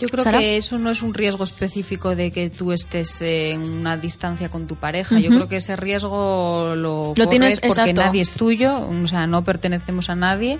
Yo 0.00 0.08
creo 0.08 0.22
Sara. 0.24 0.38
que 0.38 0.56
eso 0.56 0.78
no 0.78 0.90
es 0.90 1.02
un 1.02 1.12
riesgo 1.14 1.42
específico 1.44 2.14
de 2.14 2.30
que 2.30 2.50
tú 2.50 2.72
estés 2.72 3.20
en 3.22 3.62
una 3.68 3.96
distancia 3.96 4.48
con 4.48 4.66
tu 4.66 4.76
pareja. 4.76 5.18
Yo 5.18 5.30
creo 5.30 5.48
que 5.48 5.56
ese 5.56 5.74
riesgo 5.76 6.74
lo, 6.76 7.14
Lo 7.16 7.28
tienes- 7.28 7.56
porque 7.56 7.66
exacto. 7.68 8.00
nadie 8.00 8.20
es 8.20 8.30
tuyo, 8.32 8.88
o 8.88 9.06
sea, 9.08 9.26
no 9.26 9.42
pertenecemos 9.42 10.08
a 10.10 10.14
nadie, 10.14 10.58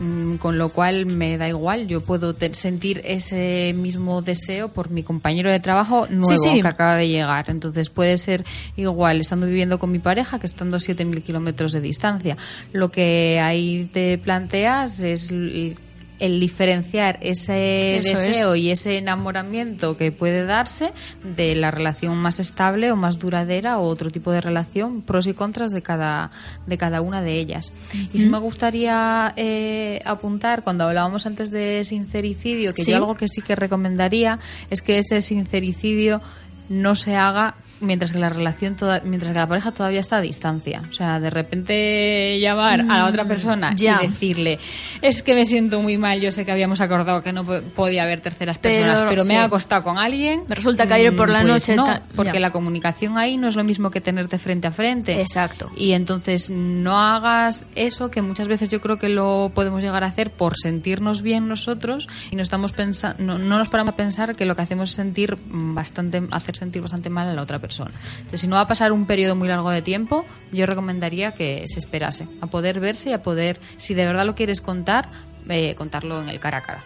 mm, 0.00 0.36
con 0.36 0.58
lo 0.58 0.70
cual 0.70 1.06
me 1.06 1.38
da 1.38 1.48
igual. 1.48 1.86
Yo 1.86 2.00
puedo 2.00 2.34
sentir 2.52 3.00
ese 3.04 3.74
mismo 3.76 4.22
deseo 4.22 4.68
por 4.68 4.90
mi 4.90 5.02
compañero 5.02 5.50
de 5.50 5.60
trabajo 5.60 6.06
nuevo 6.08 6.42
sí. 6.42 6.60
que 6.60 6.66
acaba 6.68 6.96
de 6.96 7.08
llegar. 7.08 7.48
Entonces 7.48 7.90
puede 7.90 8.18
ser 8.18 8.44
igual 8.76 9.20
estando 9.20 9.46
viviendo 9.46 9.78
con 9.78 9.92
mi 9.92 9.98
pareja 10.00 10.38
que 10.40 10.46
estando 10.46 10.76
a 10.76 10.80
7.000 10.80 11.22
kilómetros 11.22 11.72
de 11.72 11.80
distancia. 11.80 12.36
Lo 12.72 12.90
que 12.90 13.38
ahí 13.40 13.88
te 13.92 14.18
planteas 14.18 15.00
es 15.00 15.30
el 15.30 15.76
el 16.20 16.38
diferenciar 16.38 17.18
ese 17.22 17.98
Eso 17.98 18.12
es. 18.12 18.26
deseo 18.26 18.54
y 18.54 18.70
ese 18.70 18.98
enamoramiento 18.98 19.96
que 19.96 20.12
puede 20.12 20.44
darse 20.44 20.92
de 21.24 21.54
la 21.56 21.70
relación 21.70 22.16
más 22.18 22.38
estable 22.38 22.92
o 22.92 22.96
más 22.96 23.18
duradera 23.18 23.78
o 23.78 23.84
otro 23.88 24.10
tipo 24.10 24.30
de 24.30 24.40
relación, 24.40 25.02
pros 25.02 25.26
y 25.26 25.34
contras 25.34 25.72
de 25.72 25.82
cada, 25.82 26.30
de 26.66 26.78
cada 26.78 27.00
una 27.00 27.22
de 27.22 27.38
ellas. 27.38 27.72
Y 28.12 28.18
sí 28.18 28.28
me 28.28 28.38
gustaría 28.38 29.32
eh, 29.36 30.00
apuntar, 30.04 30.62
cuando 30.62 30.84
hablábamos 30.84 31.26
antes 31.26 31.50
de 31.50 31.82
sincericidio, 31.84 32.72
que 32.74 32.84
Sí. 32.84 32.90
yo 32.92 32.98
algo 32.98 33.14
que 33.16 33.26
sí 33.26 33.42
que 33.42 33.56
recomendaría 33.56 34.38
es 34.70 34.82
que 34.82 34.98
ese 34.98 35.20
sincericidio 35.22 36.20
no 36.68 36.94
se 36.94 37.16
haga 37.16 37.56
mientras 37.80 38.12
que 38.12 38.18
la 38.18 38.28
relación 38.28 38.76
toda, 38.76 39.00
mientras 39.04 39.32
que 39.32 39.38
la 39.38 39.46
pareja 39.46 39.72
todavía 39.72 40.00
está 40.00 40.18
a 40.18 40.20
distancia 40.20 40.82
o 40.88 40.92
sea 40.92 41.18
de 41.20 41.30
repente 41.30 42.38
llamar 42.40 42.80
a 42.80 42.98
la 42.98 43.06
otra 43.06 43.24
persona 43.24 43.70
Mm, 43.72 43.76
ya. 43.76 44.00
y 44.02 44.06
decirle 44.08 44.58
es 45.02 45.22
que 45.22 45.34
me 45.34 45.44
siento 45.44 45.80
muy 45.82 45.96
mal 45.98 46.20
yo 46.20 46.30
sé 46.32 46.44
que 46.44 46.52
habíamos 46.52 46.80
acordado 46.80 47.22
que 47.22 47.32
no 47.32 47.44
po- 47.44 47.62
podía 47.74 48.02
haber 48.04 48.20
terceras 48.20 48.58
Pero, 48.58 48.84
personas 48.86 49.06
pero, 49.10 49.24
me 49.24 49.34
he 49.34 49.38
acostado 49.38 49.82
con 49.82 49.98
alguien 49.98 50.44
Me 50.48 50.54
resulta 50.54 50.86
que 50.86 50.94
ayer 50.94 51.14
por 51.16 51.28
la 51.28 51.38
Mm, 51.42 51.46
pues 51.48 51.68
noche 51.68 51.76
no, 51.76 51.86
porque 52.16 52.34
ya. 52.34 52.40
la 52.40 52.50
comunicación 52.50 53.16
ahí 53.18 53.36
no 53.36 53.48
es 53.48 53.56
lo 53.56 53.64
mismo 53.64 53.90
que 53.90 54.00
tenerte 54.00 54.38
frente 54.38 54.66
a 54.68 54.70
frente 54.72 55.20
Exacto. 55.20 55.70
y 55.76 55.92
entonces 55.92 56.50
no 56.50 56.98
hagas 56.98 57.66
eso 57.74 58.10
que 58.10 58.22
muchas 58.22 58.48
veces 58.48 58.68
yo 58.68 58.80
creo 58.80 58.98
que 58.98 59.08
lo 59.08 59.52
podemos 59.54 59.82
llegar 59.82 60.04
a 60.04 60.08
hacer 60.08 60.30
por 60.30 60.54
sentirnos 60.56 61.22
bien 61.22 61.48
nosotros 61.48 62.08
y 62.30 62.36
no 62.36 62.42
estamos 62.42 62.72
pensa- 62.72 63.14
no, 63.18 63.38
no 63.38 63.58
nos 63.58 63.68
paramos 63.68 63.94
a 63.94 63.96
pensar 63.96 64.36
que 64.36 64.44
lo 64.44 64.54
que 64.56 64.62
hacemos 64.62 64.90
es 64.90 64.96
sentir 64.96 65.38
bastante 65.50 66.22
hacer 66.30 66.56
sentir 66.56 66.82
bastante 66.82 67.08
mal 67.10 67.28
a 67.28 67.32
la 67.34 67.42
otra 67.42 67.58
persona. 67.58 67.69
Entonces, 67.78 68.40
si 68.40 68.46
no 68.46 68.56
va 68.56 68.62
a 68.62 68.68
pasar 68.68 68.92
un 68.92 69.06
periodo 69.06 69.36
muy 69.36 69.48
largo 69.48 69.70
de 69.70 69.82
tiempo, 69.82 70.24
yo 70.52 70.66
recomendaría 70.66 71.32
que 71.32 71.64
se 71.66 71.78
esperase 71.78 72.26
a 72.40 72.46
poder 72.46 72.80
verse 72.80 73.10
y 73.10 73.12
a 73.12 73.22
poder 73.22 73.60
si 73.76 73.94
de 73.94 74.04
verdad 74.06 74.26
lo 74.26 74.34
quieres 74.34 74.60
contar, 74.60 75.08
eh, 75.48 75.74
contarlo 75.74 76.20
en 76.20 76.28
el 76.28 76.40
cara 76.40 76.58
a 76.58 76.62
cara. 76.62 76.84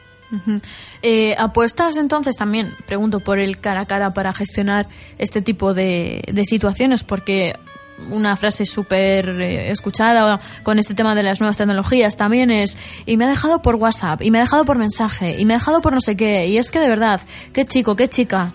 Eh, 1.03 1.37
¿Apuestas 1.39 1.97
entonces 1.97 2.37
también, 2.37 2.75
pregunto, 2.87 3.21
por 3.21 3.39
el 3.39 3.61
cara 3.61 3.81
a 3.83 3.87
cara 3.87 4.13
para 4.13 4.33
gestionar 4.33 4.89
este 5.19 5.43
tipo 5.43 5.75
de, 5.75 6.25
de 6.27 6.45
situaciones? 6.45 7.05
Porque 7.05 7.55
una 8.11 8.37
frase 8.37 8.67
súper 8.67 9.29
eh, 9.41 9.71
escuchada 9.71 10.41
con 10.63 10.79
este 10.79 10.95
tema 10.95 11.15
de 11.15 11.23
las 11.23 11.41
nuevas 11.41 11.57
tecnologías 11.57 12.17
también 12.17 12.51
es 12.51 12.77
y 13.07 13.17
me 13.17 13.25
ha 13.25 13.29
dejado 13.29 13.63
por 13.63 13.77
WhatsApp, 13.77 14.23
y 14.23 14.31
me 14.31 14.39
ha 14.39 14.43
dejado 14.43 14.65
por 14.65 14.79
mensaje, 14.79 15.37
y 15.39 15.45
me 15.45 15.55
ha 15.55 15.59
dejado 15.59 15.81
por 15.81 15.93
no 15.93 16.01
sé 16.01 16.17
qué, 16.17 16.47
y 16.47 16.59
es 16.59 16.71
que 16.71 16.81
de 16.81 16.89
verdad, 16.89 17.21
qué 17.53 17.65
chico, 17.65 17.97
qué 17.97 18.09
chica. 18.09 18.53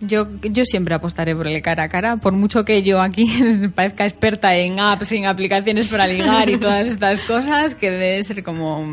Yo, 0.00 0.28
yo 0.42 0.64
siempre 0.64 0.94
apostaré 0.94 1.34
por 1.34 1.48
el 1.48 1.60
cara 1.60 1.84
a 1.84 1.88
cara, 1.88 2.18
por 2.18 2.32
mucho 2.32 2.64
que 2.64 2.84
yo 2.84 3.00
aquí 3.02 3.26
parezca 3.74 4.04
experta 4.04 4.54
en 4.54 4.78
apps, 4.78 5.10
en 5.12 5.26
aplicaciones 5.26 5.88
para 5.88 6.06
ligar 6.06 6.48
y 6.48 6.56
todas 6.56 6.86
estas 6.86 7.20
cosas, 7.20 7.74
que 7.74 7.90
debe 7.90 8.22
ser 8.22 8.44
como... 8.44 8.86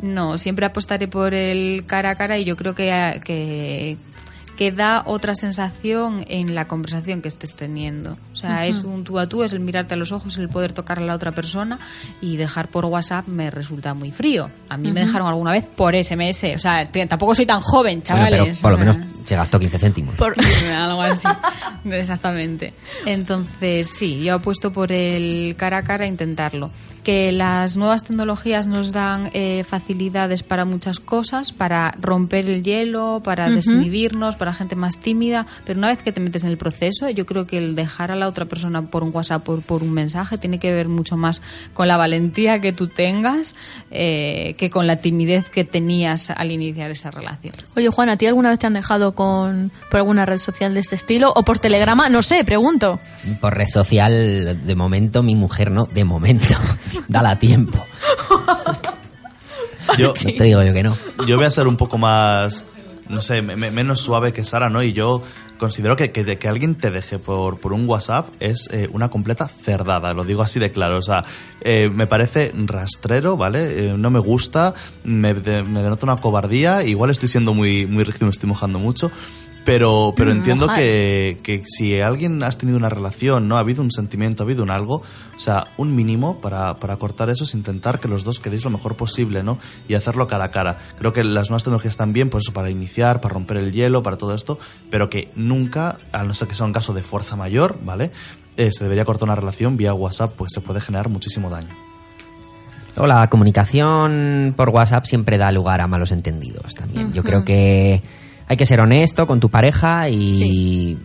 No, 0.00 0.38
siempre 0.38 0.64
apostaré 0.66 1.08
por 1.08 1.34
el 1.34 1.84
cara 1.86 2.10
a 2.10 2.14
cara 2.14 2.38
y 2.38 2.44
yo 2.44 2.54
creo 2.54 2.76
que, 2.76 3.20
que, 3.24 3.96
que 4.56 4.70
da 4.70 5.02
otra 5.06 5.34
sensación 5.34 6.24
en 6.28 6.54
la 6.54 6.68
conversación 6.68 7.22
que 7.22 7.28
estés 7.28 7.56
teniendo. 7.56 8.16
O 8.32 8.36
sea, 8.36 8.66
es 8.66 8.84
un 8.84 9.02
tú 9.02 9.18
a 9.18 9.26
tú, 9.26 9.42
es 9.42 9.52
el 9.52 9.58
mirarte 9.60 9.94
a 9.94 9.96
los 9.96 10.12
ojos, 10.12 10.38
el 10.38 10.48
poder 10.48 10.72
tocar 10.72 10.98
a 10.98 11.02
la 11.02 11.14
otra 11.16 11.32
persona 11.32 11.80
y 12.20 12.36
dejar 12.36 12.68
por 12.68 12.84
WhatsApp 12.84 13.26
me 13.26 13.50
resulta 13.50 13.94
muy 13.94 14.12
frío. 14.12 14.48
A 14.68 14.76
mí 14.76 14.92
me 14.92 15.00
dejaron 15.00 15.26
alguna 15.26 15.50
vez 15.50 15.64
por 15.64 15.96
SMS, 15.96 16.44
o 16.54 16.58
sea, 16.58 16.88
tampoco 17.08 17.34
soy 17.34 17.46
tan 17.46 17.60
joven, 17.62 17.94
Bueno, 17.94 18.04
chavales. 18.04 18.40
pero 18.40 18.62
por 18.62 18.72
lo 18.72 18.78
menos 18.78 18.96
se 19.26 19.36
gastó 19.36 19.58
15 19.58 19.78
céntimos. 19.78 20.14
Algo 20.20 21.02
así. 21.02 21.28
Exactamente. 21.90 22.72
Entonces, 23.04 23.90
sí, 23.90 24.22
yo 24.22 24.34
apuesto 24.34 24.72
por 24.72 24.92
el 24.92 25.56
cara 25.56 25.78
a 25.78 25.82
cara 25.82 26.04
a 26.04 26.06
intentarlo. 26.06 26.70
Que 27.06 27.30
las 27.30 27.76
nuevas 27.76 28.02
tecnologías 28.02 28.66
nos 28.66 28.90
dan 28.90 29.30
eh, 29.32 29.62
facilidades 29.62 30.42
para 30.42 30.64
muchas 30.64 30.98
cosas, 30.98 31.52
para 31.52 31.94
romper 32.00 32.50
el 32.50 32.64
hielo, 32.64 33.20
para 33.22 33.48
desinhibirnos, 33.48 34.34
para 34.34 34.52
gente 34.52 34.74
más 34.74 34.98
tímida, 34.98 35.46
pero 35.64 35.78
una 35.78 35.90
vez 35.90 36.02
que 36.02 36.10
te 36.10 36.18
metes 36.20 36.42
en 36.42 36.50
el 36.50 36.58
proceso, 36.58 37.08
yo 37.08 37.24
creo 37.24 37.46
que 37.46 37.58
el 37.58 37.76
dejar 37.76 38.10
a 38.10 38.16
la 38.16 38.26
otra 38.26 38.46
persona 38.46 38.82
por 38.82 39.04
un 39.04 39.14
WhatsApp, 39.14 39.44
por, 39.44 39.62
por 39.62 39.84
un 39.84 39.92
mensaje, 39.92 40.36
tiene 40.36 40.58
que 40.58 40.72
ver 40.72 40.88
mucho 40.88 41.16
más 41.16 41.42
con 41.74 41.86
la 41.86 41.96
valentía 41.96 42.60
que 42.60 42.72
tú 42.72 42.88
tengas 42.88 43.54
eh, 43.92 44.56
que 44.58 44.68
con 44.68 44.88
la 44.88 44.96
timidez 44.96 45.48
que 45.48 45.62
tenías 45.62 46.30
al 46.30 46.50
iniciar 46.50 46.90
esa 46.90 47.12
relación. 47.12 47.54
Oye, 47.76 47.88
Juan, 47.88 48.08
¿a 48.08 48.16
ti 48.16 48.26
alguna 48.26 48.50
vez 48.50 48.58
te 48.58 48.66
han 48.66 48.74
dejado 48.74 49.14
con, 49.14 49.70
por 49.92 50.00
alguna 50.00 50.26
red 50.26 50.38
social 50.38 50.74
de 50.74 50.80
este 50.80 50.96
estilo? 50.96 51.32
¿O 51.36 51.44
por 51.44 51.60
telegrama? 51.60 52.08
No 52.08 52.22
sé, 52.22 52.42
pregunto. 52.42 52.98
Por 53.40 53.56
red 53.56 53.68
social, 53.68 54.58
de 54.66 54.74
momento, 54.74 55.22
mi 55.22 55.36
mujer 55.36 55.70
no, 55.70 55.86
de 55.86 56.02
momento. 56.02 56.56
Dala 57.08 57.38
tiempo. 57.38 57.84
Yo, 59.98 60.08
No 60.08 60.12
te 60.14 60.42
digo 60.44 60.62
yo 60.64 60.72
que 60.72 60.82
no. 60.82 60.96
yo 61.28 61.36
voy 61.36 61.44
a 61.46 61.50
ser 61.50 61.68
un 61.68 61.76
poco 61.76 61.96
más, 61.96 62.64
no 63.08 63.22
sé, 63.22 63.40
me- 63.40 63.54
me- 63.56 63.70
menos 63.70 64.00
suave 64.00 64.32
que 64.32 64.44
Sara, 64.44 64.68
¿no? 64.68 64.82
Y 64.82 64.92
yo 64.92 65.22
considero 65.58 65.96
que, 65.96 66.10
que, 66.10 66.24
de 66.24 66.38
que 66.38 66.48
alguien 66.48 66.74
te 66.74 66.90
deje 66.90 67.20
por, 67.20 67.60
por 67.60 67.72
un 67.72 67.88
WhatsApp 67.88 68.28
es 68.40 68.68
eh, 68.72 68.88
una 68.92 69.10
completa 69.10 69.46
cerdada, 69.46 70.12
lo 70.12 70.24
digo 70.24 70.42
así 70.42 70.58
de 70.58 70.72
claro. 70.72 70.98
O 70.98 71.02
sea, 71.02 71.24
eh, 71.60 71.88
me 71.88 72.08
parece 72.08 72.50
rastrero, 72.54 73.36
¿vale? 73.36 73.90
Eh, 73.90 73.94
no 73.96 74.10
me 74.10 74.18
gusta, 74.18 74.74
me, 75.04 75.34
de- 75.34 75.62
me 75.62 75.82
denota 75.82 76.04
una 76.04 76.20
cobardía, 76.20 76.82
igual 76.82 77.10
estoy 77.10 77.28
siendo 77.28 77.54
muy, 77.54 77.86
muy 77.86 78.02
rígido, 78.02 78.26
me 78.26 78.32
estoy 78.32 78.48
mojando 78.48 78.80
mucho. 78.80 79.12
Pero, 79.66 80.14
pero 80.16 80.32
Mm, 80.32 80.36
entiendo 80.36 80.68
que, 80.68 81.40
que 81.42 81.64
si 81.66 82.00
alguien 82.00 82.40
has 82.44 82.56
tenido 82.56 82.78
una 82.78 82.88
relación, 82.88 83.48
¿no? 83.48 83.56
Ha 83.56 83.60
habido 83.60 83.82
un 83.82 83.90
sentimiento, 83.90 84.42
ha 84.42 84.46
habido 84.46 84.62
un 84.62 84.70
algo, 84.70 85.02
o 85.36 85.40
sea, 85.40 85.64
un 85.76 85.96
mínimo 85.96 86.40
para, 86.40 86.78
para 86.78 86.96
cortar 86.98 87.30
eso 87.30 87.42
es 87.42 87.52
intentar 87.52 87.98
que 87.98 88.06
los 88.06 88.22
dos 88.22 88.38
quedéis 88.38 88.64
lo 88.64 88.70
mejor 88.70 88.94
posible, 88.94 89.42
¿no? 89.42 89.58
Y 89.88 89.94
hacerlo 89.94 90.28
cara 90.28 90.44
a 90.44 90.50
cara. 90.52 90.78
Creo 91.00 91.12
que 91.12 91.24
las 91.24 91.50
nuevas 91.50 91.64
tecnologías 91.64 91.94
están 91.94 92.12
bien, 92.12 92.30
pues 92.30 92.44
eso, 92.44 92.52
para 92.52 92.70
iniciar, 92.70 93.20
para 93.20 93.34
romper 93.34 93.56
el 93.56 93.72
hielo, 93.72 94.04
para 94.04 94.16
todo 94.16 94.36
esto, 94.36 94.60
pero 94.88 95.10
que 95.10 95.32
nunca, 95.34 95.98
a 96.12 96.22
no 96.22 96.32
ser 96.32 96.46
que 96.46 96.54
sea 96.54 96.64
un 96.64 96.72
caso 96.72 96.94
de 96.94 97.02
fuerza 97.02 97.34
mayor, 97.34 97.76
¿vale? 97.82 98.12
Eh, 98.56 98.70
se 98.70 98.84
debería 98.84 99.04
cortar 99.04 99.24
una 99.24 99.34
relación 99.34 99.76
vía 99.76 99.92
WhatsApp, 99.92 100.34
pues 100.36 100.52
se 100.54 100.60
puede 100.60 100.80
generar 100.80 101.08
muchísimo 101.08 101.50
daño. 101.50 101.74
Luego 102.94 103.08
la 103.08 103.28
comunicación 103.28 104.54
por 104.56 104.68
WhatsApp 104.68 105.06
siempre 105.06 105.38
da 105.38 105.50
lugar 105.50 105.80
a 105.80 105.88
malos 105.88 106.12
entendidos 106.12 106.72
también. 106.74 107.12
Yo 107.12 107.24
creo 107.24 107.44
que 107.44 108.00
hay 108.48 108.56
que 108.56 108.66
ser 108.66 108.80
honesto 108.80 109.26
con 109.26 109.40
tu 109.40 109.48
pareja 109.48 110.08
y... 110.08 110.98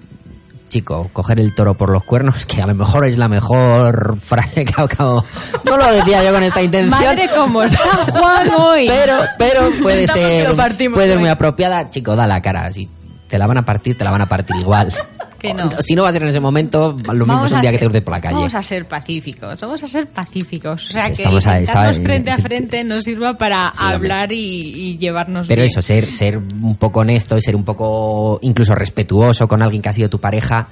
Chico, 0.69 1.09
coger 1.11 1.37
el 1.41 1.53
toro 1.53 1.75
por 1.75 1.89
los 1.89 2.01
cuernos, 2.05 2.45
que 2.47 2.61
a 2.61 2.65
lo 2.65 2.73
mejor 2.73 3.05
es 3.05 3.17
la 3.17 3.27
mejor 3.27 4.17
frase 4.21 4.63
que 4.63 4.73
acabo. 4.81 5.25
No 5.65 5.75
lo 5.75 5.91
decía 5.91 6.23
yo 6.23 6.31
con 6.31 6.43
esta 6.43 6.61
intención. 6.61 7.03
Madre, 7.03 7.29
cómo 7.35 7.63
está 7.63 7.77
Juan 8.09 8.49
hoy. 8.57 8.87
Pero, 8.87 9.19
pero 9.37 9.69
puede 9.81 10.05
Estamos 10.05 10.77
ser, 10.77 10.93
puede 10.93 11.09
ser 11.09 11.19
muy 11.19 11.27
apropiada. 11.27 11.89
Chico, 11.89 12.15
da 12.15 12.25
la 12.25 12.41
cara. 12.41 12.71
Si 12.71 12.89
te 13.27 13.37
la 13.37 13.47
van 13.47 13.57
a 13.57 13.65
partir, 13.65 13.97
te 13.97 14.05
la 14.05 14.11
van 14.11 14.21
a 14.21 14.27
partir 14.27 14.55
igual. 14.55 14.93
Que 15.41 15.53
no. 15.55 15.71
Si 15.81 15.95
no 15.95 16.03
va 16.03 16.09
a 16.09 16.13
ser 16.13 16.21
en 16.21 16.29
ese 16.29 16.39
momento, 16.39 16.95
lo 17.11 17.25
mismo 17.25 17.45
es 17.47 17.51
un 17.51 17.61
día 17.61 17.71
que 17.71 17.77
te 17.79 17.85
cruces 17.85 18.03
por 18.03 18.13
la 18.13 18.21
calle. 18.21 18.35
Vamos 18.35 18.53
a 18.53 18.61
ser 18.61 18.87
pacíficos, 18.87 19.59
vamos 19.59 19.83
a 19.83 19.87
ser 19.87 20.07
pacíficos. 20.07 20.89
O 20.89 20.91
sea, 20.91 21.07
Sí, 21.07 21.07
que 21.07 21.13
estamos 21.23 21.47
a- 21.47 21.55
sentarnos 21.57 21.97
está- 21.97 22.03
frente 22.07 22.31
a 22.31 22.35
sí. 22.35 22.41
frente 22.43 22.83
nos 22.83 23.03
sirva 23.03 23.37
para 23.37 23.71
Sí, 23.73 23.83
hablar 23.83 24.31
y, 24.31 24.37
y 24.37 24.97
llevarnos 24.99 25.47
Pero 25.47 25.61
bien. 25.63 25.71
eso, 25.71 25.81
ser, 25.81 26.11
ser 26.11 26.37
un 26.37 26.75
poco 26.75 26.99
honesto 26.99 27.35
y 27.37 27.41
ser 27.41 27.55
un 27.55 27.63
poco 27.63 28.37
incluso 28.43 28.75
respetuoso 28.75 29.47
con 29.47 29.63
alguien 29.63 29.81
que 29.81 29.89
ha 29.89 29.93
sido 29.93 30.09
tu 30.09 30.19
pareja 30.19 30.67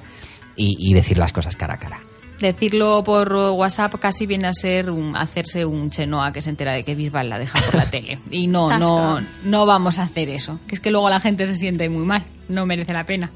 y, 0.55 0.75
y 0.77 0.93
decir 0.93 1.17
las 1.17 1.33
cosas 1.33 1.55
cara 1.55 1.73
a 1.73 1.77
cara. 1.79 1.99
Decirlo 2.39 3.03
por 3.03 3.33
WhatsApp 3.33 3.95
casi 3.99 4.25
viene 4.25 4.47
a 4.47 4.53
ser 4.53 4.91
un- 4.91 5.17
hacerse 5.17 5.65
un 5.65 5.89
chenoa 5.89 6.31
que 6.31 6.41
se 6.41 6.49
entera 6.51 6.73
de 6.73 6.83
que 6.83 6.95
Bisbal 6.95 7.27
la 7.27 7.37
deja 7.39 7.59
por 7.59 7.75
la 7.75 7.85
tele. 7.89 8.19
Y 8.31 8.47
no, 8.47 8.77
no, 8.77 9.19
no 9.43 9.65
vamos 9.65 9.99
a 9.99 10.03
hacer 10.03 10.29
eso. 10.29 10.59
Que 10.67 10.75
es 10.75 10.79
que 10.79 10.91
luego 10.91 11.09
la 11.09 11.19
gente 11.19 11.45
se 11.47 11.55
siente 11.55 11.89
muy 11.89 12.05
mal. 12.05 12.23
No 12.47 12.65
merece 12.65 12.93
la 12.93 13.03
pena. 13.05 13.29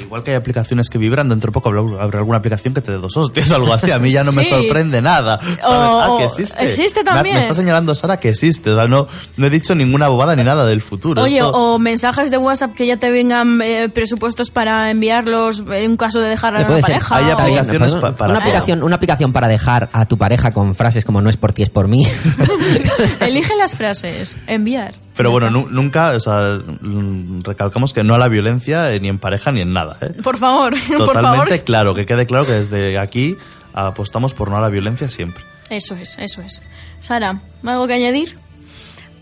Igual 0.00 0.22
que 0.22 0.30
hay 0.32 0.36
aplicaciones 0.36 0.88
que 0.90 0.98
vibran, 0.98 1.28
dentro 1.28 1.50
de 1.50 1.52
poco 1.52 1.68
habrá, 1.68 1.80
habrá 2.02 2.18
alguna 2.18 2.38
aplicación 2.38 2.74
que 2.74 2.80
te 2.80 2.92
dé 2.92 2.98
dos 2.98 3.16
hostias 3.16 3.50
o 3.50 3.54
algo 3.56 3.72
así. 3.72 3.90
A 3.90 3.98
mí 3.98 4.10
ya 4.10 4.24
no 4.24 4.32
me 4.32 4.44
sorprende 4.48 5.00
nada. 5.02 5.38
¿Sabes? 5.40 5.58
O- 5.64 6.00
ah, 6.00 6.14
que 6.18 6.24
existe. 6.24 6.64
existe 6.64 7.00
Me 7.00 7.04
también. 7.04 7.34
Me, 7.36 7.40
está 7.42 7.54
señalando 7.54 7.94
Sara 7.94 8.18
que 8.18 8.30
existe. 8.30 8.70
O 8.70 8.76
sea, 8.76 8.86
no, 8.86 9.08
no 9.36 9.46
he 9.46 9.50
dicho 9.50 9.74
ninguna 9.74 10.08
bobada 10.08 10.34
ni 10.36 10.44
nada 10.44 10.64
del 10.66 10.82
futuro. 10.82 11.22
Oye, 11.22 11.38
Esto- 11.38 11.52
o 11.52 11.78
mensajes 11.78 12.30
de 12.30 12.38
WhatsApp 12.38 12.74
que 12.74 12.86
ya 12.86 12.96
te 12.96 13.10
vengan 13.10 13.60
eh, 13.62 13.88
presupuestos 13.88 14.50
para 14.50 14.90
enviarlos 14.90 15.64
en 15.70 15.90
un 15.90 15.96
caso 15.96 16.20
de 16.20 16.28
dejar 16.30 16.56
a 16.56 16.66
puede 16.66 16.82
ser. 16.82 16.92
pareja. 16.92 17.16
Hay 17.16 17.22
o- 17.24 17.26
bien, 17.26 17.38
aplicaciones 17.58 17.94
para 17.94 18.08
una, 18.10 18.16
todo. 18.16 18.36
aplicación, 18.38 18.82
una 18.82 18.96
aplicación 18.96 19.32
para 19.32 19.48
dejar 19.48 19.88
a 19.92 20.06
tu 20.06 20.16
pareja 20.18 20.52
con 20.52 20.74
frases 20.74 21.04
como 21.04 21.20
no 21.22 21.30
es 21.30 21.36
por 21.36 21.52
ti, 21.52 21.62
es 21.62 21.70
por 21.70 21.88
mí. 21.88 22.06
Elige 23.20 23.54
las 23.56 23.76
frases, 23.76 24.36
enviar. 24.46 24.94
Pero 25.16 25.30
bueno, 25.30 25.50
nu- 25.50 25.68
nunca, 25.70 26.12
o 26.12 26.20
sea, 26.20 26.58
mm, 26.80 27.42
recalcamos 27.42 27.92
que 27.92 28.02
no 28.02 28.14
a 28.14 28.18
la 28.18 28.28
violencia 28.28 28.92
eh, 28.94 29.00
ni 29.00 29.08
en 29.08 29.18
pareja 29.18 29.50
ni 29.52 29.60
en 29.60 29.72
nada. 29.72 29.98
¿eh? 30.00 30.12
Por 30.22 30.38
favor, 30.38 30.72
por 30.88 31.06
Totalmente 31.06 31.38
favor. 31.50 31.64
claro, 31.64 31.94
que 31.94 32.06
quede 32.06 32.26
claro 32.26 32.46
que 32.46 32.52
desde 32.52 32.98
aquí 32.98 33.36
apostamos 33.74 34.32
por 34.34 34.50
no 34.50 34.56
a 34.56 34.60
la 34.60 34.68
violencia 34.68 35.08
siempre. 35.10 35.44
Eso 35.70 35.94
es, 35.94 36.18
eso 36.18 36.42
es. 36.42 36.62
Sara, 37.00 37.40
¿algo 37.64 37.86
que 37.86 37.94
añadir? 37.94 38.36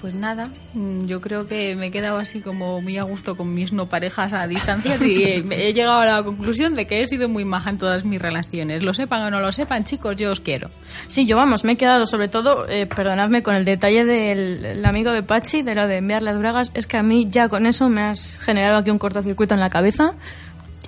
Pues 0.01 0.15
nada, 0.15 0.49
mm, 0.73 1.05
yo 1.05 1.21
creo 1.21 1.47
que 1.47 1.77
me 1.77 1.89
he 1.89 1.91
quedado 1.91 2.17
así 2.17 2.41
como 2.41 2.81
muy 2.81 2.97
a 2.97 3.03
gusto 3.03 3.37
con 3.37 3.53
mis 3.53 3.71
no 3.75 3.91
parejas 3.91 4.33
a 4.33 4.47
distancias 4.47 5.03
y 5.05 5.25
eh, 5.25 5.45
he 5.51 5.75
llegado 5.75 6.01
a 6.01 6.07
la 6.07 6.23
conclusión 6.23 6.75
de 6.75 6.87
que 6.87 7.03
he 7.03 7.07
sido 7.07 7.29
muy 7.29 7.45
maja 7.45 7.69
en 7.69 7.77
todas 7.77 8.05
mis 8.07 8.21
relaciones. 8.23 8.83
Lo 8.83 8.95
sepan 8.95 9.23
o 9.25 9.31
no 9.31 9.41
lo 9.41 9.53
sepan, 9.53 9.85
chicos, 9.85 10.17
yo 10.17 10.31
os 10.33 10.41
quiero. 10.41 10.71
Sí, 11.07 11.27
yo 11.27 11.37
vamos, 11.37 11.65
me 11.65 11.73
he 11.73 11.77
quedado 11.77 12.07
sobre 12.07 12.29
todo, 12.29 12.67
eh, 12.67 12.87
perdonadme, 12.87 13.43
con 13.43 13.55
el 13.55 13.67
detalle 13.67 14.07
del 14.07 14.65
el 14.65 14.85
amigo 14.87 15.13
de 15.13 15.23
Pachi, 15.23 15.61
de 15.61 15.75
lo 15.75 15.87
de 15.87 15.99
enviar 15.99 16.23
las 16.23 16.39
bragas. 16.39 16.71
Es 16.73 16.87
que 16.87 16.97
a 16.97 17.03
mí 17.03 17.29
ya 17.31 17.51
con 17.51 17.67
eso 17.67 17.91
me 17.91 18.01
has 18.01 18.39
generado 18.39 18.79
aquí 18.79 18.91
un 18.91 18.99
cortocircuito 18.99 19.53
en 19.53 19.61
la 19.61 19.69
cabeza. 19.69 20.15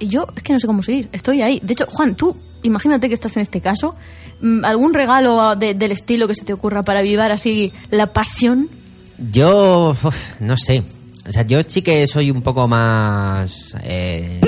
Y 0.00 0.08
yo 0.08 0.26
es 0.34 0.42
que 0.42 0.54
no 0.54 0.58
sé 0.58 0.66
cómo 0.66 0.82
seguir. 0.82 1.10
Estoy 1.12 1.42
ahí. 1.42 1.60
De 1.62 1.74
hecho, 1.74 1.84
Juan, 1.86 2.14
tú 2.14 2.34
imagínate 2.62 3.08
que 3.08 3.14
estás 3.14 3.36
en 3.36 3.42
este 3.42 3.60
caso. 3.60 3.94
mm, 4.40 4.64
¿Algún 4.64 4.94
regalo 4.94 5.54
de- 5.54 5.74
del 5.74 5.92
estilo 5.92 6.26
que 6.26 6.34
se 6.34 6.44
te 6.46 6.54
ocurra 6.54 6.82
para 6.82 7.00
avivar 7.00 7.30
así 7.30 7.72
la 7.90 8.12
pasión? 8.14 8.70
Yo, 9.30 9.90
uf, 9.90 10.40
no 10.40 10.56
sé. 10.56 10.82
O 11.28 11.32
sea, 11.32 11.42
yo 11.46 11.62
sí 11.62 11.82
que 11.82 12.06
soy 12.06 12.30
un 12.30 12.42
poco 12.42 12.66
más, 12.66 13.76
eh, 13.84 14.40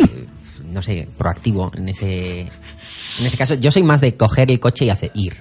no 0.73 0.83
sé, 0.83 1.09
proactivo 1.17 1.71
en 1.77 1.89
ese, 1.89 2.41
en 2.41 3.27
ese 3.27 3.37
caso. 3.37 3.55
Yo 3.55 3.71
soy 3.71 3.83
más 3.85 4.01
de 4.01 4.17
coger 4.17 4.51
el 4.51 4.59
coche 4.59 4.85
y 4.87 4.91
hacer 4.91 5.13
ir. 5.15 5.35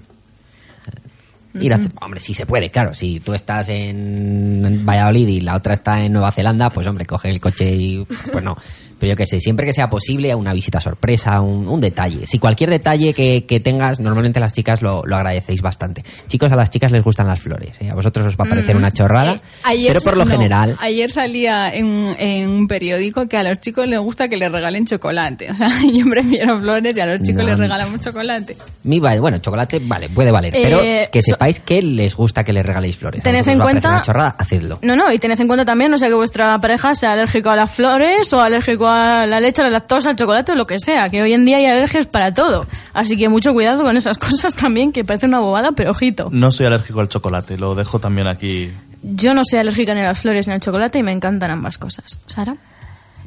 Ir 1.56 1.72
a 1.74 1.78
hacer- 1.78 1.92
hombre, 2.02 2.20
si 2.20 2.34
se 2.34 2.46
puede, 2.46 2.70
claro. 2.72 2.94
Si 2.96 3.20
tú 3.20 3.34
estás 3.34 3.70
en 3.70 4.84
Valladolid 4.86 5.28
y 5.28 5.42
la 5.42 5.56
otra 5.56 5.74
está 5.74 6.04
en 6.04 6.14
Nueva 6.14 6.32
Zelanda, 6.32 6.70
pues 6.70 6.86
hombre, 6.88 7.06
coge 7.06 7.30
el 7.30 7.40
coche 7.40 7.72
y 7.76 8.06
pues 8.32 8.44
no. 8.44 8.56
Pero 9.04 9.16
yo 9.16 9.18
qué 9.18 9.26
sé, 9.26 9.42
siempre 9.42 9.66
que 9.66 9.74
sea 9.74 9.90
posible, 9.90 10.34
una 10.34 10.54
visita 10.54 10.80
sorpresa, 10.80 11.42
un, 11.42 11.68
un 11.68 11.82
detalle. 11.82 12.26
Si 12.26 12.40
cualquier 12.40 12.70
detalle 12.70 13.14
que, 13.14 13.46
que 13.46 13.60
tengas, 13.60 14.00
normalmente 14.00 14.40
las 14.40 14.54
chicas 14.54 14.82
lo, 14.82 15.04
lo 15.06 15.18
agradecéis 15.18 15.62
bastante. 15.62 16.06
Chicos, 16.30 16.50
a 16.54 16.56
las 16.56 16.70
chicas 16.70 16.90
les 16.94 17.04
gustan 17.04 17.28
las 17.28 17.42
flores. 17.42 17.76
¿eh? 17.82 17.90
A 17.90 17.96
vosotros 17.96 18.26
os 18.28 18.38
va 18.38 18.46
a 18.46 18.48
parecer 18.48 18.78
una 18.78 18.92
chorrada, 18.94 19.42
pero 19.86 20.00
por 20.00 20.16
lo 20.16 20.24
no, 20.24 20.32
general... 20.32 20.78
Ayer 20.80 21.12
salía 21.12 21.68
en, 21.76 22.16
en 22.18 22.50
un 22.50 22.66
periódico 22.66 23.28
que 23.28 23.36
a 23.36 23.44
los 23.44 23.60
chicos 23.60 23.90
les 23.90 24.00
gusta 24.00 24.30
que 24.30 24.38
les 24.38 24.50
regalen 24.50 24.86
chocolate. 24.86 25.50
O 25.52 25.56
sea, 25.58 25.68
yo 25.92 26.06
prefiero 26.10 26.62
flores 26.62 26.96
y 26.96 27.00
a 27.02 27.06
los 27.06 27.20
chicos 27.22 27.44
No, 27.44 27.50
les 27.50 27.60
regalamos 27.60 28.00
chocolate. 28.00 28.56
Mi 28.84 29.02
bueno, 29.02 29.38
chocolate, 29.40 29.80
vale, 29.84 30.08
puede 30.08 30.32
valer. 30.32 30.56
Eh, 30.56 30.62
Pero 30.64 30.80
que 31.12 31.22
so- 31.22 31.32
sepáis 31.32 31.60
que 31.60 31.82
les 31.82 32.16
gusta 32.16 32.46
que 32.46 32.54
les 32.54 32.66
regaléis 32.66 32.96
flores. 32.96 33.22
Tened 33.22 33.46
en 33.50 33.60
cuenta- 33.60 33.90
una 33.90 34.02
chorrada, 34.02 34.36
hacedlo. 34.40 34.80
No, 34.82 34.96
no, 34.96 35.12
y 35.12 35.20
tened 35.20 35.38
en 35.42 35.48
cuenta 35.48 35.66
también, 35.66 35.92
no 35.92 35.98
sé, 35.98 36.08
que 36.08 36.14
vuestra 36.14 36.58
pareja 36.60 36.96
sea 36.96 37.12
alérgico 37.14 37.50
a 37.50 37.56
las 37.58 37.70
flores 37.70 38.32
o 38.32 38.40
alérgico 38.40 38.88
a 38.88 38.93
la 38.96 39.40
leche, 39.40 39.62
a 39.62 39.66
la 39.66 39.72
lactosa, 39.72 40.10
al 40.10 40.16
chocolate 40.16 40.54
o 40.54 40.56
lo 40.56 40.66
que 40.66 40.80
sea, 40.80 41.10
que 41.10 41.22
hoy 41.22 41.34
en 41.34 41.46
día 41.46 41.58
hay 41.58 41.66
alergias 41.66 42.06
para 42.06 42.34
todo. 42.34 42.66
Así 42.94 43.18
que 43.18 43.30
mucho 43.30 43.54
cuidado 43.54 43.84
con 43.84 43.98
esas 43.98 44.18
cosas 44.20 44.54
también, 44.56 44.92
que 44.92 45.04
parece 45.04 45.26
una 45.26 45.40
bobada, 45.40 45.72
pero 45.72 45.92
ojito. 45.92 46.30
No 46.32 46.52
soy 46.52 46.68
alérgico 46.68 47.00
al 47.00 47.10
chocolate, 47.10 47.58
lo 47.58 47.76
dejo 47.76 48.00
también 48.00 48.28
aquí. 48.28 48.72
Yo 49.02 49.34
no 49.34 49.42
soy 49.44 49.60
alérgica 49.60 49.94
ni 49.94 50.02
a 50.02 50.06
las 50.06 50.22
flores 50.22 50.48
ni 50.48 50.54
al 50.54 50.62
chocolate 50.62 51.00
y 51.00 51.04
me 51.04 51.12
encantan 51.12 51.52
ambas 51.52 51.78
cosas. 51.78 52.20
¿Sara? 52.26 52.56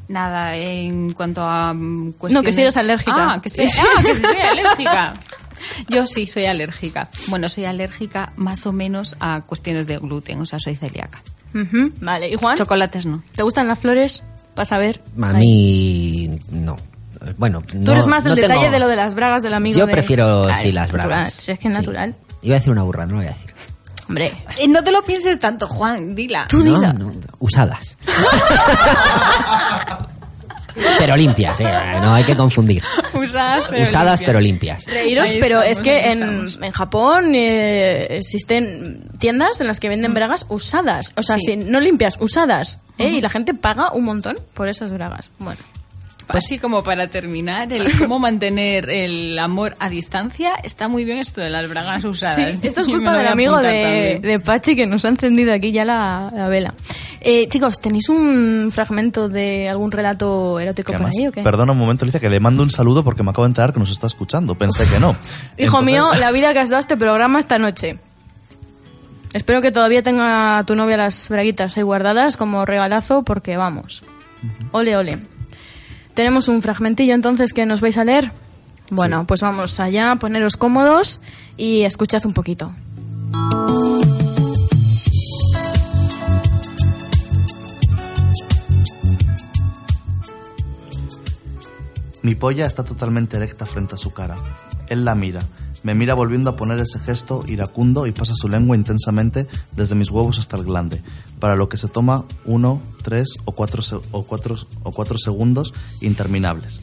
Nada, 0.09 0.57
en 0.57 1.13
cuanto 1.13 1.43
a 1.43 1.75
mm, 1.75 2.13
cuestiones... 2.13 2.35
No, 2.35 2.47
que 2.47 2.53
si 2.53 2.63
eres 2.63 2.77
alérgica. 2.77 3.33
Ah, 3.35 3.41
que, 3.43 3.51
sí, 3.51 3.65
ah, 3.65 4.03
que 4.03 4.15
soy 4.15 4.37
alérgica. 4.37 5.15
Yo 5.89 6.07
sí 6.07 6.27
soy 6.27 6.47
alérgica. 6.47 7.09
Bueno, 7.29 7.49
soy 7.49 7.65
alérgica 7.65 8.33
más 8.37 8.67
o 8.67 8.73
menos 8.73 9.17
a 9.21 9.41
cuestiones 9.43 9.87
de 9.87 9.99
gluten, 9.99 10.41
o 10.41 10.47
sea, 10.47 10.59
soy 10.59 10.77
celíaca. 10.77 11.23
Vale, 12.01 12.29
¿y 12.29 12.35
Juan? 12.37 12.57
Chocolates 12.57 13.07
no. 13.07 13.23
¿Te 13.35 13.43
gustan 13.43 13.67
las 13.67 13.79
flores? 13.79 14.23
Vas 14.57 14.73
a 14.73 14.79
ver. 14.79 15.01
A 15.23 15.29
Ahí. 15.31 15.37
mí, 15.39 16.41
no. 16.51 16.77
Bueno, 17.39 17.63
Tú 17.63 17.79
no- 17.79 17.93
eres 17.93 18.07
más 18.07 18.25
del 18.25 18.33
no 18.33 18.37
detalle 18.37 18.61
tengo- 18.63 18.73
de 18.73 18.81
lo 18.81 18.89
de 18.89 18.97
las 18.97 19.15
bragas 19.15 19.43
del 19.43 19.55
amigo 19.55 19.79
Yo 19.79 19.87
de- 19.87 19.93
prefiero, 19.93 20.45
Claro, 20.47 20.61
sí, 20.63 20.73
las 20.73 20.87
natural. 20.89 21.07
bragas. 21.07 21.33
Si 21.35 21.53
es 21.53 21.59
que 21.59 21.69
es 21.69 21.75
Sí. 21.75 21.81
natural. 21.81 22.15
Iba 22.43 22.57
a 22.57 22.59
decir 22.59 22.73
una 22.73 22.83
burra, 22.83 23.07
no 23.07 23.13
lo 23.13 23.19
voy 23.19 23.27
a 23.27 23.31
decir. 23.31 23.53
Hombre, 24.09 24.33
Eh, 24.59 24.69
no 24.69 24.85
te 24.85 24.93
lo 24.93 25.03
pienses 25.03 25.39
tanto, 25.41 25.67
Juan, 25.67 26.15
dila. 26.15 26.47
tú 26.49 26.59
No, 26.59 26.65
dila. 26.65 26.93
no, 26.93 27.13
usadas. 27.41 27.97
pero 30.99 31.17
limpias, 31.17 31.59
¿eh? 31.61 31.65
No 32.01 32.15
hay 32.15 32.25
que 32.25 32.37
confundir. 32.37 32.83
Usadas, 33.15 33.65
pero 33.71 33.83
Usadas, 33.83 34.21
limpias. 34.21 34.27
pero 34.27 34.41
limpias. 34.41 34.85
Reíros, 34.87 35.37
pero 35.41 35.63
es 35.63 35.81
que 35.83 36.11
en, 36.11 36.49
en 36.63 36.73
Japón 36.73 37.35
eh, 37.35 38.07
existen 38.19 39.09
tiendas 39.19 39.61
en 39.61 39.67
las 39.67 39.81
que 39.81 39.89
venden 39.89 40.15
bragas 40.15 40.47
usadas. 40.49 41.13
O 41.17 41.23
sea, 41.23 41.37
Mm. 41.37 41.41
Sí. 41.41 41.45
si 41.47 41.57
no 41.57 41.81
limpias, 41.81 42.17
usadas. 42.21 42.79
¿eh? 42.99 43.09
Y 43.09 43.21
la 43.21 43.29
gente 43.31 43.55
paga 43.55 43.93
un 43.93 44.05
montón 44.05 44.37
por 44.55 44.69
esas 44.69 44.93
bragas. 44.93 45.33
Bueno. 45.39 45.61
Pues 46.27 46.45
Así 46.45 46.59
como 46.59 46.83
para 46.83 47.09
terminar, 47.09 47.73
el 47.73 47.97
cómo 47.99 48.19
mantener 48.19 48.91
el 48.91 49.39
amor 49.39 49.77
a 49.79 49.89
distancia, 49.89 50.55
está 50.65 50.89
muy 50.89 51.05
bien 51.05 51.19
esto 51.19 51.41
de 51.41 51.51
las 51.51 51.69
bragas 51.69 52.03
usadas. 52.05 52.65
esto 52.65 52.81
es 52.81 52.87
culpa 52.89 53.17
del 53.17 53.29
amigo 53.29 53.59
de, 53.59 54.19
de 54.21 54.41
Pachi 54.41 54.75
que 54.75 54.87
nos 54.87 55.05
ha 55.05 55.09
encendido 55.09 55.53
aquí 55.53 55.71
ya 55.71 55.85
la, 55.85 56.29
la 56.35 56.49
vela. 56.49 56.75
Eh, 57.21 57.49
chicos, 57.49 57.81
¿tenéis 57.81 58.09
un 58.09 58.71
fragmento 58.73 59.29
de 59.29 59.69
algún 59.69 59.93
relato 59.93 60.59
erótico 60.59 60.93
por 60.93 61.07
ahí 61.07 61.29
o 61.29 61.33
qué? 61.33 61.43
Perdona 61.43 61.73
un 61.73 61.79
momento, 61.79 62.05
Alicia, 62.05 62.19
que 62.21 62.29
le 62.29 62.41
mando 62.41 62.63
un 62.65 62.71
saludo 62.71 63.05
porque 63.05 63.23
me 63.23 63.31
acabo 63.31 63.45
de 63.45 63.51
enterar 63.51 63.73
que 63.73 63.79
nos 63.79 63.91
está 63.91 64.09
escuchando. 64.09 64.57
Pensé 64.57 64.85
que 64.89 64.99
no. 64.99 65.11
Hijo 65.59 65.79
Entonces- 65.79 65.85
mío, 65.85 66.09
la 66.19 66.33
vida 66.33 66.53
que 66.53 66.59
has 66.59 66.71
dado 66.71 66.79
a 66.79 66.81
este 66.81 66.97
programa 66.97 67.39
esta 67.39 67.59
noche. 67.59 67.99
Espero 69.33 69.61
que 69.61 69.71
todavía 69.71 70.03
tenga 70.03 70.65
tu 70.67 70.75
novia 70.75 70.97
las 70.97 71.29
braguitas 71.29 71.77
ahí 71.77 71.83
guardadas 71.83 72.37
como 72.37 72.65
regalazo 72.65 73.23
porque 73.23 73.57
vamos. 73.57 74.03
Ole, 74.73 74.97
ole. 74.97 75.19
Tenemos 76.17 76.49
un 76.49 76.63
fragmentillo 76.63 77.13
entonces 77.15 77.53
que 77.53 77.67
nos 77.67 77.83
vais 77.83 77.99
a 77.99 78.05
leer. 78.05 78.33
Bueno, 78.89 79.21
Sí. 79.21 79.27
pues 79.29 79.43
vamos 79.43 79.79
allá, 79.81 80.17
poneros 80.17 80.57
cómodos 80.57 81.21
y 81.59 81.83
escuchad 81.83 82.25
un 82.25 82.33
poquito. 82.33 82.73
Mi 92.23 92.35
polla 92.35 92.67
está 92.67 92.83
totalmente 92.85 93.37
erecta 93.37 93.67
frente 93.67 93.95
a 93.95 93.99
su 93.99 94.13
cara. 94.13 94.35
Él 94.89 95.05
la 95.05 95.15
mira, 95.15 95.41
me 95.83 95.95
mira 95.95 96.15
volviendo 96.15 96.51
a 96.51 96.57
poner 96.57 96.81
ese 96.81 96.99
gesto 96.99 97.45
iracundo 97.47 98.07
y 98.07 98.13
pasa 98.13 98.35
su 98.35 98.49
lengua 98.49 98.77
intensamente 98.77 99.47
desde 99.73 99.95
mis 99.95 100.11
huevos 100.11 100.39
hasta 100.39 100.57
el 100.57 100.65
glande, 100.65 101.03
para 101.39 101.57
lo 101.57 101.69
que 101.69 101.77
se 101.77 101.89
toma 101.89 102.25
uno, 102.45 102.81
tres 103.03 103.37
o 103.45 103.53
cuatro, 103.53 103.83
o 104.11 104.23
cuatro, 104.25 104.57
o 104.83 104.91
cuatro 104.91 105.19
segundos 105.19 105.75
interminables. 106.01 106.81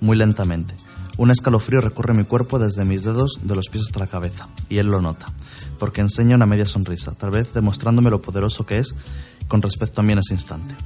Muy 0.00 0.16
lentamente. 0.16 0.74
Un 1.16 1.32
escalofrío 1.32 1.80
recorre 1.80 2.14
mi 2.14 2.22
cuerpo 2.22 2.60
desde 2.60 2.84
mis 2.84 3.02
dedos 3.02 3.40
de 3.42 3.56
los 3.56 3.68
pies 3.68 3.86
hasta 3.86 3.98
la 3.98 4.06
cabeza, 4.06 4.48
y 4.68 4.78
él 4.78 4.86
lo 4.86 5.02
nota, 5.02 5.26
porque 5.80 6.00
enseña 6.00 6.36
una 6.36 6.46
media 6.46 6.64
sonrisa, 6.64 7.12
tal 7.12 7.30
vez 7.30 7.52
demostrándome 7.52 8.08
lo 8.08 8.22
poderoso 8.22 8.66
que 8.66 8.78
es 8.78 8.94
con 9.48 9.60
respecto 9.60 10.00
a 10.00 10.04
mí 10.04 10.12
en 10.12 10.20
ese 10.20 10.34
instante. 10.34 10.76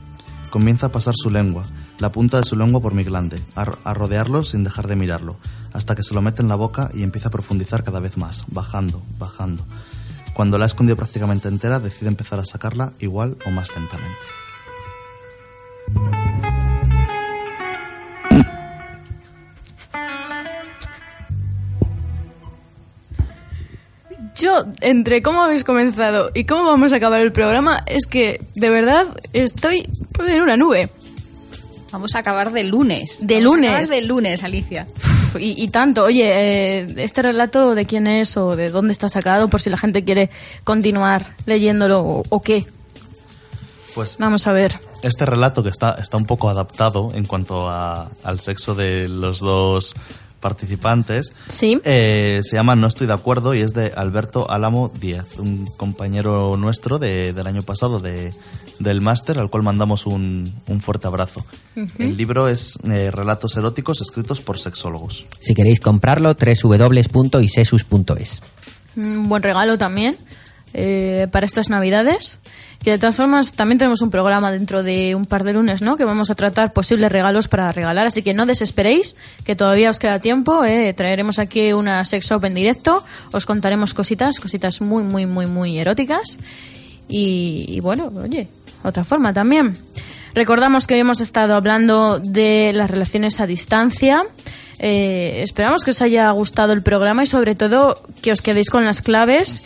Comienza 0.48 0.86
a 0.86 0.92
pasar 0.92 1.14
su 1.16 1.30
lengua, 1.30 1.64
la 1.98 2.12
punta 2.12 2.38
de 2.38 2.44
su 2.44 2.56
lengua 2.56 2.80
por 2.80 2.94
mi 2.94 3.04
glande, 3.04 3.40
a, 3.54 3.62
a 3.84 3.92
rodearlo 3.92 4.42
sin 4.42 4.64
dejar 4.64 4.86
de 4.86 4.96
mirarlo, 4.96 5.36
hasta 5.72 5.94
que 5.94 6.02
se 6.02 6.14
lo 6.14 6.22
mete 6.22 6.42
en 6.42 6.48
la 6.48 6.56
boca 6.56 6.90
y 6.94 7.02
empieza 7.02 7.28
a 7.28 7.30
profundizar 7.30 7.82
cada 7.84 8.00
vez 8.00 8.16
más, 8.16 8.44
bajando, 8.48 9.02
bajando. 9.18 9.64
Cuando 10.34 10.58
la 10.58 10.64
ha 10.64 10.66
escondido 10.66 10.96
prácticamente 10.96 11.48
entera, 11.48 11.78
decide 11.78 12.08
empezar 12.08 12.40
a 12.40 12.44
sacarla 12.44 12.92
igual 12.98 13.36
o 13.44 13.50
más 13.50 13.68
lentamente. 13.74 14.18
Yo, 24.34 24.64
entre 24.80 25.22
cómo 25.22 25.42
habéis 25.42 25.62
comenzado 25.62 26.30
y 26.34 26.44
cómo 26.44 26.64
vamos 26.64 26.92
a 26.92 26.96
acabar 26.96 27.20
el 27.20 27.32
programa, 27.32 27.82
es 27.86 28.06
que 28.06 28.44
de 28.54 28.70
verdad 28.70 29.06
estoy 29.32 29.86
pues, 30.14 30.30
en 30.30 30.42
una 30.42 30.56
nube. 30.56 30.88
Vamos 31.92 32.14
a 32.14 32.20
acabar 32.20 32.50
de 32.50 32.64
lunes. 32.64 33.18
De 33.22 33.34
vamos 33.34 33.52
lunes. 33.52 33.70
A 33.70 33.74
acabar 33.74 33.88
de 33.88 34.02
lunes, 34.02 34.42
Alicia. 34.42 34.88
Uf, 35.34 35.40
Y, 35.40 35.54
y 35.62 35.68
tanto, 35.68 36.04
oye, 36.04 36.24
eh, 36.80 36.86
este 36.98 37.22
relato 37.22 37.74
de 37.74 37.86
quién 37.86 38.06
es 38.06 38.36
o 38.36 38.56
de 38.56 38.70
dónde 38.70 38.92
está 38.92 39.08
sacado, 39.08 39.48
por 39.48 39.60
si 39.60 39.70
la 39.70 39.78
gente 39.78 40.04
quiere 40.04 40.30
continuar 40.64 41.26
leyéndolo 41.46 42.00
o, 42.00 42.22
o 42.28 42.42
qué. 42.42 42.64
Pues 43.94 44.16
Vamos 44.18 44.46
a 44.46 44.52
ver. 44.52 44.72
este 45.02 45.26
relato 45.26 45.62
que 45.62 45.68
está, 45.68 45.92
está 46.00 46.16
un 46.16 46.24
poco 46.24 46.48
adaptado 46.48 47.10
en 47.14 47.26
cuanto 47.26 47.68
a- 47.68 48.08
al 48.24 48.40
sexo 48.40 48.74
de 48.74 49.06
los 49.08 49.40
dos 49.40 49.94
participantes. 50.40 51.34
Sí. 51.48 51.78
Eh, 51.84 52.40
se 52.42 52.56
llama 52.56 52.74
No 52.74 52.86
estoy 52.86 53.06
de 53.06 53.12
acuerdo 53.12 53.54
y 53.54 53.60
es 53.60 53.74
de 53.74 53.92
Alberto 53.94 54.50
Álamo 54.50 54.90
Díaz, 54.98 55.26
un 55.38 55.66
compañero 55.76 56.56
nuestro 56.56 56.98
de- 56.98 57.32
del 57.32 57.46
año 57.46 57.62
pasado 57.62 58.00
de, 58.00 58.30
del 58.82 59.00
máster, 59.00 59.38
al 59.38 59.50
cual 59.50 59.62
mandamos 59.62 60.06
un, 60.06 60.52
un 60.66 60.80
fuerte 60.80 61.06
abrazo. 61.06 61.44
El 61.98 62.16
libro 62.16 62.48
es 62.48 62.78
eh, 62.84 63.10
Relatos 63.10 63.56
eróticos 63.56 64.00
escritos 64.00 64.40
por 64.40 64.58
sexólogos. 64.58 65.26
Si 65.40 65.54
queréis 65.54 65.80
comprarlo, 65.80 66.34
www.isesus.es. 66.34 68.40
Un 68.96 69.28
buen 69.28 69.42
regalo 69.42 69.78
también 69.78 70.16
eh, 70.74 71.26
para 71.30 71.44
estas 71.44 71.68
navidades. 71.68 72.38
Que 72.82 72.92
de 72.92 72.98
todas 72.98 73.16
formas 73.16 73.52
también 73.52 73.78
tenemos 73.78 74.02
un 74.02 74.10
programa 74.10 74.50
dentro 74.50 74.82
de 74.82 75.14
un 75.14 75.26
par 75.26 75.44
de 75.44 75.52
lunes, 75.52 75.82
¿no? 75.82 75.96
Que 75.96 76.04
vamos 76.04 76.30
a 76.30 76.34
tratar 76.34 76.72
posibles 76.72 77.12
regalos 77.12 77.46
para 77.46 77.70
regalar. 77.70 78.06
Así 78.06 78.22
que 78.22 78.34
no 78.34 78.44
desesperéis, 78.44 79.14
que 79.44 79.54
todavía 79.54 79.90
os 79.90 79.98
queda 79.98 80.18
tiempo. 80.18 80.64
¿eh? 80.64 80.92
Traeremos 80.92 81.38
aquí 81.38 81.72
una 81.72 82.04
sex 82.04 82.26
shop 82.26 82.44
en 82.46 82.54
directo. 82.54 83.04
Os 83.32 83.46
contaremos 83.46 83.94
cositas, 83.94 84.40
cositas 84.40 84.80
muy, 84.80 85.04
muy, 85.04 85.26
muy, 85.26 85.46
muy 85.46 85.78
eróticas. 85.78 86.38
Y, 87.08 87.66
y 87.68 87.80
bueno, 87.80 88.10
oye, 88.16 88.48
otra 88.82 89.04
forma 89.04 89.32
también. 89.32 89.74
Recordamos 90.34 90.86
que 90.86 90.98
hemos 90.98 91.20
estado 91.20 91.54
hablando 91.54 92.18
de 92.18 92.72
las 92.72 92.90
relaciones 92.90 93.40
a 93.40 93.46
distancia. 93.46 94.24
Eh, 94.78 95.42
esperamos 95.42 95.84
que 95.84 95.90
os 95.90 96.00
haya 96.00 96.30
gustado 96.30 96.72
el 96.72 96.82
programa 96.82 97.22
y 97.22 97.26
sobre 97.26 97.54
todo 97.54 97.94
que 98.22 98.32
os 98.32 98.40
quedéis 98.40 98.70
con 98.70 98.84
las 98.84 99.02
claves, 99.02 99.62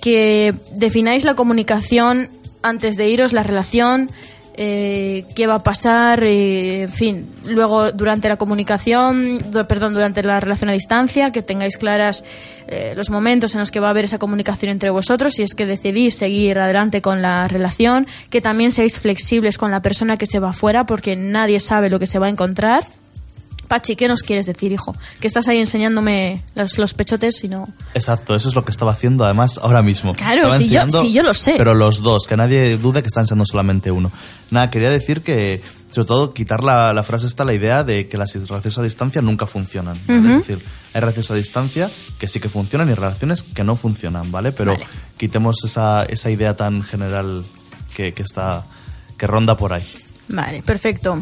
que 0.00 0.54
defináis 0.72 1.24
la 1.24 1.34
comunicación 1.34 2.30
antes 2.62 2.96
de 2.96 3.08
iros, 3.08 3.32
la 3.32 3.42
relación, 3.42 4.10
eh, 4.56 5.24
qué 5.34 5.46
va 5.46 5.56
a 5.56 5.62
pasar, 5.62 6.24
eh, 6.24 6.82
en 6.82 6.88
fin, 6.88 7.26
luego 7.48 7.92
durante 7.92 8.28
la 8.28 8.36
comunicación, 8.36 9.38
perdón, 9.68 9.94
durante 9.94 10.22
la 10.22 10.40
relación 10.40 10.70
a 10.70 10.72
distancia, 10.72 11.30
que 11.30 11.42
tengáis 11.42 11.76
claras 11.76 12.24
eh, 12.66 12.94
los 12.96 13.10
momentos 13.10 13.54
en 13.54 13.60
los 13.60 13.70
que 13.70 13.80
va 13.80 13.88
a 13.88 13.90
haber 13.90 14.06
esa 14.06 14.18
comunicación 14.18 14.70
entre 14.70 14.90
vosotros, 14.90 15.34
si 15.34 15.42
es 15.42 15.54
que 15.54 15.66
decidís 15.66 16.16
seguir 16.16 16.58
adelante 16.58 17.02
con 17.02 17.22
la 17.22 17.48
relación, 17.48 18.06
que 18.30 18.40
también 18.40 18.72
seáis 18.72 18.98
flexibles 18.98 19.58
con 19.58 19.70
la 19.70 19.82
persona 19.82 20.16
que 20.16 20.26
se 20.26 20.38
va 20.38 20.52
fuera, 20.52 20.86
porque 20.86 21.16
nadie 21.16 21.60
sabe 21.60 21.90
lo 21.90 21.98
que 21.98 22.06
se 22.06 22.18
va 22.18 22.26
a 22.26 22.30
encontrar. 22.30 22.84
Pachi, 23.68 23.96
¿qué 23.96 24.08
nos 24.08 24.22
quieres 24.22 24.46
decir, 24.46 24.72
hijo? 24.72 24.94
Que 25.20 25.26
estás 25.26 25.48
ahí 25.48 25.58
enseñándome 25.58 26.42
los, 26.54 26.78
los 26.78 26.94
pechotes 26.94 27.42
y 27.44 27.48
no... 27.48 27.68
Exacto, 27.94 28.34
eso 28.36 28.48
es 28.48 28.54
lo 28.54 28.64
que 28.64 28.70
estaba 28.70 28.92
haciendo 28.92 29.24
además 29.24 29.58
ahora 29.62 29.82
mismo. 29.82 30.14
Claro, 30.14 30.50
si 30.52 30.68
yo- 30.70 30.80
si 31.02 31.12
yo 31.12 31.22
lo 31.22 31.34
sé. 31.34 31.54
Pero 31.58 31.74
los 31.74 32.02
dos, 32.02 32.26
que 32.26 32.36
nadie 32.36 32.76
dude 32.78 33.02
que 33.02 33.08
están 33.08 33.26
siendo 33.26 33.44
solamente 33.46 33.90
uno. 33.90 34.12
Nada, 34.50 34.70
quería 34.70 34.90
decir 34.90 35.22
que, 35.22 35.62
sobre 35.90 36.06
todo, 36.06 36.32
quitar 36.34 36.62
la, 36.62 36.92
la 36.92 37.02
frase 37.02 37.26
esta, 37.26 37.44
la 37.44 37.54
idea 37.54 37.82
de 37.84 38.08
que 38.08 38.16
las 38.16 38.32
relaciones 38.34 38.78
a 38.78 38.82
distancia 38.82 39.20
nunca 39.22 39.46
funcionan. 39.46 39.98
¿vale? 40.06 40.34
Es 40.34 40.46
decir, 40.46 40.64
hay 40.94 41.00
relaciones 41.00 41.30
a 41.30 41.34
distancia 41.34 41.90
que 42.18 42.28
sí 42.28 42.38
que 42.40 42.48
funcionan 42.48 42.88
y 42.90 42.94
relaciones 42.94 43.42
que 43.42 43.64
no 43.64 43.74
funcionan, 43.76 44.30
¿vale? 44.30 44.52
Pero 44.52 44.76
quitemos 45.16 45.56
esa, 45.64 46.04
esa 46.04 46.30
idea 46.30 46.54
tan 46.56 46.82
general 46.82 47.44
que, 47.94 48.12
que 48.14 48.22
está 48.22 48.64
que 49.18 49.26
ronda 49.26 49.56
por 49.56 49.72
ahí. 49.72 49.84
Vale, 50.28 50.60
perfecto. 50.62 51.18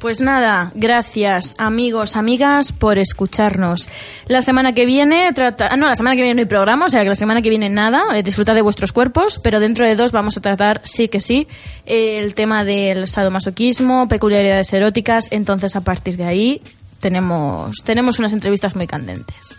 Pues 0.00 0.22
nada, 0.22 0.72
gracias 0.74 1.54
amigos, 1.58 2.16
amigas 2.16 2.72
por 2.72 2.98
escucharnos. 2.98 3.86
La 4.28 4.40
semana 4.40 4.72
que 4.72 4.86
viene, 4.86 5.30
trata... 5.34 5.68
ah, 5.70 5.76
no, 5.76 5.88
la 5.88 5.94
semana 5.94 6.16
que 6.16 6.22
viene 6.22 6.36
no 6.36 6.40
hay 6.40 6.46
programa, 6.46 6.86
o 6.86 6.88
sea 6.88 7.02
que 7.02 7.10
la 7.10 7.14
semana 7.14 7.42
que 7.42 7.50
viene 7.50 7.68
nada, 7.68 8.04
eh, 8.14 8.22
disfrutad 8.22 8.54
de 8.54 8.62
vuestros 8.62 8.92
cuerpos, 8.92 9.38
pero 9.38 9.60
dentro 9.60 9.86
de 9.86 9.96
dos 9.96 10.10
vamos 10.10 10.38
a 10.38 10.40
tratar, 10.40 10.80
sí 10.84 11.08
que 11.08 11.20
sí, 11.20 11.46
el 11.84 12.34
tema 12.34 12.64
del 12.64 13.08
sadomasoquismo, 13.08 14.08
peculiaridades 14.08 14.72
eróticas, 14.72 15.28
entonces 15.32 15.76
a 15.76 15.82
partir 15.82 16.16
de 16.16 16.24
ahí 16.24 16.62
tenemos, 16.98 17.76
tenemos 17.84 18.18
unas 18.18 18.32
entrevistas 18.32 18.76
muy 18.76 18.86
candentes. 18.86 19.54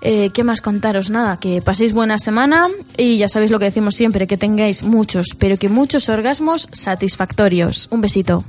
Eh, 0.00 0.30
¿Qué 0.32 0.42
más 0.42 0.62
contaros? 0.62 1.10
Nada, 1.10 1.36
que 1.36 1.60
paséis 1.60 1.92
buena 1.92 2.16
semana 2.16 2.68
y 2.96 3.18
ya 3.18 3.28
sabéis 3.28 3.50
lo 3.50 3.58
que 3.58 3.66
decimos 3.66 3.94
siempre, 3.94 4.26
que 4.26 4.38
tengáis 4.38 4.84
muchos, 4.84 5.36
pero 5.38 5.58
que 5.58 5.68
muchos 5.68 6.08
orgasmos 6.08 6.70
satisfactorios. 6.72 7.88
Un 7.90 8.00
besito. 8.00 8.42